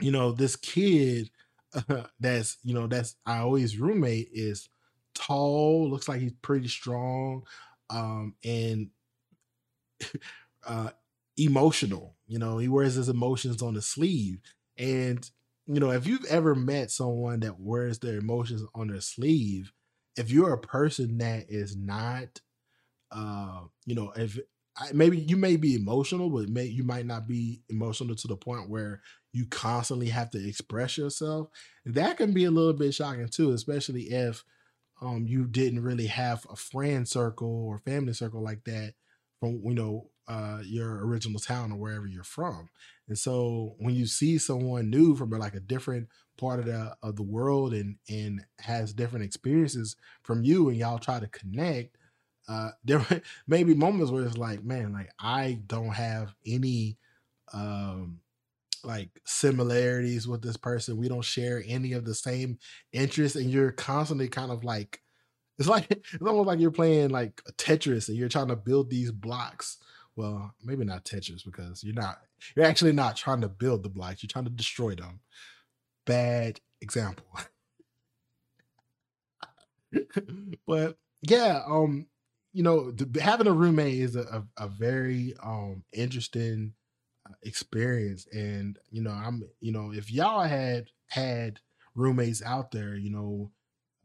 you 0.00 0.10
know 0.10 0.32
this 0.32 0.56
kid 0.56 1.30
uh, 1.74 2.02
that's 2.20 2.58
you 2.62 2.74
know 2.74 2.86
that's 2.86 3.16
I 3.26 3.38
always 3.38 3.78
roommate 3.78 4.28
is 4.32 4.68
tall, 5.14 5.88
looks 5.90 6.08
like 6.08 6.20
he's 6.20 6.32
pretty 6.42 6.68
strong, 6.68 7.44
um, 7.90 8.34
and 8.44 8.90
uh, 10.66 10.90
emotional. 11.36 12.16
You 12.26 12.38
know, 12.38 12.58
he 12.58 12.68
wears 12.68 12.94
his 12.94 13.08
emotions 13.08 13.62
on 13.62 13.74
the 13.74 13.82
sleeve. 13.82 14.38
And, 14.78 15.28
you 15.66 15.80
know, 15.80 15.90
if 15.90 16.06
you've 16.06 16.24
ever 16.26 16.54
met 16.54 16.90
someone 16.90 17.40
that 17.40 17.60
wears 17.60 17.98
their 17.98 18.18
emotions 18.18 18.62
on 18.74 18.88
their 18.88 19.00
sleeve, 19.00 19.72
if 20.16 20.30
you're 20.30 20.52
a 20.52 20.58
person 20.60 21.18
that 21.18 21.46
is 21.48 21.76
not, 21.76 22.40
uh, 23.12 23.62
you 23.86 23.94
know, 23.94 24.12
if 24.16 24.38
maybe 24.92 25.18
you 25.18 25.36
may 25.36 25.56
be 25.56 25.74
emotional, 25.74 26.30
but 26.30 26.48
may 26.48 26.64
you 26.64 26.84
might 26.84 27.06
not 27.06 27.28
be 27.28 27.62
emotional 27.68 28.14
to 28.16 28.28
the 28.28 28.36
point 28.36 28.70
where 28.70 29.02
you 29.32 29.46
constantly 29.46 30.08
have 30.08 30.30
to 30.30 30.48
express 30.48 30.98
yourself. 30.98 31.48
That 31.84 32.16
can 32.16 32.32
be 32.32 32.44
a 32.44 32.50
little 32.50 32.72
bit 32.72 32.94
shocking 32.94 33.28
too, 33.28 33.52
especially 33.52 34.04
if 34.04 34.44
um, 35.04 35.26
you 35.26 35.46
didn't 35.46 35.82
really 35.82 36.06
have 36.06 36.46
a 36.50 36.56
friend 36.56 37.06
circle 37.08 37.66
or 37.66 37.78
family 37.78 38.12
circle 38.12 38.42
like 38.42 38.64
that 38.64 38.94
from 39.40 39.60
you 39.64 39.74
know 39.74 40.10
uh, 40.26 40.60
your 40.64 41.06
original 41.06 41.38
town 41.38 41.72
or 41.72 41.76
wherever 41.76 42.06
you're 42.06 42.24
from. 42.24 42.68
And 43.08 43.18
so 43.18 43.74
when 43.78 43.94
you 43.94 44.06
see 44.06 44.38
someone 44.38 44.88
new 44.88 45.14
from 45.14 45.30
like 45.30 45.54
a 45.54 45.60
different 45.60 46.08
part 46.38 46.60
of 46.60 46.66
the 46.66 46.96
of 47.02 47.16
the 47.16 47.22
world 47.22 47.74
and 47.74 47.96
and 48.08 48.44
has 48.60 48.92
different 48.94 49.24
experiences 49.24 49.96
from 50.22 50.42
you 50.42 50.68
and 50.68 50.78
y'all 50.78 50.98
try 50.98 51.20
to 51.20 51.28
connect, 51.28 51.96
uh, 52.48 52.70
there 52.84 53.04
may 53.46 53.64
be 53.64 53.74
moments 53.74 54.10
where 54.10 54.24
it's 54.24 54.38
like, 54.38 54.64
man, 54.64 54.92
like 54.92 55.10
I 55.18 55.60
don't 55.66 55.94
have 55.94 56.34
any 56.46 56.96
um 57.52 58.20
like 58.84 59.10
similarities 59.24 60.28
with 60.28 60.42
this 60.42 60.56
person. 60.56 60.96
We 60.96 61.08
don't 61.08 61.24
share 61.24 61.62
any 61.66 61.92
of 61.92 62.04
the 62.04 62.14
same 62.14 62.58
interests, 62.92 63.36
and 63.36 63.50
you're 63.50 63.72
constantly 63.72 64.28
kind 64.28 64.50
of 64.50 64.64
like 64.64 65.00
it's 65.58 65.68
like 65.68 65.86
it's 65.90 66.22
almost 66.22 66.46
like 66.46 66.58
you're 66.60 66.70
playing 66.70 67.10
like 67.10 67.40
Tetris 67.58 68.08
and 68.08 68.16
you're 68.16 68.28
trying 68.28 68.48
to 68.48 68.56
build 68.56 68.90
these 68.90 69.12
blocks. 69.12 69.78
Well, 70.16 70.54
maybe 70.62 70.84
not 70.84 71.04
Tetris 71.04 71.44
because 71.44 71.82
you're 71.84 71.94
not 71.94 72.18
you're 72.56 72.66
actually 72.66 72.92
not 72.92 73.16
trying 73.16 73.40
to 73.42 73.48
build 73.48 73.82
the 73.82 73.88
blocks, 73.88 74.22
you're 74.22 74.28
trying 74.28 74.46
to 74.46 74.50
destroy 74.50 74.94
them. 74.94 75.20
Bad 76.06 76.60
example. 76.80 77.26
but 80.66 80.96
yeah, 81.22 81.62
um, 81.66 82.06
you 82.52 82.62
know, 82.62 82.92
having 83.20 83.46
a 83.46 83.52
roommate 83.52 83.98
is 84.00 84.16
a, 84.16 84.44
a, 84.58 84.64
a 84.64 84.68
very 84.68 85.34
um 85.42 85.84
interesting 85.92 86.74
experience 87.42 88.26
and 88.32 88.78
you 88.90 89.02
know 89.02 89.10
i'm 89.10 89.42
you 89.60 89.72
know 89.72 89.92
if 89.92 90.10
y'all 90.10 90.42
had 90.42 90.88
had 91.08 91.60
roommates 91.94 92.42
out 92.42 92.70
there 92.70 92.96
you 92.96 93.10
know 93.10 93.50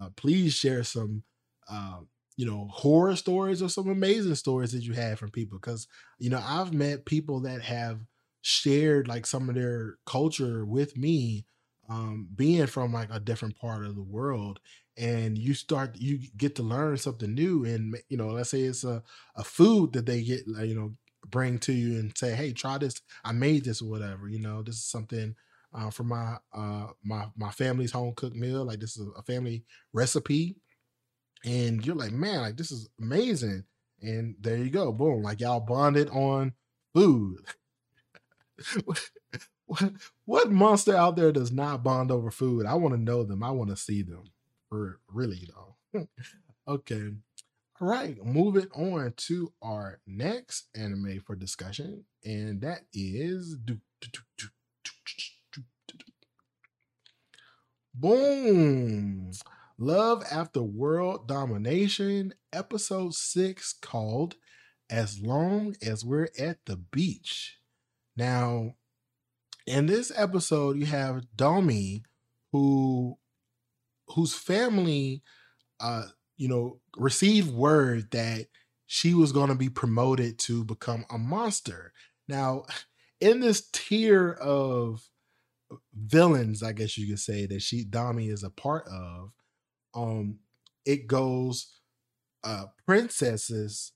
uh, 0.01 0.09
please 0.15 0.53
share 0.53 0.83
some 0.83 1.23
uh, 1.69 1.99
you 2.37 2.45
know 2.45 2.67
horror 2.71 3.15
stories 3.15 3.61
or 3.61 3.69
some 3.69 3.89
amazing 3.89 4.35
stories 4.35 4.71
that 4.71 4.83
you 4.83 4.93
had 4.93 5.19
from 5.19 5.29
people 5.29 5.57
because 5.59 5.87
you 6.19 6.29
know 6.29 6.41
i've 6.45 6.73
met 6.73 7.05
people 7.05 7.41
that 7.41 7.61
have 7.61 7.99
shared 8.41 9.07
like 9.07 9.25
some 9.25 9.49
of 9.49 9.55
their 9.55 9.95
culture 10.05 10.65
with 10.65 10.95
me 10.97 11.45
um, 11.89 12.27
being 12.35 12.67
from 12.67 12.93
like 12.93 13.09
a 13.11 13.19
different 13.19 13.57
part 13.57 13.85
of 13.85 13.95
the 13.95 14.03
world 14.03 14.59
and 14.97 15.37
you 15.37 15.53
start 15.53 15.95
you 15.97 16.19
get 16.37 16.55
to 16.55 16.63
learn 16.63 16.97
something 16.97 17.33
new 17.33 17.65
and 17.65 17.95
you 18.09 18.17
know 18.17 18.27
let's 18.27 18.49
say 18.49 18.61
it's 18.61 18.83
a, 18.83 19.03
a 19.35 19.43
food 19.43 19.91
that 19.93 20.05
they 20.05 20.23
get 20.23 20.41
you 20.63 20.75
know 20.75 20.93
bring 21.31 21.59
to 21.59 21.73
you 21.73 21.99
and 21.99 22.17
say 22.17 22.35
hey 22.35 22.53
try 22.53 22.77
this. 22.77 23.01
I 23.23 23.31
made 23.31 23.65
this 23.65 23.81
or 23.81 23.89
whatever 23.89 24.27
you 24.29 24.39
know? 24.39 24.63
This 24.63 24.75
is 24.75 24.85
something 24.85 25.35
uh, 25.73 25.89
from 25.89 26.07
my 26.07 26.37
uh 26.53 26.87
my 27.03 27.25
my 27.37 27.51
family's 27.51 27.91
home 27.91 28.13
cooked 28.15 28.35
meal 28.35 28.65
like 28.65 28.79
this 28.79 28.97
is 28.97 29.07
a 29.17 29.23
family 29.23 29.63
recipe. 29.93 30.57
And 31.45 31.85
you're 31.85 31.95
like 31.95 32.11
man 32.11 32.41
like 32.41 32.57
this 32.57 32.71
is 32.71 32.89
amazing. 32.99 33.63
And 34.01 34.35
there 34.39 34.57
you 34.57 34.69
go 34.69 34.91
boom 34.91 35.23
like 35.23 35.41
y'all 35.41 35.59
bonded 35.59 36.09
on 36.09 36.53
food. 36.93 37.39
What, 39.69 39.91
what 40.25 40.51
monster 40.51 40.95
out 40.95 41.15
there 41.15 41.31
does 41.31 41.51
not 41.51 41.83
bond 41.83 42.09
over 42.09 42.31
food? 42.31 42.65
I 42.65 42.73
want 42.73 42.95
to 42.95 42.99
know 42.99 43.23
them. 43.23 43.43
I 43.43 43.51
want 43.51 43.69
to 43.69 43.75
see 43.75 44.01
them. 44.01 44.23
For 44.67 44.99
really 45.07 45.47
though. 45.93 46.07
okay. 46.67 47.11
All 47.81 47.87
right, 47.87 48.17
moving 48.25 48.67
on 48.75 49.13
to 49.15 49.53
our 49.61 50.01
next 50.05 50.67
anime 50.75 51.21
for 51.25 51.33
discussion, 51.33 52.03
and 52.25 52.59
that 52.59 52.81
is 52.93 53.55
Boom! 57.93 59.31
Love 59.77 60.25
After 60.29 60.61
World 60.61 61.29
Domination, 61.29 62.33
episode 62.51 63.13
six, 63.13 63.71
called 63.71 64.35
As 64.89 65.21
Long 65.21 65.73
as 65.81 66.03
We're 66.03 66.27
at 66.37 66.57
the 66.65 66.75
Beach. 66.75 67.59
Now, 68.17 68.75
in 69.65 69.85
this 69.85 70.11
episode, 70.13 70.75
you 70.75 70.85
have 70.87 71.33
Domi, 71.33 72.03
who 72.51 73.17
whose 74.09 74.33
family, 74.33 75.23
uh, 75.79 76.07
you 76.39 76.47
know, 76.47 76.79
received 76.97 77.53
word 77.53 78.09
that 78.11 78.47
she 78.87 79.13
was 79.13 79.31
going 79.31 79.49
to 79.49 79.55
be 79.55 79.69
promoted 79.69 80.39
to 80.39 80.63
become 80.63 81.05
a 81.11 81.17
monster. 81.17 81.93
Now, 82.27 82.63
in 83.21 83.41
this 83.41 83.69
tier 83.71 84.31
of 84.31 85.03
villains, 85.93 86.63
I 86.63 86.71
guess 86.71 86.97
you 86.97 87.07
could 87.07 87.19
say 87.19 87.45
that 87.45 87.61
she 87.61 87.85
Dami 87.85 88.31
is 88.31 88.43
a 88.43 88.49
part 88.49 88.87
of, 88.87 89.31
um, 89.93 90.39
it 90.85 91.05
goes 91.07 91.75
uh 92.41 92.63
princesses 92.87 93.91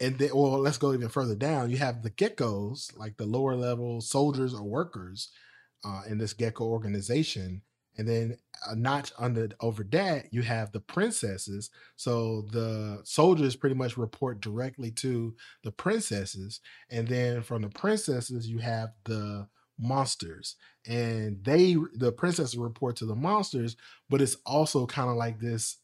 and 0.00 0.18
then 0.18 0.30
well 0.34 0.58
let's 0.58 0.76
go 0.76 0.92
even 0.92 1.08
further 1.08 1.36
down 1.36 1.70
you 1.70 1.76
have 1.76 2.02
the 2.02 2.10
geckos 2.10 2.96
like 2.98 3.16
the 3.16 3.24
lower 3.24 3.54
level 3.54 4.00
soldiers 4.00 4.52
or 4.52 4.64
workers 4.64 5.30
uh, 5.84 6.02
in 6.08 6.18
this 6.18 6.32
gecko 6.32 6.64
organization 6.64 7.62
and 7.96 8.08
then 8.08 8.36
uh, 8.66 8.72
a 8.72 8.76
notch 8.76 9.12
under 9.18 9.48
over 9.60 9.84
that 9.84 10.32
you 10.32 10.42
have 10.42 10.72
the 10.72 10.80
princesses. 10.80 11.70
So 11.96 12.46
the 12.50 13.00
soldiers 13.04 13.56
pretty 13.56 13.76
much 13.76 13.96
report 13.96 14.40
directly 14.40 14.90
to 14.92 15.34
the 15.62 15.72
princesses. 15.72 16.60
And 16.90 17.06
then 17.06 17.42
from 17.42 17.62
the 17.62 17.68
princesses 17.68 18.48
you 18.48 18.58
have 18.58 18.90
the 19.04 19.48
monsters. 19.78 20.56
And 20.86 21.42
they 21.44 21.76
the 21.94 22.12
princesses 22.12 22.56
report 22.56 22.96
to 22.96 23.06
the 23.06 23.14
monsters 23.14 23.76
but 24.08 24.20
it's 24.20 24.36
also 24.46 24.86
kind 24.86 25.10
of 25.10 25.16
like 25.16 25.40
this 25.40 25.78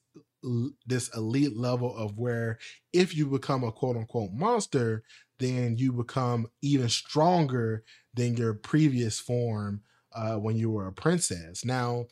this 0.87 1.15
elite 1.15 1.57
level 1.57 1.95
of 1.97 2.19
where 2.19 2.59
if 2.93 3.15
you 3.15 3.27
become 3.27 3.63
a 3.63 3.73
quote 3.73 3.97
unquote 3.97 4.33
monster 4.33 5.03
then 5.39 5.77
you 5.77 5.93
become 5.93 6.47
even 6.63 6.89
stronger 6.89 7.83
than 8.15 8.37
your 8.37 8.55
previous 8.55 9.19
form 9.19 9.83
uh, 10.15 10.37
when 10.37 10.57
you 10.57 10.71
were 10.71 10.87
a 10.89 10.93
princess. 10.93 11.65
Now, 11.65 12.07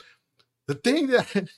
the 0.67 0.75
thing 0.75 1.09
that 1.09 1.49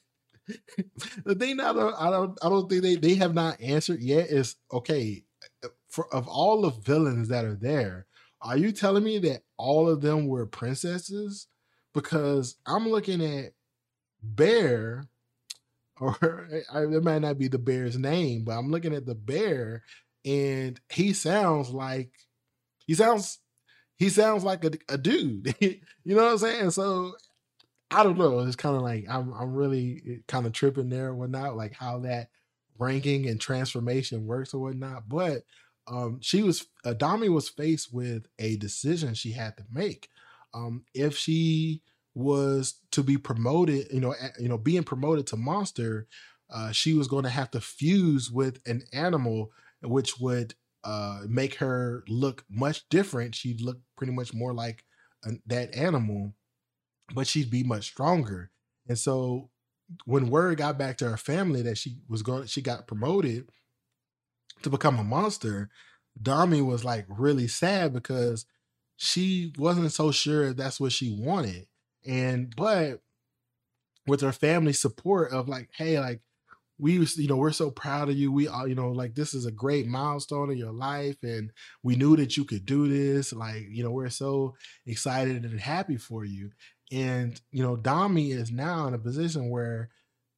the 1.24 1.34
thing 1.34 1.56
that 1.58 1.66
I 1.66 1.72
don't, 1.72 1.94
I 1.94 2.10
don't, 2.10 2.38
I 2.42 2.48
don't 2.48 2.68
think 2.68 2.82
they, 2.82 2.96
they 2.96 3.14
have 3.16 3.34
not 3.34 3.60
answered 3.60 4.00
yet 4.02 4.28
is 4.30 4.56
okay. 4.72 5.24
Uh, 5.64 5.68
for 5.88 6.12
of 6.14 6.28
all 6.28 6.62
the 6.62 6.70
villains 6.70 7.28
that 7.28 7.44
are 7.44 7.56
there, 7.56 8.06
are 8.42 8.56
you 8.56 8.72
telling 8.72 9.04
me 9.04 9.18
that 9.20 9.42
all 9.56 9.88
of 9.88 10.00
them 10.00 10.26
were 10.26 10.46
princesses? 10.46 11.48
Because 11.94 12.56
I'm 12.66 12.88
looking 12.88 13.22
at 13.24 13.52
Bear, 14.22 15.08
or 16.00 16.48
I, 16.72 16.82
it 16.84 17.04
might 17.04 17.20
not 17.22 17.38
be 17.38 17.48
the 17.48 17.58
bear's 17.58 17.98
name, 17.98 18.44
but 18.44 18.52
I'm 18.52 18.70
looking 18.70 18.94
at 18.94 19.06
the 19.06 19.14
bear, 19.14 19.82
and 20.24 20.80
he 20.90 21.12
sounds 21.12 21.70
like 21.70 22.10
he 22.86 22.94
sounds 22.94 23.39
he 24.00 24.08
sounds 24.08 24.42
like 24.42 24.64
a, 24.64 24.72
a 24.88 24.96
dude. 24.96 25.54
you 25.60 25.76
know 26.06 26.24
what 26.24 26.32
I'm 26.32 26.38
saying? 26.38 26.70
So 26.70 27.12
I 27.90 28.02
don't 28.02 28.18
know. 28.18 28.40
It's 28.40 28.56
kind 28.56 28.74
of 28.74 28.82
like 28.82 29.04
I'm 29.08 29.32
I'm 29.34 29.54
really 29.54 30.02
eh, 30.08 30.16
kind 30.26 30.46
of 30.46 30.52
tripping 30.52 30.88
there 30.88 31.08
or 31.08 31.14
whatnot, 31.14 31.56
like 31.56 31.74
how 31.74 31.98
that 32.00 32.30
ranking 32.78 33.28
and 33.28 33.38
transformation 33.38 34.26
works 34.26 34.54
or 34.54 34.62
whatnot. 34.62 35.06
But 35.06 35.42
um, 35.86 36.18
she 36.22 36.42
was 36.42 36.66
Adami 36.86 37.28
was 37.28 37.50
faced 37.50 37.92
with 37.92 38.26
a 38.38 38.56
decision 38.56 39.12
she 39.12 39.32
had 39.32 39.58
to 39.58 39.64
make. 39.70 40.08
Um, 40.54 40.84
if 40.94 41.14
she 41.14 41.82
was 42.14 42.76
to 42.92 43.02
be 43.02 43.18
promoted, 43.18 43.88
you 43.92 44.00
know, 44.00 44.14
you 44.38 44.48
know, 44.48 44.58
being 44.58 44.82
promoted 44.82 45.26
to 45.28 45.36
monster, 45.36 46.08
uh, 46.48 46.72
she 46.72 46.94
was 46.94 47.06
going 47.06 47.24
to 47.24 47.30
have 47.30 47.50
to 47.50 47.60
fuse 47.60 48.30
with 48.30 48.60
an 48.66 48.82
animal, 48.94 49.52
which 49.82 50.18
would 50.18 50.54
uh, 50.84 51.20
make 51.28 51.56
her 51.56 52.04
look 52.08 52.44
much 52.50 52.88
different. 52.88 53.34
She'd 53.34 53.60
look 53.60 53.78
pretty 53.96 54.12
much 54.12 54.32
more 54.32 54.54
like 54.54 54.84
an, 55.24 55.42
that 55.46 55.74
animal, 55.74 56.34
but 57.14 57.26
she'd 57.26 57.50
be 57.50 57.62
much 57.62 57.84
stronger. 57.84 58.50
And 58.88 58.98
so 58.98 59.50
when 60.04 60.30
word 60.30 60.58
got 60.58 60.78
back 60.78 60.96
to 60.98 61.08
her 61.10 61.16
family 61.16 61.62
that 61.62 61.78
she 61.78 61.98
was 62.08 62.22
going, 62.22 62.46
she 62.46 62.62
got 62.62 62.86
promoted 62.86 63.48
to 64.62 64.70
become 64.70 64.98
a 64.98 65.04
monster. 65.04 65.70
Dami 66.20 66.64
was 66.64 66.84
like 66.84 67.06
really 67.08 67.48
sad 67.48 67.92
because 67.92 68.46
she 68.96 69.52
wasn't 69.58 69.92
so 69.92 70.10
sure 70.10 70.52
that's 70.52 70.80
what 70.80 70.92
she 70.92 71.16
wanted. 71.18 71.66
And 72.06 72.54
but 72.56 73.00
with 74.06 74.20
her 74.22 74.32
family 74.32 74.72
support 74.72 75.32
of 75.32 75.48
like, 75.48 75.70
hey, 75.76 75.98
like 76.00 76.20
we 76.80 76.94
you 76.94 77.28
know 77.28 77.36
we're 77.36 77.52
so 77.52 77.70
proud 77.70 78.08
of 78.08 78.16
you. 78.16 78.32
We 78.32 78.48
are 78.48 78.66
you 78.66 78.74
know 78.74 78.90
like 78.90 79.14
this 79.14 79.34
is 79.34 79.46
a 79.46 79.52
great 79.52 79.86
milestone 79.86 80.50
in 80.50 80.58
your 80.58 80.72
life 80.72 81.16
and 81.22 81.52
we 81.82 81.96
knew 81.96 82.16
that 82.16 82.36
you 82.36 82.44
could 82.44 82.64
do 82.64 82.88
this 82.88 83.32
like 83.32 83.66
you 83.68 83.84
know 83.84 83.90
we're 83.90 84.08
so 84.08 84.54
excited 84.86 85.44
and 85.44 85.60
happy 85.60 85.96
for 85.96 86.24
you. 86.24 86.50
And 86.90 87.40
you 87.50 87.62
know 87.62 87.76
dami 87.76 88.30
is 88.30 88.50
now 88.50 88.86
in 88.86 88.94
a 88.94 88.98
position 88.98 89.50
where 89.50 89.90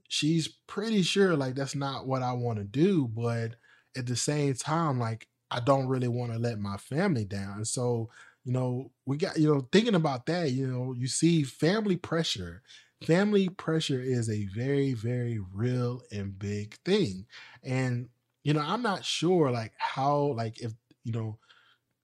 she's 0.08 0.48
pretty 0.66 1.02
sure 1.02 1.36
like 1.36 1.54
that's 1.54 1.74
not 1.74 2.06
what 2.06 2.20
i 2.22 2.32
want 2.32 2.58
to 2.58 2.64
do 2.64 3.08
but 3.08 3.54
at 3.96 4.04
the 4.04 4.14
same 4.14 4.52
time 4.52 4.98
like 4.98 5.26
i 5.50 5.58
don't 5.58 5.86
really 5.86 6.08
want 6.08 6.30
to 6.30 6.38
let 6.38 6.58
my 6.58 6.76
family 6.76 7.24
down. 7.24 7.54
And 7.56 7.66
so 7.66 8.10
you 8.44 8.52
know 8.52 8.90
we 9.06 9.16
got 9.16 9.38
you 9.38 9.52
know 9.52 9.68
thinking 9.72 9.94
about 9.94 10.26
that 10.26 10.50
you 10.50 10.66
know 10.66 10.94
you 10.96 11.06
see 11.06 11.42
family 11.44 11.96
pressure 11.96 12.62
family 13.04 13.48
pressure 13.48 14.00
is 14.00 14.28
a 14.30 14.46
very 14.46 14.94
very 14.94 15.38
real 15.52 16.02
and 16.12 16.38
big 16.38 16.76
thing. 16.84 17.26
And 17.62 18.08
you 18.44 18.52
know 18.54 18.60
i'm 18.60 18.82
not 18.82 19.04
sure 19.04 19.50
like 19.52 19.72
how 19.78 20.32
like 20.34 20.60
if 20.60 20.72
you 21.04 21.12
know 21.12 21.38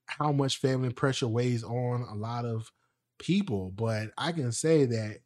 how 0.07 0.31
much 0.31 0.57
family 0.57 0.91
pressure 0.91 1.27
weighs 1.27 1.63
on 1.63 2.01
a 2.03 2.15
lot 2.15 2.45
of 2.45 2.71
people 3.19 3.71
but 3.71 4.11
i 4.17 4.31
can 4.31 4.51
say 4.51 4.85
that 4.85 5.19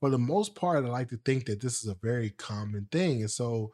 for 0.00 0.10
the 0.10 0.18
most 0.18 0.54
part 0.54 0.84
i 0.84 0.88
like 0.88 1.08
to 1.08 1.18
think 1.18 1.46
that 1.46 1.60
this 1.60 1.82
is 1.82 1.88
a 1.90 1.96
very 2.02 2.30
common 2.30 2.88
thing. 2.92 3.22
And 3.22 3.30
so 3.30 3.72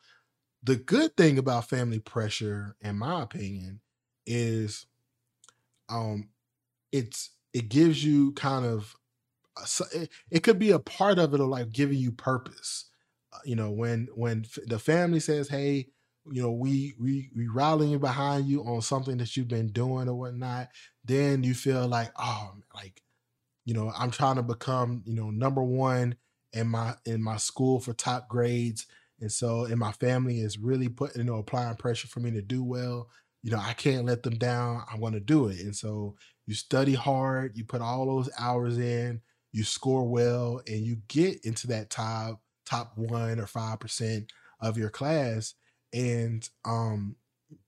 the 0.62 0.76
good 0.76 1.16
thing 1.16 1.38
about 1.38 1.68
family 1.68 2.00
pressure 2.00 2.76
in 2.82 2.98
my 2.98 3.22
opinion 3.22 3.80
is 4.26 4.86
um 5.88 6.30
it's 6.92 7.32
it 7.54 7.70
gives 7.70 8.04
you 8.04 8.32
kind 8.34 8.66
of 8.66 8.96
it, 9.92 10.10
it, 10.30 10.42
could 10.42 10.58
be 10.58 10.70
a 10.70 10.78
part 10.78 11.18
of 11.18 11.34
it 11.34 11.40
of 11.40 11.48
like 11.48 11.72
giving 11.72 11.98
you 11.98 12.12
purpose 12.12 12.90
uh, 13.32 13.38
you 13.44 13.56
know 13.56 13.70
when 13.70 14.08
when 14.14 14.44
f- 14.44 14.64
the 14.66 14.78
family 14.78 15.20
says 15.20 15.48
hey 15.48 15.86
you 16.30 16.42
know 16.42 16.52
we 16.52 16.94
we 17.00 17.30
we 17.36 17.48
rallying 17.48 17.98
behind 17.98 18.46
you 18.46 18.62
on 18.62 18.80
something 18.80 19.18
that 19.18 19.36
you've 19.36 19.48
been 19.48 19.68
doing 19.68 20.08
or 20.08 20.14
whatnot 20.14 20.68
then 21.04 21.42
you 21.42 21.54
feel 21.54 21.86
like 21.86 22.10
oh 22.18 22.52
like 22.74 23.02
you 23.64 23.74
know 23.74 23.92
i'm 23.96 24.10
trying 24.10 24.36
to 24.36 24.42
become 24.42 25.02
you 25.06 25.14
know 25.14 25.30
number 25.30 25.62
one 25.62 26.14
in 26.52 26.66
my 26.66 26.94
in 27.04 27.22
my 27.22 27.36
school 27.36 27.80
for 27.80 27.92
top 27.92 28.28
grades 28.28 28.86
and 29.20 29.30
so 29.30 29.64
and 29.64 29.78
my 29.78 29.92
family 29.92 30.40
is 30.40 30.58
really 30.58 30.88
putting 30.88 31.18
you 31.18 31.24
know 31.24 31.38
applying 31.38 31.76
pressure 31.76 32.08
for 32.08 32.20
me 32.20 32.30
to 32.30 32.42
do 32.42 32.62
well. 32.62 33.08
You 33.42 33.52
know 33.52 33.58
i 33.58 33.72
can't 33.72 34.06
let 34.06 34.22
them 34.22 34.36
down. 34.36 34.82
I 34.92 34.96
want 34.96 35.14
to 35.14 35.20
do 35.20 35.48
it. 35.48 35.60
And 35.60 35.74
so 35.74 36.16
you 36.46 36.54
study 36.54 36.94
hard 36.94 37.56
you 37.56 37.64
put 37.64 37.80
all 37.80 38.06
those 38.06 38.30
hours 38.38 38.78
in 38.78 39.20
you 39.52 39.64
score 39.64 40.08
well, 40.08 40.60
and 40.66 40.80
you 40.86 40.98
get 41.08 41.44
into 41.44 41.66
that 41.68 41.90
top 41.90 42.40
top 42.66 42.92
one 42.96 43.40
or 43.40 43.46
five 43.46 43.80
percent 43.80 44.30
of 44.60 44.76
your 44.78 44.90
class, 44.90 45.54
and 45.92 46.48
um, 46.64 47.16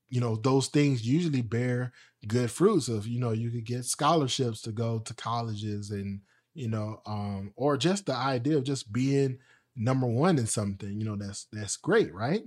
you 0.09 0.19
know 0.21 0.35
those 0.35 0.67
things 0.67 1.07
usually 1.07 1.41
bear 1.41 1.93
good 2.27 2.51
fruits. 2.51 2.87
Of 2.87 3.07
you 3.07 3.19
know 3.19 3.31
you 3.31 3.49
could 3.51 3.65
get 3.65 3.85
scholarships 3.85 4.61
to 4.63 4.71
go 4.71 4.99
to 4.99 5.13
colleges 5.13 5.91
and 5.91 6.21
you 6.53 6.67
know, 6.67 7.01
um, 7.05 7.53
or 7.55 7.77
just 7.77 8.05
the 8.07 8.15
idea 8.15 8.57
of 8.57 8.65
just 8.65 8.91
being 8.91 9.39
number 9.75 10.05
one 10.05 10.37
in 10.37 10.45
something, 10.47 10.99
you 10.99 11.05
know, 11.05 11.15
that's 11.15 11.47
that's 11.53 11.77
great, 11.77 12.13
right? 12.13 12.43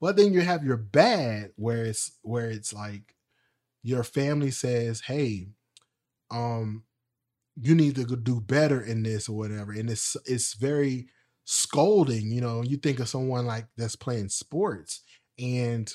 But 0.00 0.16
then 0.16 0.32
you 0.32 0.40
have 0.40 0.64
your 0.64 0.76
bad 0.76 1.52
where 1.56 1.84
it's 1.84 2.12
where 2.22 2.50
it's 2.50 2.72
like 2.72 3.14
your 3.82 4.04
family 4.04 4.50
says, 4.50 5.02
"Hey, 5.02 5.48
um, 6.30 6.84
you 7.60 7.74
need 7.74 7.96
to 7.96 8.04
do 8.04 8.40
better 8.40 8.80
in 8.82 9.02
this 9.02 9.28
or 9.28 9.36
whatever," 9.36 9.72
and 9.72 9.90
it's 9.90 10.16
it's 10.26 10.54
very 10.54 11.08
scolding. 11.44 12.30
You 12.30 12.40
know, 12.40 12.62
you 12.62 12.76
think 12.76 13.00
of 13.00 13.08
someone 13.08 13.46
like 13.46 13.66
that's 13.76 13.96
playing 13.96 14.28
sports 14.30 15.02
and 15.38 15.92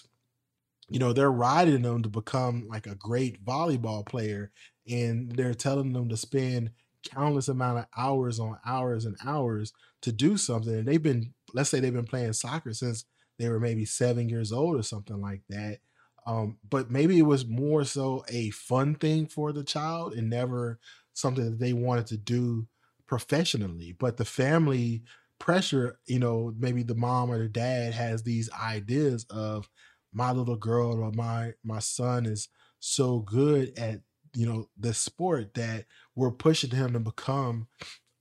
you 0.89 0.99
know 0.99 1.13
they're 1.13 1.31
riding 1.31 1.81
them 1.81 2.03
to 2.03 2.09
become 2.09 2.67
like 2.67 2.87
a 2.87 2.95
great 2.95 3.43
volleyball 3.43 4.05
player 4.05 4.51
and 4.89 5.31
they're 5.31 5.53
telling 5.53 5.93
them 5.93 6.09
to 6.09 6.17
spend 6.17 6.71
countless 7.03 7.47
amount 7.47 7.79
of 7.79 7.85
hours 7.97 8.39
on 8.39 8.57
hours 8.65 9.05
and 9.05 9.15
hours 9.23 9.73
to 10.01 10.11
do 10.11 10.37
something 10.37 10.73
and 10.75 10.87
they've 10.87 11.03
been 11.03 11.33
let's 11.53 11.69
say 11.69 11.79
they've 11.79 11.93
been 11.93 12.05
playing 12.05 12.33
soccer 12.33 12.73
since 12.73 13.05
they 13.37 13.49
were 13.49 13.59
maybe 13.59 13.85
seven 13.85 14.29
years 14.29 14.51
old 14.51 14.75
or 14.79 14.83
something 14.83 15.19
like 15.21 15.41
that 15.49 15.79
um, 16.27 16.57
but 16.67 16.89
maybe 16.89 17.19
it 17.19 17.23
was 17.23 17.45
more 17.45 17.83
so 17.85 18.23
a 18.29 18.49
fun 18.49 18.95
thing 18.95 19.27
for 19.27 19.51
the 19.53 19.63
child 19.63 20.13
and 20.13 20.29
never 20.29 20.79
something 21.15 21.45
that 21.45 21.59
they 21.59 21.73
wanted 21.73 22.05
to 22.07 22.17
do 22.17 22.67
professionally 23.07 23.95
but 23.99 24.17
the 24.17 24.25
family 24.25 25.03
pressure 25.39 25.99
you 26.05 26.19
know 26.19 26.53
maybe 26.57 26.83
the 26.83 26.95
mom 26.95 27.31
or 27.31 27.37
the 27.37 27.49
dad 27.49 27.93
has 27.93 28.23
these 28.23 28.49
ideas 28.51 29.25
of 29.29 29.69
my 30.13 30.31
little 30.31 30.55
girl 30.55 30.99
or 31.03 31.11
my 31.11 31.53
my 31.63 31.79
son 31.79 32.25
is 32.25 32.49
so 32.79 33.19
good 33.19 33.77
at 33.77 34.01
you 34.33 34.45
know 34.45 34.69
the 34.77 34.93
sport 34.93 35.53
that 35.53 35.85
we're 36.15 36.31
pushing 36.31 36.71
him 36.71 36.93
to 36.93 36.99
become 36.99 37.67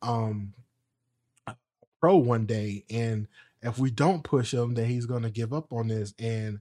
um 0.03 0.53
pro 2.01 2.17
one 2.17 2.47
day 2.47 2.85
and 2.91 3.27
if 3.63 3.79
we 3.79 3.91
don't 3.91 4.25
push 4.25 4.53
him 4.53 4.75
then 4.75 4.87
he's 4.87 5.07
going 5.07 5.23
to 5.23 5.31
give 5.31 5.53
up 5.53 5.73
on 5.73 5.89
this 5.89 6.13
and 6.19 6.61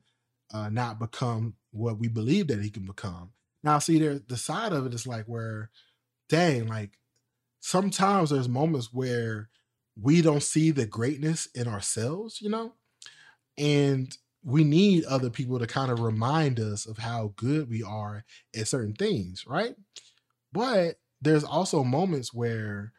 uh, 0.54 0.70
not 0.70 1.00
become 1.00 1.56
what 1.72 1.98
we 1.98 2.08
believe 2.08 2.48
that 2.48 2.62
he 2.62 2.70
can 2.70 2.86
become. 2.86 3.32
Now 3.64 3.80
see 3.80 4.00
there 4.00 4.20
the 4.20 4.38
side 4.38 4.72
of 4.72 4.86
it 4.86 4.94
is 4.94 5.08
like 5.08 5.26
where 5.26 5.72
dang 6.30 6.68
like 6.68 6.92
sometimes 7.62 8.30
there's 8.32 8.50
moments 8.50 8.94
where 8.94 9.50
we 10.02 10.22
don't 10.22 10.44
see 10.44 10.72
the 10.72 10.86
greatness 10.88 11.48
in 11.56 11.68
ourselves 11.68 12.42
you 12.42 12.50
know 12.50 12.74
and 13.58 14.18
we 14.44 14.64
need 14.64 15.06
other 15.06 15.30
people 15.30 15.60
to 15.60 15.68
kind 15.68 15.92
of 15.92 16.00
remind 16.00 16.60
us 16.60 16.86
of 16.86 16.98
how 16.98 17.34
good 17.36 17.70
we 17.70 17.82
are 17.82 18.26
at 18.56 18.68
certain 18.68 18.94
things, 18.94 19.46
right? 19.48 19.76
But 20.52 20.98
there's 21.22 21.44
also 21.44 21.84
moments 21.84 22.34
where 22.34 22.94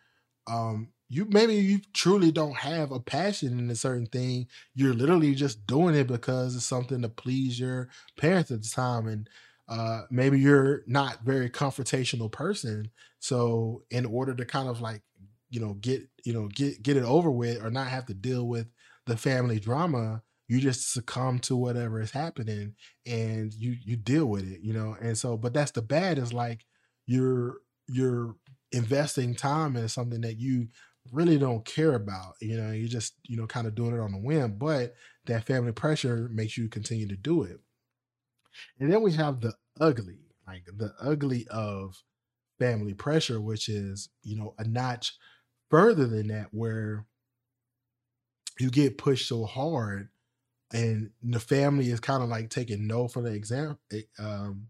um 0.46 0.92
you 1.08 1.26
maybe 1.26 1.54
you 1.56 1.80
truly 1.92 2.32
don't 2.32 2.56
have 2.56 2.90
a 2.92 3.00
passion 3.00 3.58
in 3.58 3.70
a 3.70 3.76
certain 3.76 4.06
thing. 4.06 4.48
You're 4.74 4.94
literally 4.94 5.34
just 5.34 5.66
doing 5.66 5.94
it 5.94 6.06
because 6.08 6.56
it's 6.56 6.66
something 6.66 7.02
to 7.02 7.08
please 7.08 7.60
your 7.60 7.88
parents 8.18 8.50
at 8.50 8.62
the 8.62 8.68
time. 8.68 9.06
And 9.06 9.28
uh 9.68 10.02
maybe 10.10 10.38
you're 10.40 10.82
not 10.86 11.24
very 11.24 11.48
confrontational 11.50 12.30
person. 12.30 12.90
So 13.20 13.84
in 13.90 14.04
order 14.06 14.34
to 14.34 14.44
kind 14.44 14.68
of 14.68 14.80
like, 14.80 15.02
you 15.50 15.60
know, 15.60 15.74
get, 15.74 16.02
you 16.24 16.32
know, 16.32 16.48
get 16.48 16.82
get 16.82 16.96
it 16.96 17.04
over 17.04 17.30
with 17.30 17.62
or 17.62 17.70
not 17.70 17.88
have 17.88 18.06
to 18.06 18.14
deal 18.14 18.46
with 18.46 18.66
the 19.06 19.16
family 19.16 19.60
drama, 19.60 20.22
you 20.48 20.60
just 20.60 20.92
succumb 20.92 21.38
to 21.40 21.56
whatever 21.56 22.00
is 22.00 22.10
happening 22.10 22.74
and 23.06 23.52
you 23.54 23.76
you 23.84 23.96
deal 23.96 24.26
with 24.26 24.50
it 24.50 24.60
you 24.62 24.72
know? 24.72 24.96
And 25.00 25.16
so 25.16 25.36
but 25.36 25.54
that's 25.54 25.70
the 25.72 25.82
bad 25.82 26.18
is 26.18 26.32
like 26.32 26.64
you're 27.06 27.58
you're 27.88 28.36
investing 28.72 29.34
time 29.34 29.76
in 29.76 29.88
something 29.88 30.20
that 30.22 30.38
you 30.38 30.68
really 31.12 31.38
don't 31.38 31.64
care 31.64 31.94
about 31.94 32.34
you 32.40 32.56
know? 32.56 32.72
You 32.72 32.88
just 32.88 33.14
you 33.24 33.36
know 33.36 33.46
kind 33.46 33.66
of 33.66 33.74
doing 33.74 33.94
it 33.94 34.00
on 34.00 34.14
a 34.14 34.18
whim 34.18 34.56
but 34.58 34.94
that 35.26 35.46
family 35.46 35.72
pressure 35.72 36.28
makes 36.32 36.56
you 36.58 36.68
continue 36.68 37.08
to 37.08 37.16
do 37.16 37.42
it 37.44 37.60
and 38.78 38.92
then 38.92 39.02
we 39.02 39.12
have 39.12 39.40
the 39.40 39.54
ugly 39.80 40.18
like 40.46 40.64
the 40.76 40.92
ugly 41.00 41.46
of 41.50 42.02
family 42.58 42.94
pressure 42.94 43.40
which 43.40 43.68
is 43.68 44.08
you 44.22 44.36
know 44.36 44.54
a 44.58 44.64
notch 44.64 45.16
further 45.70 46.06
than 46.06 46.28
that 46.28 46.48
where 46.52 47.06
you 48.58 48.70
get 48.70 48.98
pushed 48.98 49.28
so 49.28 49.44
hard 49.44 50.08
and 50.72 51.10
the 51.22 51.40
family 51.40 51.90
is 51.90 52.00
kind 52.00 52.22
of 52.22 52.28
like 52.28 52.50
taking 52.50 52.86
no 52.86 53.08
for 53.08 53.22
the 53.22 53.32
exam 53.32 53.78
eh, 53.92 54.02
um 54.18 54.68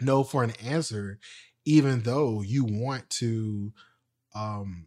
no 0.00 0.24
for 0.24 0.42
an 0.42 0.52
answer 0.62 1.18
even 1.64 2.02
though 2.02 2.42
you 2.42 2.64
want 2.64 3.08
to 3.10 3.72
um 4.34 4.86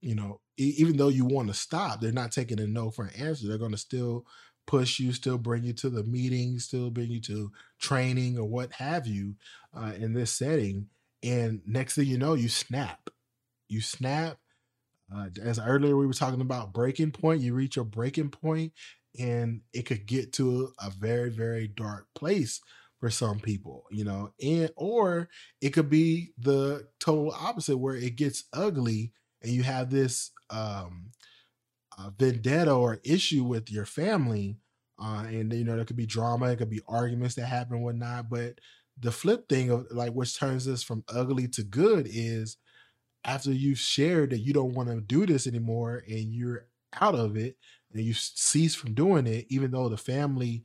you 0.00 0.14
know 0.14 0.40
even 0.56 0.96
though 0.96 1.08
you 1.08 1.24
want 1.24 1.48
to 1.48 1.54
stop 1.54 2.00
they're 2.00 2.12
not 2.12 2.30
taking 2.30 2.60
a 2.60 2.66
no 2.66 2.90
for 2.90 3.06
an 3.06 3.14
answer. 3.14 3.48
They're 3.48 3.58
going 3.58 3.72
to 3.72 3.78
still 3.78 4.26
push 4.66 4.98
you 4.98 5.12
still 5.12 5.38
bring 5.38 5.62
you 5.62 5.72
to 5.72 5.90
the 5.90 6.04
meetings 6.04 6.64
still 6.64 6.90
bring 6.90 7.10
you 7.10 7.20
to 7.20 7.50
training 7.80 8.38
or 8.38 8.44
what 8.44 8.72
have 8.72 9.06
you 9.06 9.34
uh, 9.76 9.92
in 9.98 10.12
this 10.12 10.30
setting 10.30 10.88
and 11.24 11.62
next 11.66 11.94
thing 11.94 12.06
you 12.06 12.18
know 12.18 12.34
you 12.34 12.48
snap. 12.48 13.08
You 13.68 13.80
snap 13.80 14.36
uh, 15.14 15.28
as 15.42 15.58
earlier 15.58 15.96
we 15.96 16.06
were 16.06 16.12
talking 16.12 16.42
about 16.42 16.72
breaking 16.72 17.12
point 17.12 17.40
you 17.40 17.54
reach 17.54 17.76
your 17.76 17.84
breaking 17.84 18.30
point 18.30 18.72
and 19.18 19.62
it 19.72 19.82
could 19.82 20.06
get 20.06 20.32
to 20.34 20.72
a 20.78 20.90
very 20.90 21.30
very 21.30 21.68
dark 21.68 22.06
place 22.14 22.60
for 23.00 23.10
some 23.10 23.38
people 23.38 23.84
you 23.90 24.04
know 24.04 24.32
and 24.42 24.70
or 24.76 25.28
it 25.60 25.70
could 25.70 25.90
be 25.90 26.32
the 26.38 26.86
total 27.00 27.32
opposite 27.32 27.76
where 27.76 27.96
it 27.96 28.16
gets 28.16 28.44
ugly 28.52 29.12
and 29.42 29.52
you 29.52 29.62
have 29.62 29.90
this 29.90 30.30
um 30.50 31.10
uh, 31.98 32.10
vendetta 32.18 32.72
or 32.72 33.00
issue 33.04 33.44
with 33.44 33.70
your 33.70 33.86
family 33.86 34.56
uh 35.00 35.24
and 35.26 35.52
you 35.52 35.64
know 35.64 35.76
there 35.76 35.84
could 35.84 35.96
be 35.96 36.06
drama 36.06 36.46
it 36.46 36.56
could 36.56 36.70
be 36.70 36.80
arguments 36.86 37.34
that 37.34 37.46
happen 37.46 37.82
whatnot 37.82 38.28
but 38.28 38.58
the 39.00 39.10
flip 39.10 39.48
thing 39.48 39.70
of 39.70 39.86
like 39.90 40.12
which 40.12 40.38
turns 40.38 40.64
this 40.64 40.82
from 40.82 41.04
ugly 41.08 41.48
to 41.48 41.62
good 41.62 42.06
is 42.08 42.56
after 43.24 43.50
you've 43.52 43.78
shared 43.78 44.30
that 44.30 44.38
you 44.38 44.52
don't 44.52 44.74
want 44.74 44.88
to 44.88 45.00
do 45.00 45.26
this 45.26 45.46
anymore 45.46 46.02
and 46.06 46.32
you're 46.32 46.66
out 47.00 47.14
of 47.14 47.36
it 47.36 47.56
and 47.92 48.02
you 48.04 48.12
cease 48.14 48.74
from 48.74 48.94
doing 48.94 49.26
it, 49.26 49.46
even 49.48 49.70
though 49.70 49.88
the 49.88 49.96
family 49.96 50.64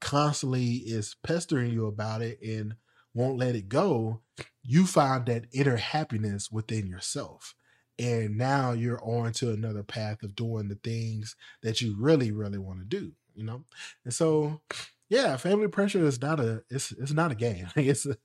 constantly 0.00 0.76
is 0.76 1.16
pestering 1.22 1.72
you 1.72 1.86
about 1.86 2.20
it 2.20 2.38
and 2.42 2.74
won't 3.14 3.38
let 3.38 3.56
it 3.56 3.68
go, 3.68 4.20
you 4.62 4.86
find 4.86 5.26
that 5.26 5.46
inner 5.52 5.76
happiness 5.76 6.50
within 6.50 6.86
yourself. 6.86 7.54
And 7.98 8.36
now 8.36 8.72
you're 8.72 9.02
on 9.04 9.32
to 9.34 9.52
another 9.52 9.82
path 9.82 10.22
of 10.22 10.34
doing 10.34 10.68
the 10.68 10.74
things 10.76 11.36
that 11.62 11.80
you 11.80 11.96
really, 11.98 12.32
really 12.32 12.58
want 12.58 12.80
to 12.80 12.84
do, 12.84 13.12
you 13.34 13.44
know? 13.44 13.64
And 14.04 14.12
so 14.12 14.60
yeah, 15.10 15.36
family 15.36 15.68
pressure 15.68 16.04
is 16.04 16.20
not 16.20 16.40
a 16.40 16.62
it's 16.70 16.90
it's 16.92 17.12
not 17.12 17.30
a 17.30 17.34
game. 17.34 17.68
It's 17.76 18.06
a 18.06 18.16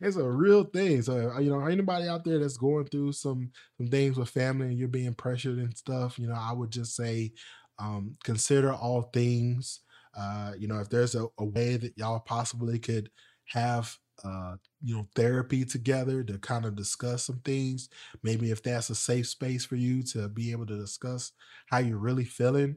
it's 0.00 0.16
a 0.16 0.28
real 0.28 0.64
thing. 0.64 1.02
So 1.02 1.30
uh, 1.30 1.38
you 1.40 1.50
know, 1.50 1.66
anybody 1.66 2.08
out 2.08 2.24
there 2.24 2.38
that's 2.38 2.56
going 2.56 2.86
through 2.86 3.12
some 3.12 3.52
some 3.76 3.88
things 3.88 4.16
with 4.16 4.30
family 4.30 4.68
and 4.68 4.78
you're 4.78 4.88
being 4.88 5.14
pressured 5.14 5.58
and 5.58 5.76
stuff, 5.76 6.18
you 6.18 6.26
know, 6.26 6.34
I 6.38 6.52
would 6.52 6.70
just 6.70 6.96
say 6.96 7.32
um, 7.78 8.16
consider 8.24 8.72
all 8.72 9.02
things. 9.02 9.80
Uh, 10.16 10.52
you 10.58 10.66
know, 10.66 10.78
if 10.80 10.88
there's 10.88 11.14
a, 11.14 11.26
a 11.38 11.44
way 11.44 11.76
that 11.76 11.96
y'all 11.98 12.20
possibly 12.20 12.78
could 12.78 13.10
have 13.46 13.94
uh, 14.24 14.56
you 14.86 14.94
know, 14.94 15.08
therapy 15.16 15.64
together 15.64 16.22
to 16.22 16.38
kind 16.38 16.64
of 16.64 16.76
discuss 16.76 17.24
some 17.24 17.40
things. 17.44 17.88
Maybe 18.22 18.52
if 18.52 18.62
that's 18.62 18.88
a 18.88 18.94
safe 18.94 19.26
space 19.26 19.64
for 19.64 19.74
you 19.74 20.04
to 20.04 20.28
be 20.28 20.52
able 20.52 20.66
to 20.66 20.78
discuss 20.78 21.32
how 21.66 21.78
you're 21.78 21.98
really 21.98 22.24
feeling. 22.24 22.76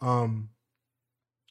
Um, 0.00 0.50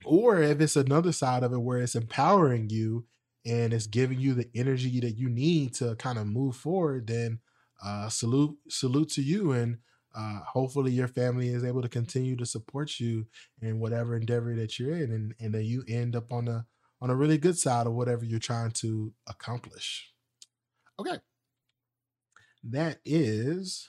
or 0.05 0.41
if 0.41 0.61
it's 0.61 0.77
another 0.77 1.11
side 1.11 1.43
of 1.43 1.51
it 1.51 1.57
where 1.59 1.79
it's 1.79 1.95
empowering 1.95 2.69
you 2.69 3.07
and 3.45 3.73
it's 3.73 3.87
giving 3.87 4.21
you 4.21 4.33
the 4.33 4.49
energy 4.55 5.01
that 5.01 5.17
you 5.17 5.27
need 5.27 5.73
to 5.75 5.95
kind 5.97 6.17
of 6.17 6.27
move 6.27 6.55
forward, 6.55 7.07
then 7.07 7.39
uh, 7.83 8.07
salute 8.07 8.57
salute 8.69 9.09
to 9.09 9.21
you 9.21 9.51
and 9.51 9.79
uh, 10.15 10.39
hopefully 10.47 10.93
your 10.93 11.09
family 11.09 11.49
is 11.49 11.65
able 11.65 11.81
to 11.81 11.89
continue 11.89 12.37
to 12.37 12.45
support 12.45 13.01
you 13.01 13.25
in 13.61 13.81
whatever 13.81 14.15
endeavor 14.15 14.55
that 14.55 14.79
you're 14.79 14.95
in 14.95 15.11
and, 15.11 15.35
and 15.41 15.53
then 15.53 15.65
you 15.65 15.83
end 15.89 16.15
up 16.15 16.31
on 16.31 16.47
a 16.47 16.65
on 17.01 17.09
a 17.09 17.15
really 17.15 17.37
good 17.37 17.57
side 17.57 17.87
of 17.87 17.93
whatever 17.93 18.25
you're 18.25 18.39
trying 18.39 18.71
to 18.71 19.13
accomplish. 19.27 20.11
Okay. 20.99 21.17
That 22.63 22.99
is 23.05 23.87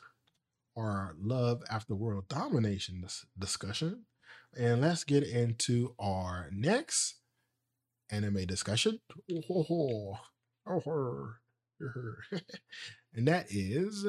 our 0.76 1.14
love 1.20 1.62
after 1.70 1.94
world 1.94 2.28
domination 2.28 3.04
discussion. 3.38 4.04
And 4.56 4.80
let's 4.80 5.04
get 5.04 5.22
into 5.24 5.94
our 5.98 6.48
next 6.52 7.16
anime 8.10 8.46
discussion. 8.46 9.00
Oh, 9.50 10.18
oh, 10.66 10.82
oh, 10.84 11.30
and 13.14 13.26
that 13.28 13.46
is 13.50 14.06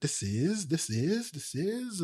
this 0.00 0.22
is, 0.22 0.68
this 0.68 0.88
is, 0.88 1.30
this 1.30 1.54
is 1.54 2.02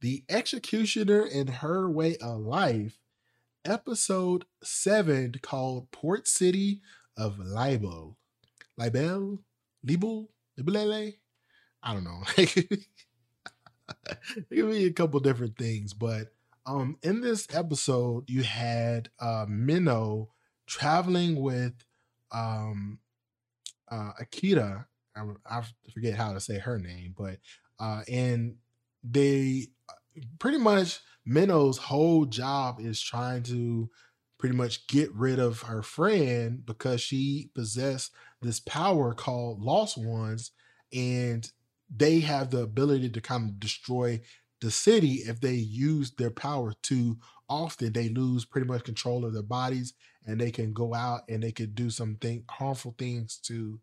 The 0.00 0.24
Executioner 0.28 1.22
and 1.22 1.48
Her 1.48 1.88
Way 1.88 2.16
of 2.16 2.40
Life, 2.40 2.98
episode 3.66 4.44
seven, 4.62 5.34
called 5.42 5.90
Port 5.90 6.26
City 6.28 6.80
of 7.16 7.38
Libel. 7.38 8.16
Libel? 8.78 9.40
Libel? 9.84 10.30
Iblele. 10.58 11.14
I 11.82 11.92
don't 11.92 12.04
know. 12.04 12.22
it 12.36 12.52
could 14.50 14.70
be 14.70 14.86
a 14.86 14.92
couple 14.92 15.20
different 15.20 15.58
things, 15.58 15.92
but 15.92 16.28
um, 16.64 16.96
in 17.02 17.20
this 17.20 17.46
episode, 17.52 18.28
you 18.28 18.42
had 18.42 19.08
uh, 19.20 19.46
Menou 19.46 20.28
traveling 20.66 21.40
with 21.40 21.74
um, 22.32 22.98
uh, 23.90 24.12
Akira. 24.18 24.86
I, 25.16 25.22
I 25.48 25.62
forget 25.94 26.14
how 26.14 26.32
to 26.32 26.40
say 26.40 26.58
her 26.58 26.78
name, 26.78 27.14
but 27.16 27.38
uh, 27.78 28.02
and 28.08 28.56
they 29.04 29.68
uh, 29.88 30.20
pretty 30.38 30.58
much 30.58 31.00
Menou's 31.26 31.78
whole 31.78 32.24
job 32.24 32.78
is 32.80 33.00
trying 33.00 33.42
to 33.44 33.90
pretty 34.38 34.54
much 34.54 34.86
get 34.86 35.12
rid 35.14 35.38
of 35.38 35.62
her 35.62 35.82
friend 35.82 36.64
because 36.64 37.00
she 37.00 37.50
possessed 37.54 38.12
this 38.42 38.60
power 38.60 39.14
called 39.14 39.62
Lost 39.62 39.96
Ones, 39.98 40.52
and 40.92 41.50
they 41.94 42.20
have 42.20 42.50
the 42.50 42.60
ability 42.60 43.10
to 43.10 43.20
kind 43.20 43.48
of 43.48 43.60
destroy 43.60 44.20
the 44.60 44.70
city 44.70 45.22
if 45.26 45.40
they 45.40 45.54
use 45.54 46.12
their 46.12 46.30
power 46.30 46.74
too 46.82 47.18
often. 47.48 47.92
They 47.92 48.08
lose 48.08 48.44
pretty 48.44 48.66
much 48.66 48.84
control 48.84 49.24
of 49.24 49.32
their 49.32 49.42
bodies, 49.42 49.94
and 50.26 50.40
they 50.40 50.50
can 50.50 50.72
go 50.72 50.94
out 50.94 51.22
and 51.28 51.42
they 51.42 51.52
could 51.52 51.74
do 51.74 51.90
something 51.90 52.44
harmful 52.50 52.94
things 52.98 53.38
to 53.44 53.80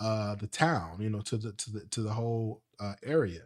uh, 0.00 0.36
the 0.36 0.46
town, 0.46 0.98
you 1.00 1.10
know, 1.10 1.20
to 1.22 1.36
the 1.36 1.52
to 1.52 1.70
the 1.72 1.80
to 1.90 2.02
the 2.02 2.12
whole 2.12 2.62
uh, 2.80 2.94
area. 3.02 3.42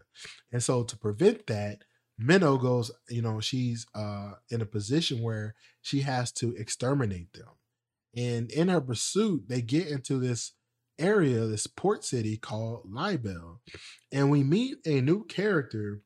And 0.52 0.62
so 0.62 0.82
to 0.84 0.98
prevent 0.98 1.46
that, 1.46 1.84
Menou 2.22 2.60
goes, 2.60 2.90
you 3.08 3.22
know, 3.22 3.40
she's 3.40 3.86
uh, 3.94 4.32
in 4.50 4.60
a 4.60 4.66
position 4.66 5.22
where 5.22 5.54
she 5.80 6.00
has 6.00 6.32
to 6.32 6.54
exterminate 6.56 7.32
them. 7.32 7.48
And 8.16 8.50
in 8.50 8.68
her 8.68 8.80
pursuit, 8.80 9.48
they 9.48 9.62
get 9.62 9.88
into 9.88 10.18
this 10.18 10.52
area, 10.98 11.46
this 11.46 11.66
port 11.66 12.04
city 12.04 12.36
called 12.36 12.90
Libelle. 12.90 13.60
And 14.12 14.30
we 14.30 14.44
meet 14.44 14.76
a 14.86 15.00
new 15.00 15.24
character 15.24 16.02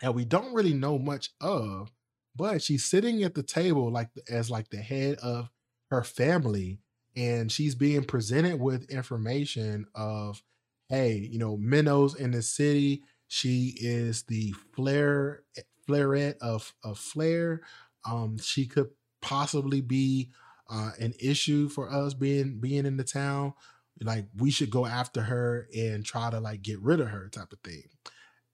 that 0.00 0.14
we 0.14 0.24
don't 0.24 0.54
really 0.54 0.74
know 0.74 0.98
much 0.98 1.30
of, 1.40 1.90
but 2.34 2.62
she's 2.62 2.84
sitting 2.84 3.22
at 3.22 3.34
the 3.34 3.42
table 3.42 3.90
like 3.90 4.10
as 4.30 4.50
like 4.50 4.68
the 4.70 4.76
head 4.78 5.18
of 5.18 5.50
her 5.90 6.02
family 6.02 6.78
and 7.16 7.50
she's 7.50 7.74
being 7.74 8.04
presented 8.04 8.60
with 8.60 8.90
information 8.90 9.86
of 9.94 10.42
hey 10.88 11.28
you 11.30 11.38
know 11.38 11.56
Menou's 11.56 12.14
in 12.14 12.32
the 12.32 12.42
city 12.42 13.02
she 13.28 13.74
is 13.80 14.24
the 14.24 14.54
flare 14.74 15.42
Flarette 15.88 16.38
of 16.40 16.74
of 16.84 16.98
flare. 16.98 17.62
Um 18.04 18.38
she 18.38 18.66
could 18.66 18.90
possibly 19.20 19.80
be 19.80 20.30
uh, 20.68 20.90
an 20.98 21.14
issue 21.20 21.68
for 21.68 21.90
us 21.92 22.14
being 22.14 22.58
being 22.60 22.86
in 22.86 22.96
the 22.96 23.04
town. 23.04 23.54
Like 24.02 24.26
we 24.36 24.50
should 24.50 24.70
go 24.70 24.84
after 24.86 25.22
her 25.22 25.68
and 25.76 26.04
try 26.04 26.30
to 26.30 26.40
like 26.40 26.62
get 26.62 26.80
rid 26.82 27.00
of 27.00 27.08
her 27.08 27.28
type 27.28 27.52
of 27.52 27.60
thing. 27.60 27.84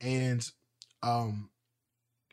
And 0.00 0.48
um 1.02 1.50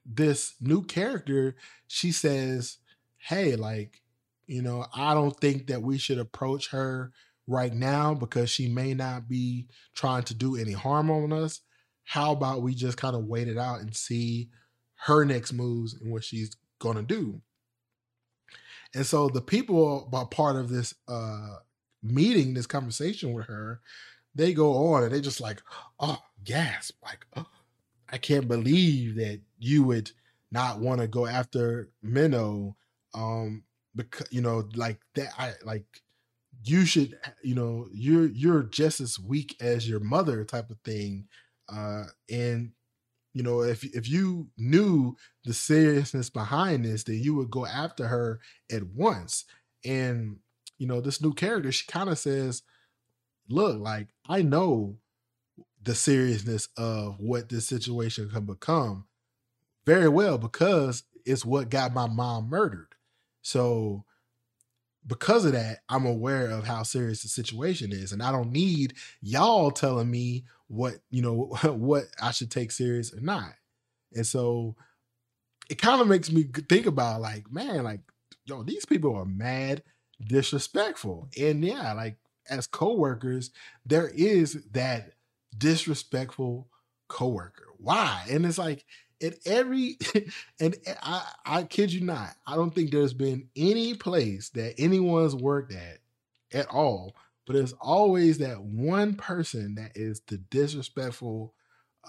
this 0.05 0.55
new 0.61 0.83
character 0.83 1.55
she 1.87 2.11
says 2.11 2.77
hey 3.17 3.55
like 3.55 4.01
you 4.47 4.63
know, 4.63 4.87
I 4.95 5.13
don't 5.13 5.39
think 5.39 5.67
that 5.67 5.83
we 5.83 5.99
should 5.99 6.17
approach 6.17 6.69
her 6.71 7.11
right 7.45 7.71
now 7.71 8.15
because 8.15 8.49
she 8.49 8.67
may 8.67 8.95
not 8.95 9.29
be 9.29 9.67
trying 9.93 10.23
to 10.23 10.33
do 10.33 10.55
any 10.55 10.71
harm 10.71 11.11
on 11.11 11.31
us. 11.31 11.61
How 12.09 12.31
about 12.31 12.63
we 12.63 12.73
just 12.73 12.97
kind 12.97 13.15
of 13.15 13.25
wait 13.25 13.47
it 13.47 13.57
out 13.57 13.81
and 13.81 13.95
see 13.95 14.49
her 14.95 15.23
next 15.25 15.53
moves 15.53 15.93
and 15.93 16.11
what 16.11 16.23
she's 16.23 16.57
to 16.97 17.03
do? 17.03 17.39
And 18.95 19.05
so 19.05 19.29
the 19.29 19.41
people 19.41 20.09
are 20.11 20.25
part 20.25 20.55
of 20.55 20.69
this 20.69 20.95
uh 21.07 21.57
meeting, 22.01 22.55
this 22.55 22.65
conversation 22.65 23.33
with 23.33 23.45
her, 23.45 23.81
they 24.33 24.53
go 24.53 24.93
on 24.93 25.03
and 25.03 25.11
they 25.11 25.21
just 25.21 25.39
like, 25.39 25.61
oh, 25.99 26.17
gasp, 26.43 26.95
like, 27.03 27.25
oh, 27.35 27.45
I 28.09 28.17
can't 28.17 28.47
believe 28.47 29.15
that 29.15 29.41
you 29.59 29.83
would 29.83 30.11
not 30.51 30.79
want 30.79 31.01
to 31.01 31.07
go 31.07 31.27
after 31.27 31.89
Menou. 32.03 32.73
Um, 33.13 33.63
because 33.95 34.27
you 34.31 34.41
know 34.41 34.67
like 34.75 34.99
that 35.15 35.29
i 35.37 35.53
like 35.63 35.85
you 36.63 36.85
should 36.85 37.17
you 37.43 37.55
know 37.55 37.87
you're 37.91 38.27
you're 38.27 38.63
just 38.63 39.01
as 39.01 39.19
weak 39.19 39.55
as 39.61 39.87
your 39.89 39.99
mother 39.99 40.43
type 40.43 40.69
of 40.69 40.79
thing 40.85 41.27
uh 41.71 42.03
and 42.29 42.71
you 43.33 43.43
know 43.43 43.61
if 43.61 43.83
if 43.83 44.09
you 44.09 44.47
knew 44.57 45.15
the 45.45 45.53
seriousness 45.53 46.29
behind 46.29 46.85
this 46.85 47.03
then 47.03 47.19
you 47.19 47.35
would 47.35 47.51
go 47.51 47.65
after 47.65 48.07
her 48.07 48.39
at 48.71 48.83
once. 48.87 49.45
And 49.85 50.37
you 50.77 50.87
know 50.87 51.01
this 51.01 51.21
new 51.21 51.33
character 51.33 51.71
she 51.71 51.85
kind 51.87 52.09
of 52.09 52.17
says 52.17 52.63
look 53.49 53.79
like 53.79 54.07
i 54.27 54.41
know 54.41 54.95
the 55.81 55.95
seriousness 55.95 56.67
of 56.77 57.19
what 57.19 57.49
this 57.49 57.67
situation 57.67 58.29
can 58.29 58.45
become 58.45 59.05
very 59.85 60.09
well 60.09 60.37
because 60.37 61.03
it's 61.25 61.45
what 61.45 61.69
got 61.69 61.93
my 61.93 62.07
mom 62.07 62.49
murdered. 62.49 62.95
So 63.41 64.05
because 65.09 65.43
of 65.43 65.53
that, 65.53 65.79
I'm 65.89 66.05
aware 66.05 66.49
of 66.51 66.65
how 66.65 66.83
serious 66.83 67.23
the 67.23 67.29
situation 67.29 67.91
is. 67.91 68.11
And 68.11 68.21
I 68.21 68.31
don't 68.31 68.51
need 68.51 68.93
y'all 69.21 69.71
telling 69.71 70.09
me 70.09 70.45
what, 70.67 70.95
you 71.09 71.21
know, 71.21 71.55
what 71.63 72.05
I 72.21 72.31
should 72.31 72.51
take 72.51 72.71
serious 72.71 73.13
or 73.13 73.19
not. 73.19 73.53
And 74.13 74.25
so 74.25 74.75
it 75.69 75.81
kind 75.81 75.99
of 75.99 76.07
makes 76.07 76.31
me 76.31 76.43
think 76.43 76.85
about 76.85 77.21
like, 77.21 77.51
man, 77.51 77.83
like, 77.83 78.01
yo, 78.45 78.63
these 78.63 78.85
people 78.85 79.15
are 79.15 79.25
mad 79.25 79.83
disrespectful. 80.25 81.27
And 81.39 81.65
yeah, 81.65 81.93
like 81.93 82.17
as 82.49 82.67
coworkers, 82.67 83.51
there 83.85 84.09
is 84.09 84.63
that 84.71 85.13
disrespectful 85.57 86.67
coworker. 87.07 87.67
Why? 87.77 88.25
And 88.29 88.45
it's 88.45 88.57
like 88.57 88.85
at 89.21 89.35
every 89.45 89.97
and 90.59 90.75
I, 91.01 91.31
I 91.45 91.63
kid 91.63 91.91
you 91.91 92.01
not, 92.01 92.35
I 92.45 92.55
don't 92.55 92.73
think 92.73 92.91
there's 92.91 93.13
been 93.13 93.49
any 93.55 93.93
place 93.93 94.49
that 94.49 94.75
anyone's 94.77 95.35
worked 95.35 95.73
at 95.73 95.99
at 96.53 96.67
all, 96.67 97.15
but 97.45 97.53
there's 97.53 97.73
always 97.73 98.37
that 98.39 98.61
one 98.61 99.15
person 99.15 99.75
that 99.75 99.91
is 99.95 100.21
the 100.27 100.37
disrespectful 100.37 101.53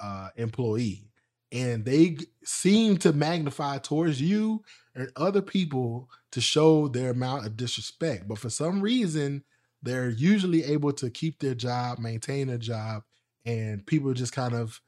uh, 0.01 0.29
employee, 0.37 1.11
and 1.53 1.85
they 1.85 2.19
seem 2.45 2.97
to 2.99 3.13
magnify 3.13 3.79
towards 3.79 4.21
you 4.21 4.63
and 4.95 5.11
other 5.17 5.43
people 5.43 6.09
to 6.33 6.41
show 6.41 6.89
their 6.89 7.11
amount 7.11 7.47
of 7.47 7.57
disrespect. 7.57 8.29
But 8.29 8.39
for 8.39 8.51
some 8.51 8.81
reason, 8.81 9.45
they're 9.83 10.11
usually 10.11 10.65
able 10.65 10.93
to 10.95 11.11
keep 11.11 11.39
their 11.39 11.55
job, 11.55 11.99
maintain 11.99 12.49
their 12.49 12.59
job, 12.59 13.03
and 13.45 13.85
people 13.87 14.13
just 14.13 14.33
kind 14.33 14.55
of 14.55 14.81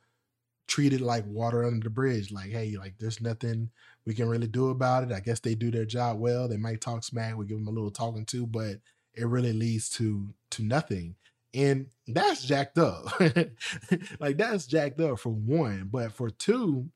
treated 0.73 1.03
like 1.03 1.27
water 1.27 1.65
under 1.65 1.85
the 1.85 1.91
bridge. 1.91 2.33
Like, 2.33 2.51
hey, 2.51 2.77
like 2.79 2.95
there's 2.99 3.21
nothing 3.21 3.69
we 4.07 4.15
can 4.15 4.27
really 4.27 4.47
do 4.47 4.71
about 4.71 5.03
it. 5.03 5.13
I 5.13 5.21
guess 5.21 5.39
they 5.39 5.55
do 5.55 5.71
their 5.71 5.85
job 5.85 6.19
well. 6.19 6.49
They 6.49 6.57
might 6.57 6.81
talk 6.81 7.05
smack. 7.05 7.37
We 7.37 7.45
give 7.45 7.59
them 7.59 7.69
a 7.69 7.71
little 7.71 7.91
talking 7.91 8.25
to, 8.27 8.47
but 8.47 8.77
it 9.13 9.27
really 9.27 9.53
leads 9.53 9.91
to 9.91 10.33
to 10.53 10.63
nothing. 10.63 11.17
And 11.53 11.89
that's 12.09 12.43
jacked 12.47 12.79
up. 12.79 13.05
like 14.19 14.39
that's 14.39 14.67
jacked 14.67 14.99
up 14.99 15.19
for 15.19 15.29
one. 15.29 15.91
But 15.93 16.13
for 16.13 16.31
two, 16.31 16.89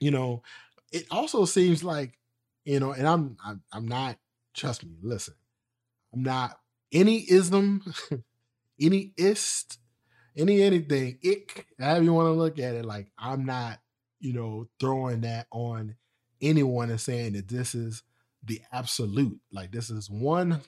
you 0.00 0.10
know, 0.10 0.42
it 0.90 1.06
also 1.08 1.44
seems 1.44 1.84
like, 1.84 2.18
you 2.64 2.80
know, 2.80 2.90
and 2.90 3.06
I'm 3.06 3.36
I'm, 3.44 3.62
I'm 3.72 3.86
not, 3.86 4.18
trust 4.54 4.84
me, 4.84 4.96
listen, 5.02 5.34
I'm 6.12 6.24
not 6.24 6.58
any 6.90 7.18
ism, 7.30 7.94
any 8.80 9.12
ist 9.16 9.78
any 10.36 10.62
anything, 10.62 11.18
it 11.22 11.64
however 11.78 12.04
you 12.04 12.12
want 12.12 12.26
to 12.26 12.32
look 12.32 12.58
at 12.58 12.74
it, 12.74 12.84
like 12.84 13.10
I'm 13.18 13.44
not, 13.44 13.80
you 14.20 14.32
know, 14.32 14.68
throwing 14.80 15.22
that 15.22 15.46
on 15.50 15.96
anyone 16.40 16.90
and 16.90 17.00
saying 17.00 17.34
that 17.34 17.48
this 17.48 17.74
is 17.74 18.02
the 18.44 18.60
absolute, 18.72 19.40
like 19.52 19.72
this 19.72 19.90
is 19.90 20.10
one 20.10 20.60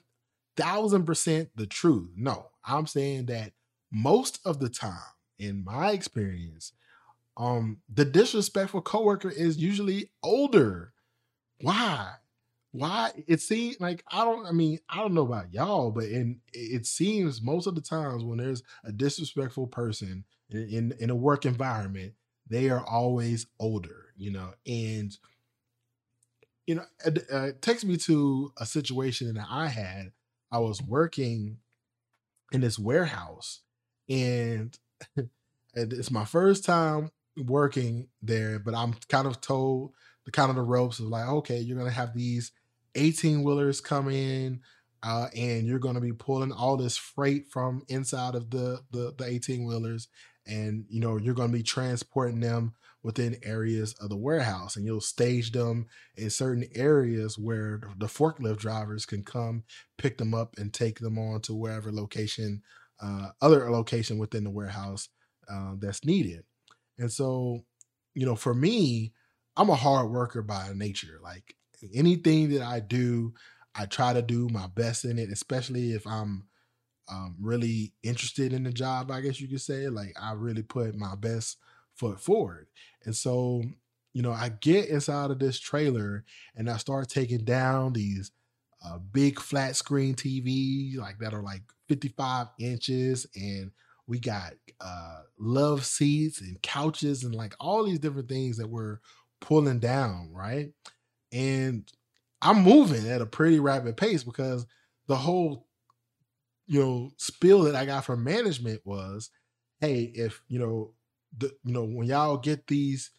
thousand 0.55 1.05
percent 1.05 1.49
the 1.55 1.67
truth. 1.67 2.09
No, 2.15 2.47
I'm 2.63 2.87
saying 2.87 3.25
that 3.27 3.53
most 3.91 4.39
of 4.45 4.59
the 4.59 4.69
time, 4.69 4.99
in 5.37 5.63
my 5.65 5.91
experience, 5.91 6.71
um, 7.37 7.79
the 7.93 8.05
disrespectful 8.05 8.81
coworker 8.81 9.29
is 9.29 9.57
usually 9.57 10.11
older. 10.23 10.93
Why? 11.59 12.13
Why 12.75 13.11
it 13.27 13.39
seems 13.39 13.79
like 13.79 14.03
I 14.11 14.25
don't 14.25 14.45
I 14.45 14.51
mean, 14.51 14.79
I 14.89 14.97
don't 14.97 15.13
know 15.13 15.25
about 15.25 15.53
y'all, 15.53 15.91
but 15.91 16.05
in 16.05 16.41
it 16.51 16.85
seems 16.85 17.41
most 17.41 17.67
of 17.67 17.75
the 17.75 17.81
times 17.81 18.23
when 18.23 18.37
there's 18.37 18.63
a 18.83 18.91
disrespectful 18.91 19.67
person 19.67 20.25
in, 20.49 20.67
in, 20.69 20.93
in 20.99 21.09
a 21.09 21.15
work 21.15 21.45
environment, 21.45 22.13
they 22.49 22.69
are 22.69 22.85
always 22.85 23.47
older, 23.59 24.13
you 24.17 24.31
know, 24.31 24.53
and 24.67 25.17
you 26.67 26.75
know, 26.75 26.83
it, 27.05 27.25
it 27.29 27.61
takes 27.61 27.85
me 27.85 27.95
to 27.97 28.51
a 28.57 28.65
situation 28.65 29.33
that 29.35 29.47
I 29.49 29.67
had. 29.67 30.11
I 30.51 30.59
was 30.59 30.81
working 30.81 31.57
in 32.51 32.61
this 32.61 32.77
warehouse, 32.77 33.61
and 34.09 34.77
it's 35.73 36.11
my 36.11 36.25
first 36.25 36.65
time 36.65 37.11
working 37.37 38.07
there, 38.21 38.59
but 38.59 38.73
I'm 38.73 38.95
kind 39.07 39.27
of 39.27 39.39
told 39.39 39.93
the 40.25 40.31
kind 40.31 40.49
of 40.49 40.55
the 40.55 40.61
ropes 40.61 40.99
of 40.99 41.05
like, 41.05 41.27
okay, 41.27 41.59
you're 41.59 41.77
gonna 41.77 41.91
have 41.91 42.13
these 42.13 42.51
18 42.95 43.43
wheelers 43.43 43.81
come 43.81 44.09
in 44.09 44.61
uh, 45.05 45.27
and 45.35 45.67
you're 45.67 45.79
going 45.79 45.95
to 45.95 46.01
be 46.01 46.13
pulling 46.13 46.51
all 46.51 46.77
this 46.77 46.97
freight 46.97 47.47
from 47.51 47.83
inside 47.89 48.33
of 48.33 48.49
the 48.49 48.81
the, 48.91 49.13
the 49.17 49.25
18 49.25 49.65
wheelers, 49.65 50.07
and 50.47 50.85
you 50.89 50.99
know 50.99 51.17
you're 51.17 51.35
going 51.35 51.51
to 51.51 51.57
be 51.57 51.63
transporting 51.63 52.39
them 52.39 52.73
within 53.03 53.37
areas 53.43 53.93
of 54.01 54.09
the 54.09 54.17
warehouse, 54.17 54.75
and 54.75 54.83
you'll 54.83 54.99
stage 54.99 55.51
them 55.51 55.85
in 56.17 56.27
certain 56.31 56.65
areas 56.73 57.37
where 57.37 57.81
the 57.99 58.07
forklift 58.07 58.57
drivers 58.57 59.05
can 59.05 59.23
come 59.23 59.63
pick 59.97 60.17
them 60.17 60.33
up 60.33 60.55
and 60.57 60.73
take 60.73 60.97
them 60.97 61.19
on 61.19 61.39
to 61.39 61.53
wherever 61.53 61.91
location, 61.91 62.63
uh, 62.99 63.27
other 63.41 63.69
location 63.69 64.17
within 64.17 64.43
the 64.43 64.49
warehouse 64.49 65.09
uh, 65.47 65.73
that's 65.77 66.03
needed. 66.03 66.43
And 66.97 67.11
so, 67.11 67.61
you 68.15 68.25
know, 68.25 68.35
for 68.35 68.55
me, 68.55 69.13
I'm 69.55 69.69
a 69.69 69.75
hard 69.75 70.09
worker 70.09 70.41
by 70.41 70.71
nature. 70.73 71.19
Like 71.21 71.55
anything 71.93 72.49
that 72.49 72.61
I 72.61 72.79
do, 72.79 73.33
I 73.75 73.85
try 73.85 74.13
to 74.13 74.21
do 74.21 74.47
my 74.49 74.67
best 74.67 75.05
in 75.05 75.19
it, 75.19 75.29
especially 75.29 75.91
if 75.91 76.05
I'm 76.07 76.47
um, 77.09 77.35
really 77.39 77.93
interested 78.03 78.53
in 78.53 78.63
the 78.63 78.71
job, 78.71 79.11
I 79.11 79.21
guess 79.21 79.39
you 79.39 79.47
could 79.47 79.61
say. 79.61 79.87
Like 79.87 80.15
I 80.21 80.33
really 80.33 80.63
put 80.63 80.95
my 80.95 81.15
best 81.15 81.57
foot 81.93 82.19
forward. 82.19 82.67
And 83.03 83.15
so, 83.15 83.63
you 84.13 84.21
know, 84.21 84.31
I 84.31 84.49
get 84.49 84.89
inside 84.89 85.31
of 85.31 85.39
this 85.39 85.59
trailer 85.59 86.23
and 86.55 86.69
I 86.69 86.77
start 86.77 87.09
taking 87.09 87.43
down 87.43 87.93
these 87.93 88.31
uh, 88.85 88.97
big 88.97 89.39
flat 89.39 89.75
screen 89.75 90.15
TV 90.15 90.97
like 90.97 91.19
that 91.19 91.33
are 91.33 91.43
like 91.43 91.61
55 91.87 92.47
inches 92.59 93.25
and 93.35 93.71
we 94.07 94.19
got 94.19 94.53
uh, 94.81 95.21
love 95.39 95.85
seats 95.85 96.41
and 96.41 96.61
couches 96.61 97.23
and 97.23 97.33
like 97.33 97.55
all 97.59 97.83
these 97.83 97.99
different 97.99 98.29
things 98.29 98.57
that 98.57 98.69
we're 98.69 98.99
pulling 99.41 99.79
down, 99.79 100.29
right? 100.31 100.71
And 101.35 101.91
I'm 102.41 102.63
moving 102.63 103.07
at 103.09 103.21
a 103.21 103.25
pretty 103.25 103.59
rapid 103.59 103.97
pace 103.97 104.23
because 104.23 104.65
the 105.07 105.17
whole, 105.17 105.67
you 106.65 106.79
know, 106.79 107.11
spiel 107.17 107.63
that 107.63 107.75
I 107.75 107.85
got 107.85 108.05
from 108.05 108.23
management 108.23 108.81
was, 108.85 109.29
hey, 109.81 110.11
if 110.15 110.41
you 110.47 110.59
know, 110.59 110.93
the 111.37 111.51
you 111.65 111.73
know, 111.73 111.83
when 111.83 112.07
y'all 112.07 112.37
get 112.37 112.67
these 112.67 113.11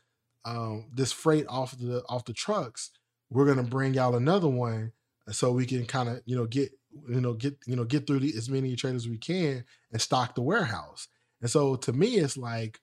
um 0.47 0.87
this 0.95 1.12
freight 1.12 1.45
off 1.49 1.77
the 1.79 2.03
off 2.09 2.25
the 2.25 2.33
trucks, 2.33 2.91
we're 3.29 3.47
gonna 3.47 3.62
bring 3.62 3.93
y'all 3.93 4.17
another 4.17 4.49
one 4.49 4.93
so 5.31 5.53
we 5.53 5.67
can 5.67 5.85
kind 5.85 6.09
of 6.09 6.23
you 6.25 6.37
know 6.37 6.47
get 6.47 6.71
you 7.09 7.21
know 7.21 7.35
get 7.35 7.59
you 7.67 7.77
know 7.77 7.85
get 7.85 8.07
through 8.07 8.21
the, 8.21 8.33
as 8.35 8.49
many 8.49 8.75
trailers 8.77 9.05
as 9.05 9.09
we 9.11 9.19
can 9.19 9.64
and 9.93 10.01
stock 10.01 10.35
the 10.35 10.43
warehouse. 10.43 11.09
And 11.43 11.51
so 11.51 11.77
to 11.77 11.93
me, 11.93 12.17
it's 12.17 12.39
like, 12.39 12.81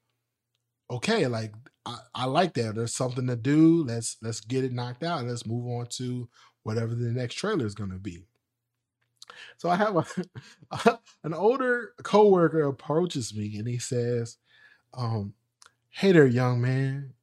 okay, 0.92 1.26
like 1.26 1.54
I, 1.86 1.98
I 2.16 2.26
like 2.26 2.54
that. 2.54 2.76
There's 2.76 2.94
something 2.94 3.28
to 3.28 3.36
do. 3.36 3.84
Let's 3.84 4.18
let's 4.22 4.40
get 4.40 4.64
it 4.64 4.74
knocked 4.74 5.04
out 5.04 5.26
let's 5.26 5.46
move 5.46 5.68
on 5.68 5.88
to 5.98 6.30
whatever 6.64 6.96
the 6.96 7.12
next 7.12 7.36
trailer 7.36 7.66
is 7.66 7.76
going 7.76 7.92
to 7.92 8.00
be. 8.00 8.26
So 9.58 9.70
I 9.70 9.76
have 9.76 9.96
a 10.72 11.00
an 11.24 11.34
older 11.34 11.94
coworker 12.04 12.64
approaches 12.64 13.36
me 13.36 13.58
and 13.58 13.68
he 13.68 13.78
says, 13.80 14.38
um, 14.94 15.34
"Hey 15.90 16.12
there, 16.12 16.28
young 16.28 16.62
man. 16.62 17.14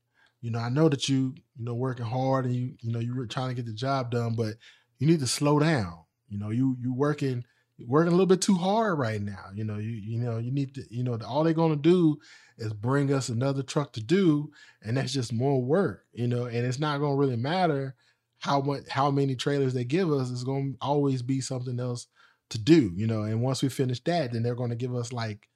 You 0.40 0.50
know, 0.50 0.58
I 0.58 0.70
know 0.70 0.88
that 0.88 1.08
you 1.08 1.34
you 1.56 1.64
know 1.64 1.74
working 1.74 2.06
hard 2.06 2.46
and 2.46 2.54
you 2.54 2.74
you 2.80 2.92
know 2.92 2.98
you're 2.98 3.26
trying 3.26 3.50
to 3.50 3.54
get 3.54 3.66
the 3.66 3.72
job 3.74 4.11
done, 4.11 4.34
but 4.34 4.54
you 4.98 5.06
need 5.06 5.20
to 5.20 5.26
slow 5.26 5.58
down. 5.58 6.04
You 6.28 6.38
know, 6.38 6.50
you 6.50 6.76
you 6.80 6.94
working 6.94 7.44
working 7.86 8.08
a 8.08 8.16
little 8.16 8.26
bit 8.26 8.40
too 8.40 8.54
hard 8.54 8.98
right 8.98 9.20
now. 9.20 9.46
You 9.54 9.64
know, 9.64 9.78
you 9.78 9.90
you 9.90 10.18
know 10.18 10.38
you 10.38 10.50
need 10.50 10.74
to 10.74 10.84
you 10.90 11.02
know 11.02 11.18
all 11.26 11.44
they're 11.44 11.52
gonna 11.52 11.76
do 11.76 12.18
is 12.58 12.72
bring 12.72 13.12
us 13.12 13.28
another 13.28 13.62
truck 13.62 13.92
to 13.94 14.02
do, 14.02 14.50
and 14.82 14.96
that's 14.96 15.12
just 15.12 15.32
more 15.32 15.62
work. 15.62 16.04
You 16.12 16.28
know, 16.28 16.46
and 16.46 16.66
it's 16.66 16.78
not 16.78 16.98
gonna 16.98 17.16
really 17.16 17.36
matter 17.36 17.94
how 18.38 18.60
much 18.60 18.88
how 18.88 19.10
many 19.10 19.34
trailers 19.34 19.74
they 19.74 19.84
give 19.84 20.12
us. 20.12 20.30
It's 20.30 20.44
gonna 20.44 20.72
always 20.80 21.22
be 21.22 21.40
something 21.40 21.78
else 21.80 22.06
to 22.50 22.58
do. 22.58 22.92
You 22.94 23.06
know, 23.06 23.22
and 23.22 23.42
once 23.42 23.62
we 23.62 23.68
finish 23.68 24.02
that, 24.04 24.32
then 24.32 24.42
they're 24.42 24.54
gonna 24.54 24.76
give 24.76 24.94
us 24.94 25.12
like 25.12 25.48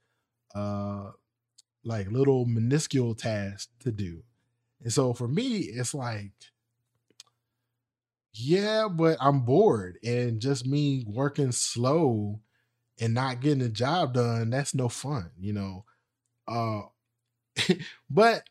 uh 0.55 1.11
like 1.85 2.11
little 2.11 2.47
minuscule 2.47 3.15
tasks 3.15 3.69
to 3.81 3.93
do. 3.93 4.23
And 4.83 4.93
so 4.93 5.13
for 5.13 5.29
me, 5.29 5.59
it's 5.59 5.95
like 5.95 6.33
yeah, 8.35 8.89
but 8.91 9.17
I'm 9.21 9.41
bored 9.41 9.99
and 10.05 10.41
just 10.41 10.67
me 10.67 11.05
working 11.07 11.53
slow 11.53 12.41
and 13.01 13.15
not 13.15 13.41
getting 13.41 13.61
the 13.61 13.69
job 13.69 14.15
done, 14.15 14.51
that's 14.51 14.75
no 14.75 14.89
fun, 14.89 15.31
you 15.39 15.53
know. 15.53 15.85
Uh 16.49 16.83
but 18.11 18.49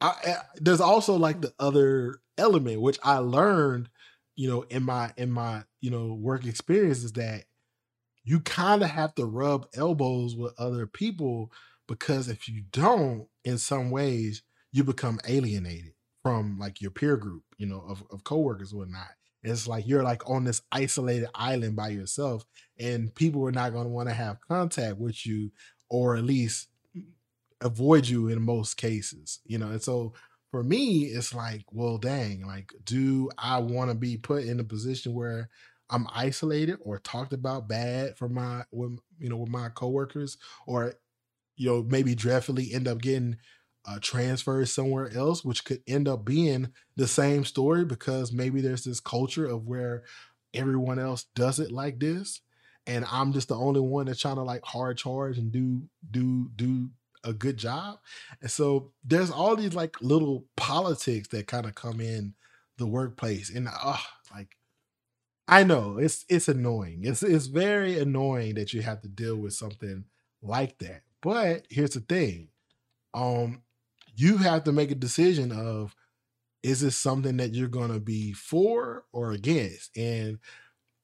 I, 0.00 0.08
I, 0.08 0.36
there's 0.56 0.80
also 0.80 1.16
like 1.16 1.40
the 1.40 1.54
other 1.58 2.20
element 2.38 2.80
which 2.80 2.98
I 3.04 3.18
learned, 3.18 3.88
you 4.36 4.48
know, 4.48 4.62
in 4.62 4.82
my 4.84 5.12
in 5.16 5.30
my, 5.30 5.64
you 5.80 5.90
know, 5.90 6.14
work 6.14 6.46
experience 6.46 7.04
is 7.04 7.12
that 7.14 7.44
you 8.24 8.40
kind 8.40 8.82
of 8.82 8.90
have 8.90 9.14
to 9.16 9.24
rub 9.24 9.66
elbows 9.74 10.36
with 10.36 10.54
other 10.58 10.86
people 10.86 11.52
because 11.88 12.28
if 12.28 12.48
you 12.48 12.62
don't 12.72 13.26
in 13.44 13.58
some 13.58 13.90
ways 13.90 14.42
you 14.72 14.84
become 14.84 15.18
alienated 15.28 15.92
from 16.22 16.58
like 16.58 16.80
your 16.80 16.90
peer 16.90 17.16
group, 17.16 17.42
you 17.58 17.66
know, 17.66 17.84
of, 17.88 18.02
of 18.10 18.24
coworkers 18.24 18.72
or 18.72 18.78
whatnot. 18.78 19.08
It's 19.42 19.66
like 19.66 19.88
you're 19.88 20.04
like 20.04 20.28
on 20.30 20.44
this 20.44 20.62
isolated 20.70 21.28
island 21.34 21.74
by 21.74 21.88
yourself, 21.88 22.44
and 22.78 23.12
people 23.14 23.44
are 23.46 23.52
not 23.52 23.72
going 23.72 23.84
to 23.84 23.90
want 23.90 24.08
to 24.08 24.14
have 24.14 24.40
contact 24.46 24.98
with 24.98 25.26
you, 25.26 25.50
or 25.88 26.16
at 26.16 26.24
least 26.24 26.68
avoid 27.60 28.08
you 28.08 28.28
in 28.28 28.40
most 28.42 28.76
cases, 28.76 29.40
you 29.44 29.58
know. 29.58 29.68
And 29.70 29.82
so 29.82 30.14
for 30.50 30.62
me, 30.62 31.04
it's 31.04 31.34
like, 31.34 31.64
well, 31.72 31.98
dang, 31.98 32.46
like, 32.46 32.72
do 32.84 33.30
I 33.38 33.58
want 33.58 33.90
to 33.90 33.96
be 33.96 34.16
put 34.16 34.44
in 34.44 34.60
a 34.60 34.64
position 34.64 35.14
where 35.14 35.48
I'm 35.90 36.06
isolated 36.14 36.78
or 36.80 36.98
talked 36.98 37.32
about 37.32 37.68
bad 37.68 38.16
for 38.16 38.28
my, 38.28 38.64
with, 38.70 38.98
you 39.18 39.28
know, 39.28 39.36
with 39.36 39.50
my 39.50 39.68
coworkers, 39.70 40.38
or 40.66 40.94
you 41.56 41.68
know, 41.68 41.82
maybe 41.82 42.14
dreadfully 42.14 42.72
end 42.72 42.88
up 42.88 43.00
getting 43.00 43.36
uh, 43.84 43.98
transferred 44.00 44.68
somewhere 44.68 45.10
else, 45.16 45.44
which 45.44 45.64
could 45.64 45.82
end 45.86 46.08
up 46.08 46.24
being 46.24 46.72
the 46.96 47.06
same 47.06 47.44
story 47.44 47.84
because 47.84 48.32
maybe 48.32 48.60
there's 48.60 48.84
this 48.84 49.00
culture 49.00 49.46
of 49.46 49.66
where 49.66 50.04
everyone 50.54 50.98
else 50.98 51.24
does 51.34 51.58
it 51.58 51.72
like 51.72 51.98
this, 51.98 52.40
and 52.86 53.04
I'm 53.10 53.32
just 53.32 53.48
the 53.48 53.56
only 53.56 53.80
one 53.80 54.06
that's 54.06 54.20
trying 54.20 54.36
to 54.36 54.42
like 54.42 54.64
hard 54.64 54.98
charge 54.98 55.38
and 55.38 55.50
do 55.50 55.82
do 56.10 56.50
do 56.54 56.90
a 57.24 57.32
good 57.32 57.56
job. 57.56 57.98
And 58.40 58.50
so 58.50 58.92
there's 59.04 59.30
all 59.30 59.56
these 59.56 59.74
like 59.74 60.00
little 60.00 60.46
politics 60.56 61.28
that 61.28 61.46
kind 61.46 61.66
of 61.66 61.74
come 61.74 62.00
in 62.00 62.34
the 62.78 62.86
workplace, 62.86 63.50
and 63.50 63.68
uh, 63.68 63.98
like 64.34 64.56
I 65.48 65.64
know 65.64 65.98
it's 65.98 66.24
it's 66.28 66.48
annoying. 66.48 67.00
It's 67.04 67.22
it's 67.22 67.46
very 67.46 67.98
annoying 67.98 68.54
that 68.54 68.72
you 68.72 68.82
have 68.82 69.02
to 69.02 69.08
deal 69.08 69.36
with 69.36 69.54
something 69.54 70.04
like 70.40 70.78
that. 70.78 71.02
But 71.20 71.66
here's 71.70 71.90
the 71.90 72.00
thing. 72.00 72.48
Um, 73.14 73.62
you 74.14 74.36
have 74.38 74.64
to 74.64 74.72
make 74.72 74.90
a 74.90 74.96
decision 74.96 75.52
of 75.52 75.94
is 76.62 76.80
this 76.80 76.96
something 76.96 77.38
that 77.38 77.54
you're 77.54 77.68
going 77.68 77.92
to 77.92 78.00
be 78.00 78.32
for 78.32 79.04
or 79.12 79.32
against? 79.32 79.96
And 79.96 80.38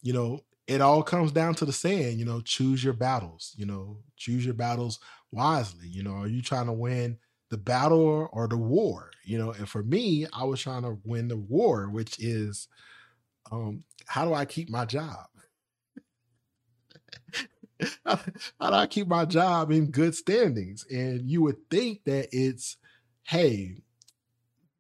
you 0.02 0.12
know 0.12 0.40
it 0.66 0.80
all 0.80 1.02
comes 1.02 1.32
down 1.32 1.54
to 1.54 1.64
the 1.64 1.72
saying 1.72 2.18
you 2.18 2.24
know 2.24 2.40
choose 2.42 2.84
your 2.84 2.92
battles 2.92 3.54
you 3.56 3.66
know 3.66 3.98
choose 4.16 4.44
your 4.44 4.54
battles 4.54 5.00
wisely. 5.32 5.88
You 5.88 6.02
know 6.02 6.12
are 6.12 6.28
you 6.28 6.42
trying 6.42 6.66
to 6.66 6.72
win 6.72 7.18
the 7.50 7.58
battle 7.58 8.28
or, 8.32 8.46
the 8.48 8.56
war? 8.56 9.10
You 9.24 9.38
know 9.38 9.52
and 9.52 9.68
for 9.68 9.82
me 9.82 10.26
i 10.32 10.44
was 10.44 10.60
trying 10.60 10.82
to 10.82 10.98
win 11.04 11.28
the 11.28 11.36
war 11.36 11.88
which 11.90 12.18
is 12.18 12.68
um 13.52 13.84
how 14.06 14.24
do 14.24 14.34
i 14.34 14.44
keep 14.44 14.70
my 14.70 14.84
job? 14.84 15.26
How 18.04 18.70
do 18.70 18.74
i 18.74 18.86
keep 18.86 19.06
my 19.06 19.24
job 19.24 19.70
in 19.70 19.90
good 19.90 20.14
standings? 20.14 20.84
And 20.90 21.28
you 21.30 21.42
would 21.42 21.68
think 21.70 22.04
that 22.04 22.28
it's 22.32 22.76
hey, 23.28 23.76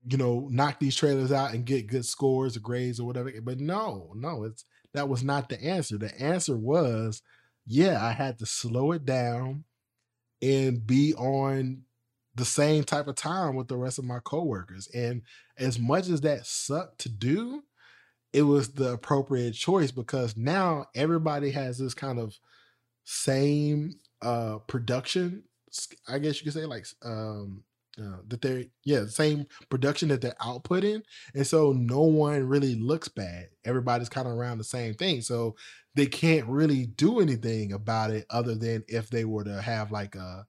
you 0.06 0.16
know, 0.16 0.48
knock 0.50 0.80
these 0.80 0.96
trailers 0.96 1.30
out 1.32 1.52
and 1.52 1.66
get 1.66 1.86
good 1.86 2.04
scores 2.04 2.56
or 2.56 2.60
grades 2.60 2.98
or 2.98 3.06
whatever. 3.06 3.30
But 3.42 3.60
no, 3.60 4.10
no, 4.16 4.44
it's 4.44 4.64
that 4.94 5.08
was 5.08 5.22
not 5.22 5.50
the 5.50 5.62
answer. 5.62 5.98
The 5.98 6.18
answer 6.18 6.56
was, 6.56 7.20
yeah, 7.66 8.02
I 8.02 8.12
had 8.12 8.38
to 8.38 8.46
slow 8.46 8.92
it 8.92 9.04
down 9.04 9.64
and 10.40 10.86
be 10.86 11.12
on 11.14 11.82
the 12.36 12.46
same 12.46 12.84
type 12.84 13.06
of 13.06 13.16
time 13.16 13.54
with 13.54 13.68
the 13.68 13.76
rest 13.76 13.98
of 13.98 14.06
my 14.06 14.20
coworkers. 14.24 14.88
And 14.94 15.22
as 15.58 15.78
much 15.78 16.08
as 16.08 16.22
that 16.22 16.46
sucked 16.46 17.00
to 17.00 17.10
do, 17.10 17.64
it 18.32 18.42
was 18.42 18.70
the 18.70 18.92
appropriate 18.92 19.52
choice 19.52 19.90
because 19.90 20.38
now 20.38 20.86
everybody 20.94 21.50
has 21.50 21.76
this 21.76 21.92
kind 21.92 22.18
of 22.18 22.38
same 23.04 23.94
uh 24.20 24.58
production 24.66 25.42
i 26.08 26.18
guess 26.18 26.38
you 26.38 26.44
could 26.44 26.52
say 26.52 26.66
like 26.66 26.84
um 27.04 27.62
uh, 28.00 28.18
that 28.28 28.40
they're 28.42 28.64
yeah 28.84 29.06
same 29.06 29.46
production 29.68 30.08
that 30.08 30.20
they're 30.20 30.34
outputting 30.40 31.02
and 31.34 31.46
so 31.46 31.72
no 31.72 32.02
one 32.02 32.44
really 32.44 32.74
looks 32.74 33.08
bad 33.08 33.48
everybody's 33.64 34.08
kind 34.08 34.26
of 34.26 34.32
around 34.32 34.58
the 34.58 34.64
same 34.64 34.94
thing 34.94 35.20
so 35.20 35.54
they 35.94 36.06
can't 36.06 36.46
really 36.46 36.86
do 36.86 37.20
anything 37.20 37.72
about 37.72 38.10
it 38.10 38.24
other 38.30 38.54
than 38.54 38.84
if 38.88 39.10
they 39.10 39.24
were 39.24 39.44
to 39.44 39.60
have 39.60 39.90
like 39.90 40.14
a 40.14 40.46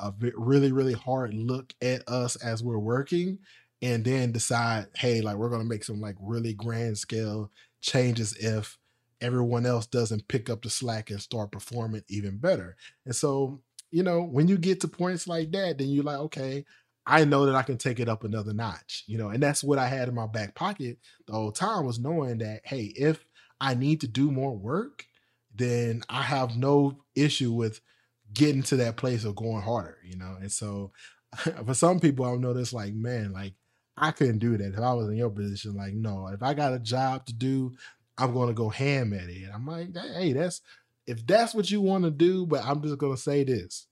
a 0.00 0.12
really 0.36 0.72
really 0.72 0.92
hard 0.92 1.32
look 1.32 1.72
at 1.80 2.06
us 2.08 2.36
as 2.36 2.62
we're 2.62 2.78
working 2.78 3.38
and 3.80 4.04
then 4.04 4.32
decide 4.32 4.86
hey 4.96 5.20
like 5.20 5.36
we're 5.36 5.50
gonna 5.50 5.64
make 5.64 5.84
some 5.84 6.00
like 6.00 6.16
really 6.20 6.52
grand 6.52 6.98
scale 6.98 7.50
changes 7.80 8.36
if 8.38 8.78
everyone 9.24 9.64
else 9.64 9.86
doesn't 9.86 10.28
pick 10.28 10.50
up 10.50 10.62
the 10.62 10.70
slack 10.70 11.10
and 11.10 11.20
start 11.20 11.50
performing 11.50 12.02
even 12.08 12.36
better. 12.36 12.76
And 13.06 13.16
so, 13.16 13.60
you 13.90 14.02
know, 14.02 14.22
when 14.22 14.48
you 14.48 14.58
get 14.58 14.80
to 14.80 14.88
points 14.88 15.26
like 15.28 15.52
that, 15.52 15.78
then 15.78 15.88
you're 15.88 16.04
like, 16.04 16.18
okay, 16.18 16.64
I 17.06 17.24
know 17.24 17.46
that 17.46 17.54
I 17.54 17.62
can 17.62 17.76
take 17.76 18.00
it 18.00 18.08
up 18.08 18.24
another 18.24 18.54
notch, 18.54 19.04
you 19.06 19.18
know, 19.18 19.28
and 19.28 19.42
that's 19.42 19.62
what 19.62 19.78
I 19.78 19.86
had 19.86 20.08
in 20.08 20.14
my 20.14 20.26
back 20.26 20.54
pocket 20.54 20.98
the 21.26 21.32
whole 21.34 21.52
time 21.52 21.84
was 21.84 21.98
knowing 21.98 22.38
that, 22.38 22.62
hey, 22.64 22.92
if 22.96 23.24
I 23.60 23.74
need 23.74 24.00
to 24.00 24.08
do 24.08 24.30
more 24.30 24.56
work, 24.56 25.06
then 25.54 26.02
I 26.08 26.22
have 26.22 26.56
no 26.56 27.04
issue 27.14 27.52
with 27.52 27.80
getting 28.32 28.62
to 28.64 28.76
that 28.76 28.96
place 28.96 29.24
of 29.24 29.36
going 29.36 29.62
harder, 29.62 29.98
you 30.04 30.16
know. 30.16 30.36
And 30.40 30.50
so 30.50 30.92
for 31.66 31.74
some 31.74 32.00
people, 32.00 32.24
I've 32.24 32.40
noticed 32.40 32.72
like, 32.72 32.94
man, 32.94 33.32
like 33.32 33.54
I 33.96 34.10
couldn't 34.10 34.38
do 34.38 34.56
that 34.56 34.74
if 34.74 34.80
I 34.80 34.92
was 34.94 35.08
in 35.08 35.16
your 35.16 35.30
position. 35.30 35.74
Like, 35.74 35.94
no, 35.94 36.28
if 36.28 36.42
I 36.42 36.54
got 36.54 36.72
a 36.74 36.78
job 36.78 37.26
to 37.26 37.34
do, 37.34 37.72
I'm 38.18 38.32
going 38.32 38.48
to 38.48 38.54
go 38.54 38.68
ham 38.68 39.12
at 39.12 39.28
it. 39.28 39.48
I'm 39.52 39.66
like, 39.66 39.94
hey, 39.96 40.32
that's 40.32 40.60
if 41.06 41.26
that's 41.26 41.54
what 41.54 41.70
you 41.70 41.80
want 41.80 42.04
to 42.04 42.10
do, 42.10 42.46
but 42.46 42.64
I'm 42.64 42.82
just 42.82 42.98
to 42.98 43.16
say 43.16 43.44
this 43.44 43.86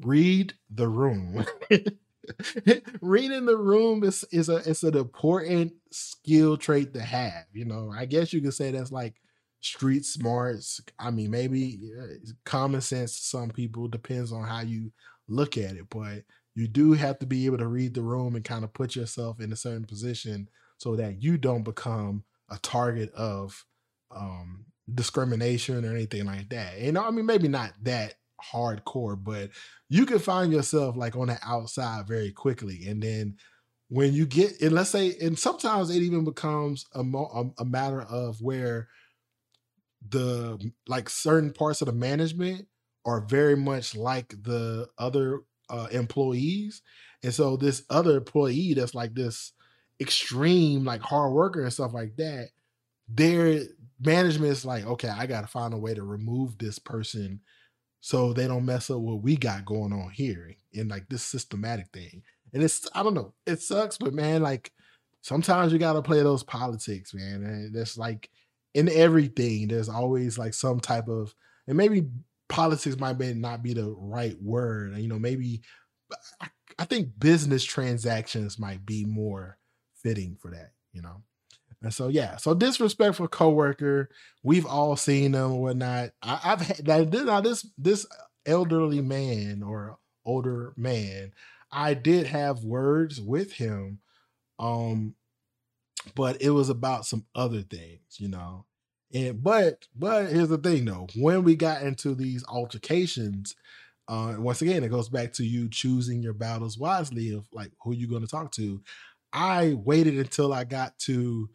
read 0.00 0.54
the 0.70 0.88
room. 0.88 1.44
Reading 3.00 3.44
the 3.44 3.56
room 3.56 4.02
is 4.02 4.24
is 4.32 4.48
a 4.48 4.56
it's 4.68 4.82
an 4.82 4.96
important 4.96 5.74
skill 5.90 6.56
trait 6.56 6.94
to 6.94 7.00
have. 7.02 7.44
You 7.52 7.66
know, 7.66 7.92
I 7.94 8.06
guess 8.06 8.32
you 8.32 8.40
could 8.40 8.54
say 8.54 8.70
that's 8.70 8.92
like 8.92 9.14
street 9.60 10.04
smarts. 10.04 10.80
I 10.98 11.10
mean, 11.10 11.30
maybe 11.30 11.78
common 12.44 12.80
sense 12.80 13.16
to 13.16 13.24
some 13.24 13.50
people 13.50 13.88
depends 13.88 14.32
on 14.32 14.44
how 14.44 14.62
you 14.62 14.90
look 15.28 15.58
at 15.58 15.76
it, 15.76 15.88
but 15.90 16.22
you 16.54 16.66
do 16.68 16.92
have 16.92 17.18
to 17.18 17.26
be 17.26 17.46
able 17.46 17.58
to 17.58 17.66
read 17.66 17.94
the 17.94 18.02
room 18.02 18.36
and 18.36 18.44
kind 18.44 18.64
of 18.64 18.72
put 18.72 18.96
yourself 18.96 19.40
in 19.40 19.52
a 19.52 19.56
certain 19.56 19.84
position 19.84 20.48
so 20.78 20.96
that 20.96 21.22
you 21.22 21.36
don't 21.36 21.62
become 21.62 22.24
a 22.50 22.58
target 22.58 23.12
of 23.14 23.64
um 24.14 24.64
discrimination 24.92 25.84
or 25.84 25.90
anything 25.90 26.26
like 26.26 26.48
that. 26.50 26.80
You 26.80 26.92
know, 26.92 27.04
I 27.04 27.10
mean, 27.10 27.26
maybe 27.26 27.48
not 27.48 27.72
that 27.82 28.14
hardcore, 28.52 29.22
but 29.22 29.50
you 29.88 30.06
can 30.06 30.18
find 30.18 30.52
yourself 30.52 30.96
like 30.96 31.16
on 31.16 31.28
the 31.28 31.38
outside 31.44 32.06
very 32.06 32.32
quickly. 32.32 32.86
And 32.86 33.02
then 33.02 33.36
when 33.88 34.12
you 34.12 34.26
get, 34.26 34.60
and 34.60 34.72
let's 34.72 34.90
say, 34.90 35.14
and 35.20 35.38
sometimes 35.38 35.90
it 35.90 36.02
even 36.02 36.24
becomes 36.24 36.86
a, 36.94 37.02
mo- 37.02 37.54
a, 37.58 37.64
matter 37.64 38.02
of 38.02 38.40
where 38.40 38.88
the 40.06 40.72
like 40.86 41.08
certain 41.08 41.52
parts 41.52 41.80
of 41.80 41.86
the 41.86 41.92
management 41.92 42.66
are 43.06 43.20
very 43.20 43.56
much 43.56 43.94
like 43.94 44.34
the 44.42 44.88
other 44.98 45.40
uh, 45.70 45.86
employees. 45.90 46.82
And 47.22 47.32
so 47.32 47.56
this 47.56 47.84
other 47.88 48.18
employee 48.18 48.74
that's 48.74 48.94
like 48.94 49.14
this 49.14 49.52
extreme, 50.00 50.84
like 50.84 51.00
hard 51.00 51.32
worker 51.32 51.62
and 51.62 51.72
stuff 51.72 51.92
like 51.94 52.16
that, 52.16 52.48
their 53.08 53.62
management 54.04 54.52
is 54.52 54.64
like, 54.64 54.84
okay, 54.86 55.08
I 55.08 55.26
got 55.26 55.42
to 55.42 55.46
find 55.46 55.74
a 55.74 55.78
way 55.78 55.94
to 55.94 56.02
remove 56.02 56.58
this 56.58 56.78
person 56.78 57.40
so 58.00 58.32
they 58.32 58.46
don't 58.46 58.66
mess 58.66 58.90
up 58.90 58.98
what 58.98 59.22
we 59.22 59.36
got 59.36 59.64
going 59.64 59.92
on 59.92 60.10
here 60.10 60.54
in 60.72 60.88
like 60.88 61.08
this 61.08 61.22
systematic 61.22 61.88
thing. 61.92 62.22
And 62.52 62.62
it's 62.62 62.86
I 62.94 63.02
don't 63.02 63.14
know, 63.14 63.32
it 63.46 63.62
sucks, 63.62 63.96
but 63.96 64.14
man, 64.14 64.42
like 64.42 64.72
sometimes 65.22 65.72
you 65.72 65.78
gotta 65.78 66.02
play 66.02 66.22
those 66.22 66.42
politics, 66.42 67.14
man. 67.14 67.42
And 67.44 67.74
it's 67.74 67.96
like 67.96 68.30
in 68.74 68.88
everything, 68.90 69.68
there's 69.68 69.88
always 69.88 70.38
like 70.38 70.54
some 70.54 70.80
type 70.80 71.08
of 71.08 71.34
and 71.66 71.76
maybe 71.76 72.06
politics 72.48 72.98
might 72.98 73.18
not 73.18 73.62
be 73.62 73.72
the 73.72 73.94
right 73.96 74.36
word. 74.42 74.96
You 74.98 75.08
know, 75.08 75.18
maybe 75.18 75.62
I, 76.40 76.48
I 76.78 76.84
think 76.84 77.08
business 77.18 77.64
transactions 77.64 78.58
might 78.58 78.84
be 78.84 79.04
more 79.04 79.58
fitting 80.02 80.36
for 80.40 80.50
that, 80.50 80.72
you 80.92 81.02
know. 81.02 81.22
And 81.84 81.92
so 81.92 82.08
yeah, 82.08 82.38
so 82.38 82.54
disrespectful 82.54 83.28
coworker, 83.28 84.08
we've 84.42 84.64
all 84.64 84.96
seen 84.96 85.32
them 85.32 85.52
or 85.52 85.62
whatnot. 85.62 86.12
I, 86.22 86.36
have 86.36 86.62
had 86.62 86.86
now 86.86 87.42
this 87.42 87.66
this 87.76 88.06
elderly 88.46 89.02
man 89.02 89.62
or 89.62 89.98
older 90.24 90.72
man, 90.78 91.32
I 91.70 91.92
did 91.92 92.26
have 92.26 92.64
words 92.64 93.20
with 93.20 93.52
him, 93.52 93.98
um, 94.58 95.14
but 96.14 96.40
it 96.40 96.50
was 96.50 96.70
about 96.70 97.04
some 97.04 97.26
other 97.34 97.60
things, 97.60 98.16
you 98.16 98.28
know. 98.28 98.64
And 99.12 99.42
but 99.42 99.86
but 99.94 100.30
here's 100.30 100.48
the 100.48 100.56
thing 100.56 100.86
though, 100.86 101.08
when 101.14 101.44
we 101.44 101.54
got 101.54 101.82
into 101.82 102.14
these 102.14 102.46
altercations, 102.48 103.56
uh, 104.08 104.36
once 104.38 104.62
again, 104.62 104.84
it 104.84 104.88
goes 104.88 105.10
back 105.10 105.34
to 105.34 105.44
you 105.44 105.68
choosing 105.68 106.22
your 106.22 106.32
battles 106.32 106.78
wisely 106.78 107.34
of 107.34 107.46
like 107.52 107.72
who 107.82 107.92
you're 107.92 108.08
going 108.08 108.22
to 108.22 108.26
talk 108.26 108.52
to. 108.52 108.80
I 109.34 109.74
waited 109.74 110.16
until 110.16 110.54
I 110.54 110.64
got 110.64 110.98
to 111.00 111.50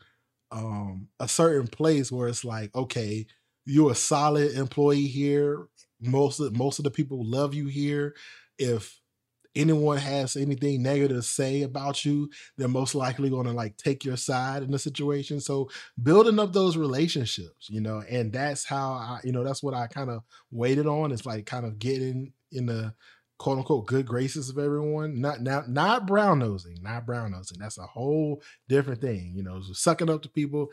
um 0.51 1.07
a 1.19 1.27
certain 1.27 1.67
place 1.67 2.11
where 2.11 2.27
it's 2.27 2.43
like 2.43 2.73
okay 2.75 3.25
you're 3.69 3.91
a 3.91 3.95
solid 3.95 4.53
employee 4.53 5.07
here. 5.07 5.67
Most 6.01 6.39
of 6.39 6.55
most 6.55 6.79
of 6.79 6.83
the 6.83 6.91
people 6.91 7.23
love 7.23 7.53
you 7.53 7.67
here. 7.67 8.15
If 8.57 8.99
anyone 9.55 9.97
has 9.97 10.35
anything 10.35 10.81
negative 10.83 11.17
to 11.17 11.23
say 11.23 11.63
about 11.63 12.05
you 12.05 12.29
they're 12.55 12.67
most 12.67 12.93
likely 12.93 13.31
going 13.31 13.47
to 13.47 13.51
like 13.51 13.75
take 13.77 14.05
your 14.05 14.15
side 14.15 14.61
in 14.61 14.69
the 14.71 14.79
situation. 14.79 15.39
So 15.41 15.69
building 16.01 16.39
up 16.39 16.53
those 16.53 16.77
relationships 16.77 17.67
you 17.69 17.81
know 17.81 18.03
and 18.09 18.31
that's 18.31 18.63
how 18.63 18.91
i 18.91 19.19
you 19.23 19.31
know 19.31 19.43
that's 19.43 19.63
what 19.63 19.73
i 19.73 19.87
kind 19.87 20.11
of 20.11 20.21
waited 20.51 20.85
on 20.85 21.11
it's 21.11 21.25
like 21.25 21.47
kind 21.47 21.65
of 21.65 21.79
getting 21.79 22.31
in 22.51 22.67
the 22.67 22.93
quote 23.39 23.57
unquote 23.57 23.87
good 23.87 24.05
graces 24.05 24.49
of 24.49 24.59
everyone. 24.59 25.19
Not 25.19 25.41
not 25.41 25.69
not 25.69 26.05
brown 26.05 26.39
nosing, 26.39 26.77
not 26.81 27.07
brown 27.07 27.31
nosing. 27.31 27.57
That's 27.59 27.79
a 27.79 27.83
whole 27.83 28.43
different 28.67 29.01
thing. 29.01 29.33
You 29.35 29.41
know, 29.41 29.61
sucking 29.73 30.09
up 30.09 30.21
to 30.21 30.29
people. 30.29 30.69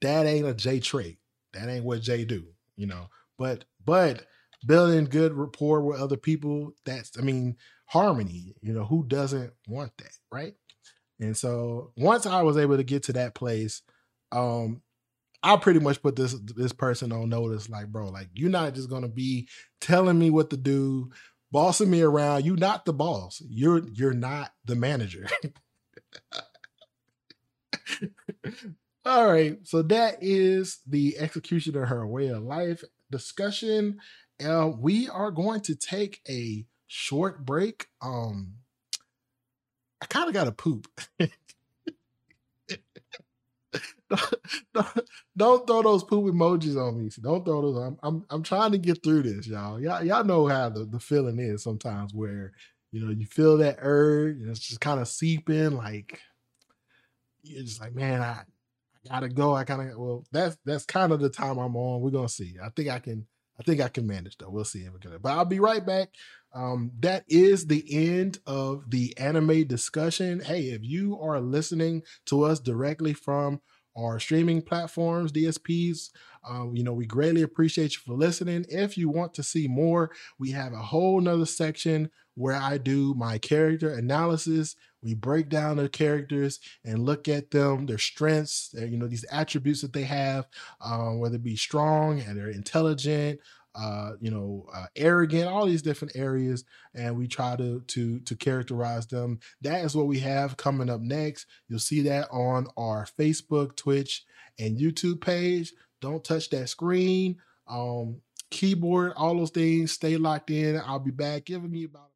That 0.00 0.26
ain't 0.26 0.46
a 0.46 0.54
Jae 0.54 0.82
trait. 0.82 1.18
That 1.52 1.68
ain't 1.68 1.84
what 1.84 2.02
Jae 2.02 2.26
do. 2.26 2.44
You 2.76 2.86
know, 2.86 3.08
but 3.38 3.64
but 3.84 4.26
building 4.64 5.06
good 5.06 5.32
rapport 5.32 5.82
with 5.82 6.00
other 6.00 6.16
people. 6.16 6.72
That's 6.84 7.18
I 7.18 7.22
mean 7.22 7.56
harmony. 7.86 8.54
You 8.62 8.74
know, 8.74 8.84
who 8.84 9.04
doesn't 9.04 9.52
want 9.66 9.96
that, 9.98 10.12
right? 10.30 10.54
And 11.18 11.36
so 11.36 11.92
once 11.96 12.26
I 12.26 12.42
was 12.42 12.56
able 12.56 12.76
to 12.76 12.84
get 12.84 13.02
to 13.04 13.12
that 13.14 13.34
place, 13.34 13.82
um, 14.32 14.80
I 15.42 15.56
pretty 15.56 15.80
much 15.80 16.02
put 16.02 16.16
this 16.16 16.34
this 16.34 16.72
person 16.72 17.12
on 17.12 17.30
notice, 17.30 17.68
like, 17.68 17.88
bro, 17.88 18.08
like 18.08 18.28
you're 18.34 18.50
not 18.50 18.74
just 18.74 18.90
gonna 18.90 19.08
be 19.08 19.48
telling 19.80 20.18
me 20.18 20.30
what 20.30 20.50
to 20.50 20.56
do, 20.56 21.10
bossing 21.50 21.90
me 21.90 22.02
around. 22.02 22.44
You 22.44 22.56
not 22.56 22.84
the 22.84 22.92
boss. 22.92 23.42
You're 23.48 23.86
you're 23.92 24.12
not 24.14 24.52
the 24.64 24.76
manager. 24.76 25.26
All 29.04 29.26
right, 29.26 29.58
so 29.64 29.80
that 29.82 30.18
is 30.20 30.80
the 30.86 31.16
Executioner 31.18 31.80
and 31.80 31.88
Her 31.88 32.06
Way 32.06 32.28
of 32.28 32.42
Life 32.42 32.84
discussion. 33.10 33.98
Uh, 34.44 34.70
we 34.78 35.08
are 35.08 35.30
going 35.30 35.62
to 35.62 35.74
take 35.74 36.20
a 36.28 36.66
short 36.86 37.46
break. 37.46 37.86
Um, 38.02 38.56
I 40.02 40.06
kind 40.06 40.28
of 40.28 40.34
got 40.34 40.44
to 40.44 40.52
poop. 40.52 40.86
don't, 44.74 45.00
don't, 45.36 45.66
throw 45.66 45.82
those 45.82 46.02
poop 46.04 46.32
emojis 46.32 46.76
on 46.76 46.98
me. 46.98 47.10
Don't 47.20 47.44
throw 47.44 47.62
those. 47.62 47.76
I'm, 47.76 47.98
I'm 48.02 48.24
I'm 48.30 48.42
trying 48.42 48.72
to 48.72 48.78
get 48.78 49.02
through 49.02 49.22
this, 49.22 49.46
y'all. 49.46 49.80
Y'all 49.80 50.04
y'all 50.04 50.24
know 50.24 50.46
how 50.46 50.68
the, 50.68 50.84
the 50.84 50.98
feeling 50.98 51.38
is 51.38 51.62
sometimes 51.62 52.12
where 52.12 52.52
you 52.90 53.04
know 53.04 53.12
you 53.12 53.26
feel 53.26 53.58
that 53.58 53.78
urge 53.80 54.36
and 54.36 54.50
it's 54.50 54.60
just 54.60 54.80
kind 54.80 55.00
of 55.00 55.08
seeping. 55.08 55.70
Like 55.76 56.20
you're 57.42 57.62
just 57.62 57.80
like, 57.80 57.94
man, 57.94 58.20
I, 58.20 58.40
I 58.40 59.08
gotta 59.08 59.28
go. 59.28 59.54
I 59.54 59.64
kind 59.64 59.90
of 59.90 59.98
well, 59.98 60.24
that's 60.32 60.56
that's 60.64 60.84
kind 60.84 61.12
of 61.12 61.20
the 61.20 61.30
time 61.30 61.58
I'm 61.58 61.76
on. 61.76 62.00
We're 62.00 62.10
gonna 62.10 62.28
see. 62.28 62.56
I 62.62 62.70
think 62.70 62.88
I 62.88 62.98
can. 62.98 63.26
I 63.58 63.62
think 63.62 63.82
I 63.82 63.88
can 63.88 64.06
manage 64.06 64.38
though. 64.38 64.48
We'll 64.48 64.64
see 64.64 64.80
if 64.80 64.92
we 64.92 64.98
can. 64.98 65.18
But 65.20 65.32
I'll 65.32 65.44
be 65.44 65.60
right 65.60 65.84
back. 65.84 66.08
Um, 66.52 66.90
that 67.00 67.24
is 67.28 67.66
the 67.66 67.84
end 67.90 68.38
of 68.46 68.90
the 68.90 69.16
anime 69.18 69.64
discussion. 69.64 70.40
Hey, 70.40 70.70
if 70.70 70.82
you 70.82 71.18
are 71.20 71.40
listening 71.40 72.02
to 72.26 72.44
us 72.44 72.58
directly 72.58 73.12
from 73.12 73.60
our 73.96 74.18
streaming 74.18 74.62
platforms, 74.62 75.32
DSPs. 75.32 76.10
Um, 76.48 76.74
you 76.74 76.82
know, 76.82 76.92
we 76.92 77.06
greatly 77.06 77.42
appreciate 77.42 77.94
you 77.94 78.00
for 78.04 78.14
listening. 78.14 78.64
If 78.68 78.96
you 78.96 79.08
want 79.08 79.34
to 79.34 79.42
see 79.42 79.68
more, 79.68 80.10
we 80.38 80.52
have 80.52 80.72
a 80.72 80.78
whole 80.78 81.20
nother 81.20 81.46
section 81.46 82.10
where 82.34 82.56
I 82.56 82.78
do 82.78 83.14
my 83.14 83.36
character 83.38 83.92
analysis. 83.92 84.76
We 85.02 85.14
break 85.14 85.48
down 85.48 85.76
the 85.76 85.88
characters 85.88 86.60
and 86.84 87.04
look 87.04 87.28
at 87.28 87.50
them, 87.50 87.86
their 87.86 87.98
strengths, 87.98 88.68
their, 88.68 88.86
you 88.86 88.96
know, 88.96 89.08
these 89.08 89.24
attributes 89.30 89.82
that 89.82 89.92
they 89.92 90.04
have, 90.04 90.46
um, 90.80 91.18
whether 91.18 91.36
it 91.36 91.42
be 91.42 91.56
strong 91.56 92.20
and 92.20 92.38
they're 92.38 92.48
intelligent, 92.48 93.40
uh, 93.80 94.12
you 94.20 94.30
know, 94.30 94.66
uh, 94.74 94.86
arrogant, 94.96 95.48
all 95.48 95.66
these 95.66 95.82
different 95.82 96.14
areas, 96.16 96.64
and 96.94 97.16
we 97.16 97.26
try 97.26 97.56
to 97.56 97.80
to 97.88 98.20
to 98.20 98.36
characterize 98.36 99.06
them. 99.06 99.40
That 99.62 99.84
is 99.84 99.96
what 99.96 100.06
we 100.06 100.18
have 100.20 100.56
coming 100.56 100.90
up 100.90 101.00
next. 101.00 101.46
You'll 101.68 101.78
see 101.78 102.02
that 102.02 102.28
on 102.30 102.66
our 102.76 103.06
Facebook, 103.18 103.76
Twitch, 103.76 104.24
and 104.58 104.78
YouTube 104.78 105.20
page. 105.20 105.72
Don't 106.00 106.22
touch 106.22 106.50
that 106.50 106.68
screen. 106.68 107.36
Um, 107.68 108.20
keyboard, 108.50 109.12
all 109.16 109.36
those 109.36 109.50
things. 109.50 109.92
Stay 109.92 110.16
locked 110.16 110.50
in. 110.50 110.80
I'll 110.84 110.98
be 110.98 111.10
back. 111.10 111.46
Giving 111.46 111.70
me 111.70 111.84
about 111.84 112.09